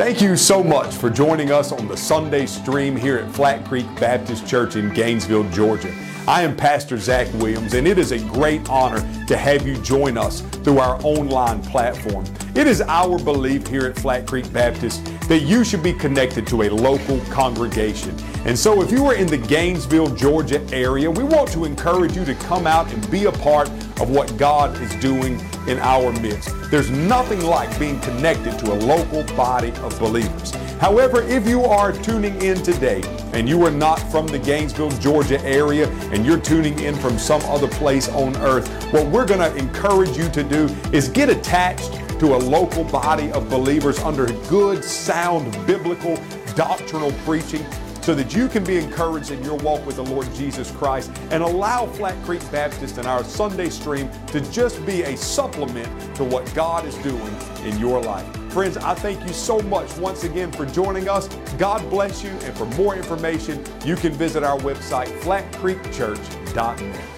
Thank 0.06 0.20
you 0.20 0.36
so 0.36 0.62
much 0.62 0.94
for 0.94 1.10
joining 1.10 1.50
us 1.50 1.72
on 1.72 1.88
the 1.88 1.96
Sunday 1.96 2.46
stream 2.46 2.94
here 2.94 3.18
at 3.18 3.28
Flat 3.34 3.64
Creek 3.64 3.86
Baptist 3.98 4.46
Church 4.46 4.76
in 4.76 4.94
Gainesville, 4.94 5.50
Georgia. 5.50 5.92
I 6.28 6.42
am 6.42 6.54
Pastor 6.56 6.96
Zach 6.96 7.26
Williams, 7.34 7.74
and 7.74 7.88
it 7.88 7.98
is 7.98 8.12
a 8.12 8.20
great 8.20 8.70
honor 8.70 9.00
to 9.26 9.36
have 9.36 9.66
you 9.66 9.76
join 9.78 10.16
us 10.16 10.42
through 10.42 10.78
our 10.78 10.96
online 11.02 11.60
platform. 11.60 12.24
It 12.54 12.68
is 12.68 12.82
our 12.82 13.18
belief 13.18 13.66
here 13.66 13.84
at 13.86 13.98
Flat 13.98 14.28
Creek 14.28 14.52
Baptist 14.52 15.04
that 15.28 15.40
you 15.40 15.64
should 15.64 15.82
be 15.82 15.92
connected 15.92 16.46
to 16.46 16.62
a 16.62 16.70
local 16.70 17.18
congregation. 17.22 18.16
And 18.46 18.56
so, 18.56 18.80
if 18.80 18.92
you 18.92 19.04
are 19.06 19.14
in 19.16 19.26
the 19.26 19.36
Gainesville, 19.36 20.14
Georgia 20.14 20.62
area, 20.72 21.10
we 21.10 21.24
want 21.24 21.50
to 21.50 21.64
encourage 21.64 22.14
you 22.14 22.24
to 22.24 22.32
come 22.36 22.64
out 22.64 22.88
and 22.92 23.10
be 23.10 23.24
a 23.24 23.32
part 23.32 23.68
of 24.00 24.08
what 24.08 24.36
God 24.36 24.80
is 24.80 24.94
doing 25.00 25.40
in 25.66 25.80
our 25.80 26.12
midst. 26.20 26.54
There's 26.70 26.88
nothing 26.88 27.40
like 27.40 27.76
being 27.76 27.98
connected 28.02 28.56
to 28.60 28.72
a 28.72 28.76
local 28.76 29.24
body 29.36 29.72
of 29.82 29.98
believers. 29.98 30.52
However, 30.78 31.22
if 31.22 31.48
you 31.48 31.64
are 31.64 31.90
tuning 31.90 32.40
in 32.40 32.62
today 32.62 33.02
and 33.32 33.48
you 33.48 33.66
are 33.66 33.70
not 33.72 33.98
from 34.12 34.28
the 34.28 34.38
Gainesville, 34.38 34.90
Georgia 34.90 35.40
area 35.40 35.88
and 36.12 36.24
you're 36.24 36.38
tuning 36.38 36.78
in 36.78 36.94
from 36.94 37.18
some 37.18 37.42
other 37.46 37.66
place 37.66 38.08
on 38.10 38.36
earth, 38.36 38.68
what 38.92 39.08
we're 39.08 39.26
going 39.26 39.40
to 39.40 39.56
encourage 39.56 40.16
you 40.16 40.28
to 40.28 40.44
do 40.44 40.66
is 40.92 41.08
get 41.08 41.28
attached 41.28 41.94
to 42.20 42.36
a 42.36 42.38
local 42.38 42.84
body 42.84 43.32
of 43.32 43.50
believers 43.50 43.98
under 43.98 44.26
good, 44.48 44.84
sound, 44.84 45.50
biblical, 45.66 46.16
doctrinal 46.54 47.10
preaching 47.24 47.66
so 48.06 48.14
that 48.14 48.36
you 48.36 48.46
can 48.46 48.62
be 48.62 48.76
encouraged 48.76 49.32
in 49.32 49.42
your 49.42 49.56
walk 49.56 49.84
with 49.84 49.96
the 49.96 50.04
Lord 50.04 50.32
Jesus 50.32 50.70
Christ 50.70 51.10
and 51.32 51.42
allow 51.42 51.86
Flat 51.86 52.14
Creek 52.24 52.40
Baptist 52.52 52.98
and 52.98 53.06
our 53.08 53.24
Sunday 53.24 53.68
stream 53.68 54.08
to 54.28 54.40
just 54.52 54.86
be 54.86 55.02
a 55.02 55.16
supplement 55.16 56.14
to 56.14 56.22
what 56.22 56.48
God 56.54 56.86
is 56.86 56.94
doing 56.98 57.36
in 57.64 57.76
your 57.80 58.00
life. 58.00 58.24
Friends, 58.52 58.76
I 58.76 58.94
thank 58.94 59.20
you 59.26 59.32
so 59.32 59.58
much 59.62 59.92
once 59.96 60.22
again 60.22 60.52
for 60.52 60.66
joining 60.66 61.08
us. 61.08 61.26
God 61.58 61.82
bless 61.90 62.22
you. 62.22 62.30
And 62.30 62.56
for 62.56 62.66
more 62.76 62.94
information, 62.94 63.64
you 63.84 63.96
can 63.96 64.12
visit 64.12 64.44
our 64.44 64.58
website, 64.58 65.08
flatcreekchurch.net. 65.22 67.15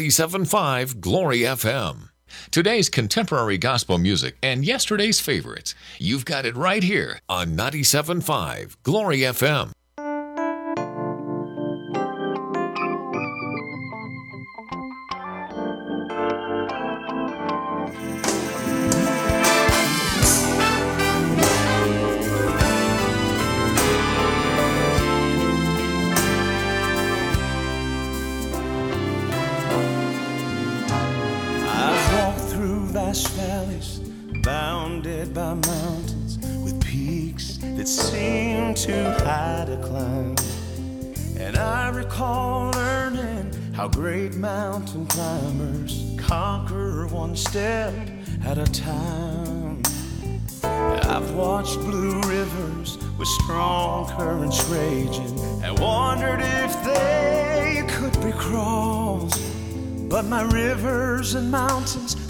97.5 0.00 0.98
Glory 1.00 1.40
FM. 1.40 2.08
Today's 2.50 2.88
contemporary 2.88 3.58
gospel 3.58 3.98
music 3.98 4.38
and 4.42 4.64
yesterday's 4.64 5.20
favorites. 5.20 5.74
You've 5.98 6.24
got 6.24 6.46
it 6.46 6.56
right 6.56 6.82
here 6.82 7.20
on 7.28 7.48
97.5 7.54 8.76
Glory 8.82 9.18
FM. 9.18 9.72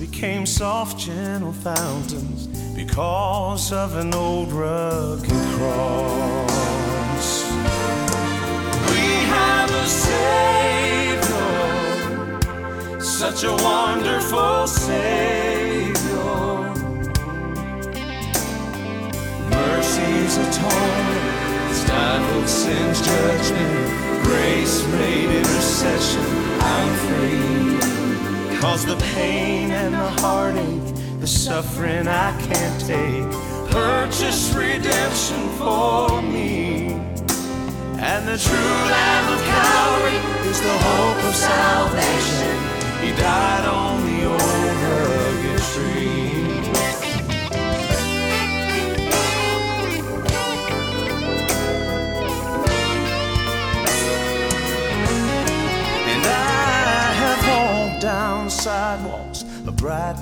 Became 0.01 0.47
soft, 0.47 0.99
gentle 0.99 1.53
fountains 1.53 2.47
because 2.75 3.71
of 3.71 3.97
an 3.97 4.15
old 4.15 4.51
rugged 4.51 5.31
cross. 5.57 7.45
We 8.91 9.05
have 9.29 9.71
a 9.71 9.87
Savior, 9.87 11.21
such 12.99 13.45
a 13.45 13.53
wonderful 13.63 14.67
Savior. 14.67 15.91
Mercy's 19.51 20.37
atonement, 20.39 21.75
stifled 21.75 22.49
sin's 22.49 23.01
judgment, 23.07 24.25
grace 24.25 24.83
made 24.95 25.31
intercession. 25.41 26.25
I'm 26.61 26.95
free. 27.07 27.51
Cause 28.61 28.85
the 28.85 28.97
pain 29.15 29.71
and 29.71 29.95
the 29.95 30.11
heartache, 30.21 30.95
the 31.19 31.27
suffering 31.27 32.07
I 32.07 32.39
can't 32.43 32.81
take, 32.81 33.25
purchased 33.71 34.55
redemption 34.55 35.49
for 35.57 36.21
me. 36.21 36.93
And 37.99 38.29
the 38.29 38.37
true 38.37 38.75
Lamb 38.93 39.33
of 39.33 39.41
Calvary 39.45 40.49
is 40.51 40.61
the 40.61 40.77
hope 40.77 41.25
of 41.25 41.35
salvation. 41.35 41.80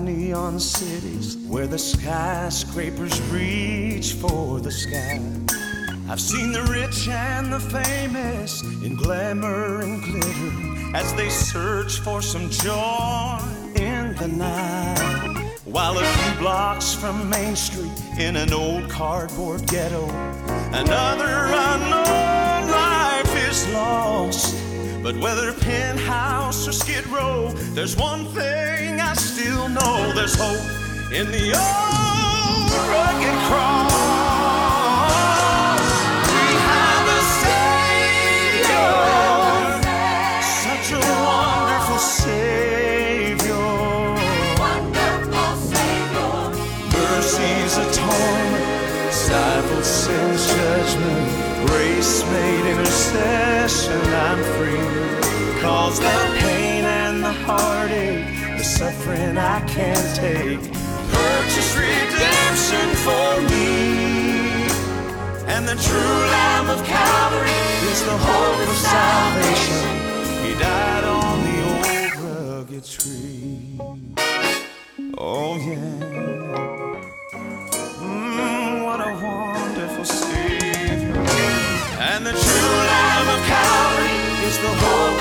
Neon 0.01 0.59
cities 0.59 1.37
where 1.49 1.67
the 1.67 1.79
skyscrapers 1.79 3.21
reach 3.31 4.13
for 4.15 4.61
the 4.61 4.71
sky. 4.71 5.21
I've 6.09 6.21
seen 6.21 6.53
the 6.53 6.63
rich 6.65 7.09
and 7.09 7.53
the 7.53 7.61
famous 7.61 8.63
in 8.83 8.97
glamour 8.97 9.81
and 9.83 10.03
glitter 10.03 10.97
as 10.97 11.13
they 11.15 11.29
search 11.29 12.01
for 12.01 12.23
some 12.23 12.49
joy 12.51 13.39
in 13.75 14.15
the 14.17 14.29
night. 14.29 15.59
While 15.65 15.99
a 15.99 16.05
few 16.05 16.39
blocks 16.39 16.95
from 16.95 17.29
Main 17.29 17.55
Street 17.55 17.93
in 18.19 18.37
an 18.37 18.53
old 18.53 18.89
cardboard 18.89 19.67
ghetto, 19.67 20.05
another 20.73 21.47
unknown 21.53 22.71
life 22.71 23.49
is 23.49 23.69
lost. 23.69 24.58
But 25.09 25.17
whether 25.21 25.55
penthouse 25.55 26.69
or 26.69 26.73
skid 26.73 27.07
row, 27.07 27.49
there's 27.73 27.97
one 27.97 28.27
thing 28.27 29.01
I 29.01 29.15
still 29.15 29.67
know 29.71 30.13
there's 30.15 30.35
hope 30.39 30.61
in 31.11 31.31
the 31.31 31.47
old 31.57 32.71
rugged 32.91 33.39
cross. 33.49 34.38
Cause 55.69 56.01
the 56.01 56.19
pain 56.41 56.83
and 56.85 57.23
the 57.23 57.31
heartache, 57.31 58.57
the 58.57 58.65
suffering 58.65 59.37
I 59.37 59.61
can't 59.69 60.17
take, 60.17 60.63
purchased 61.13 61.77
redemption 61.77 62.89
for 63.05 63.29
me. 63.53 64.65
And 65.53 65.69
the 65.69 65.77
true 65.87 66.19
Lamb 66.35 66.71
of 66.71 66.83
Calvary 66.87 67.63
is 67.93 68.03
the 68.03 68.17
hope 68.17 68.61
of 68.67 68.77
salvation. 68.97 69.87
He 70.43 70.53
died 70.59 71.05
on 71.05 71.37
the 71.49 71.57
old 71.69 72.13
rugged 72.25 72.85
tree. 72.87 73.79
Oh, 75.19 75.59
yeah. 75.69 76.49
Mm, 78.01 78.85
what 78.87 79.01
a 79.07 79.13
wonderful 79.23 80.05
Savior. 80.07 81.13
And 82.01 82.25
the 82.25 82.33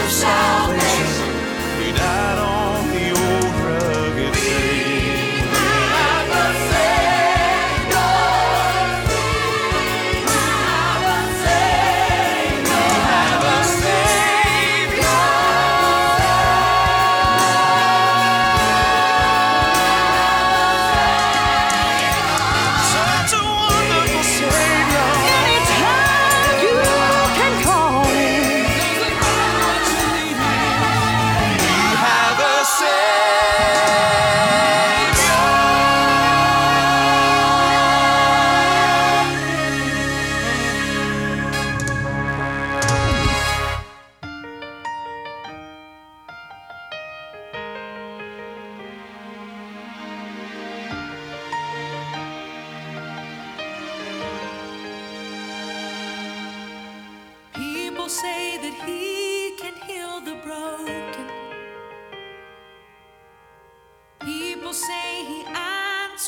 of. 0.08 0.57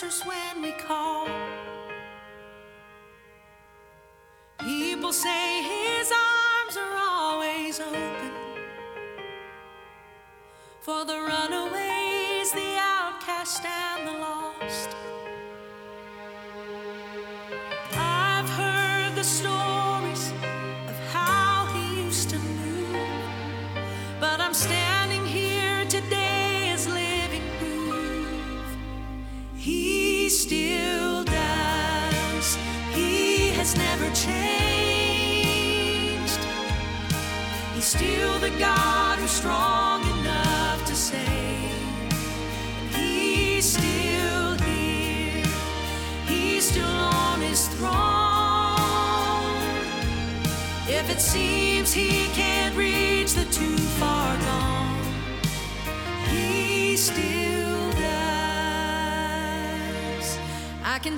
Answers 0.02 0.26
when 0.26 0.62
we 0.62 0.72
call. 0.72 1.28
People 4.60 5.12
say 5.12 5.64
his 5.64 6.12
arms 6.12 6.78
are 6.78 6.96
always 6.98 7.80
open 7.82 8.32
for 10.80 11.04
the 11.04 11.16
runaways, 11.16 12.52
the 12.54 12.78
outcast, 12.80 13.66
and 13.66 14.08
the 14.08 14.19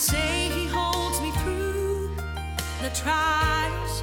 say 0.02 0.50
he 0.50 0.66
holds 0.66 1.22
me 1.22 1.30
through 1.44 2.10
the 2.82 2.90
trials. 2.96 4.02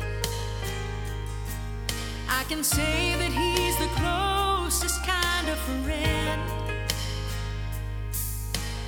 I 2.28 2.44
can 2.48 2.62
say 2.62 3.16
that 3.18 3.32
he's 3.32 3.76
the 3.78 3.90
closest 3.98 5.04
kind 5.04 5.48
of 5.48 5.58
friend. 5.58 6.40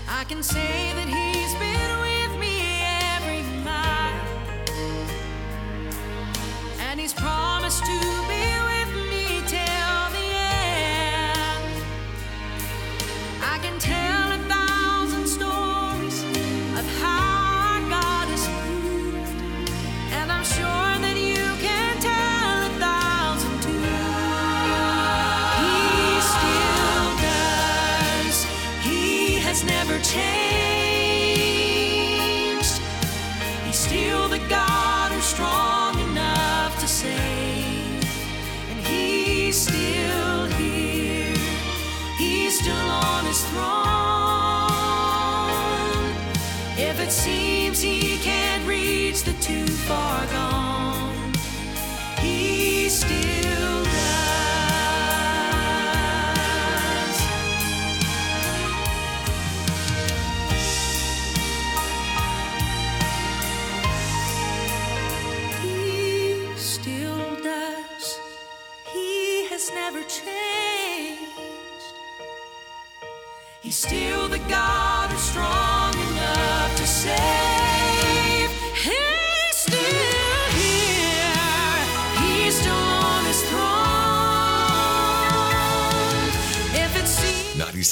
I 0.09 0.23
can 0.23 0.41
say 0.41 0.80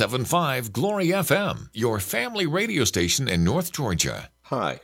1075 0.08 0.72
Glory 0.72 1.08
FM, 1.08 1.68
your 1.74 2.00
family 2.00 2.46
radio 2.46 2.84
station 2.84 3.28
in 3.28 3.44
North 3.44 3.70
Georgia. 3.72 4.30
Hi, 4.44 4.80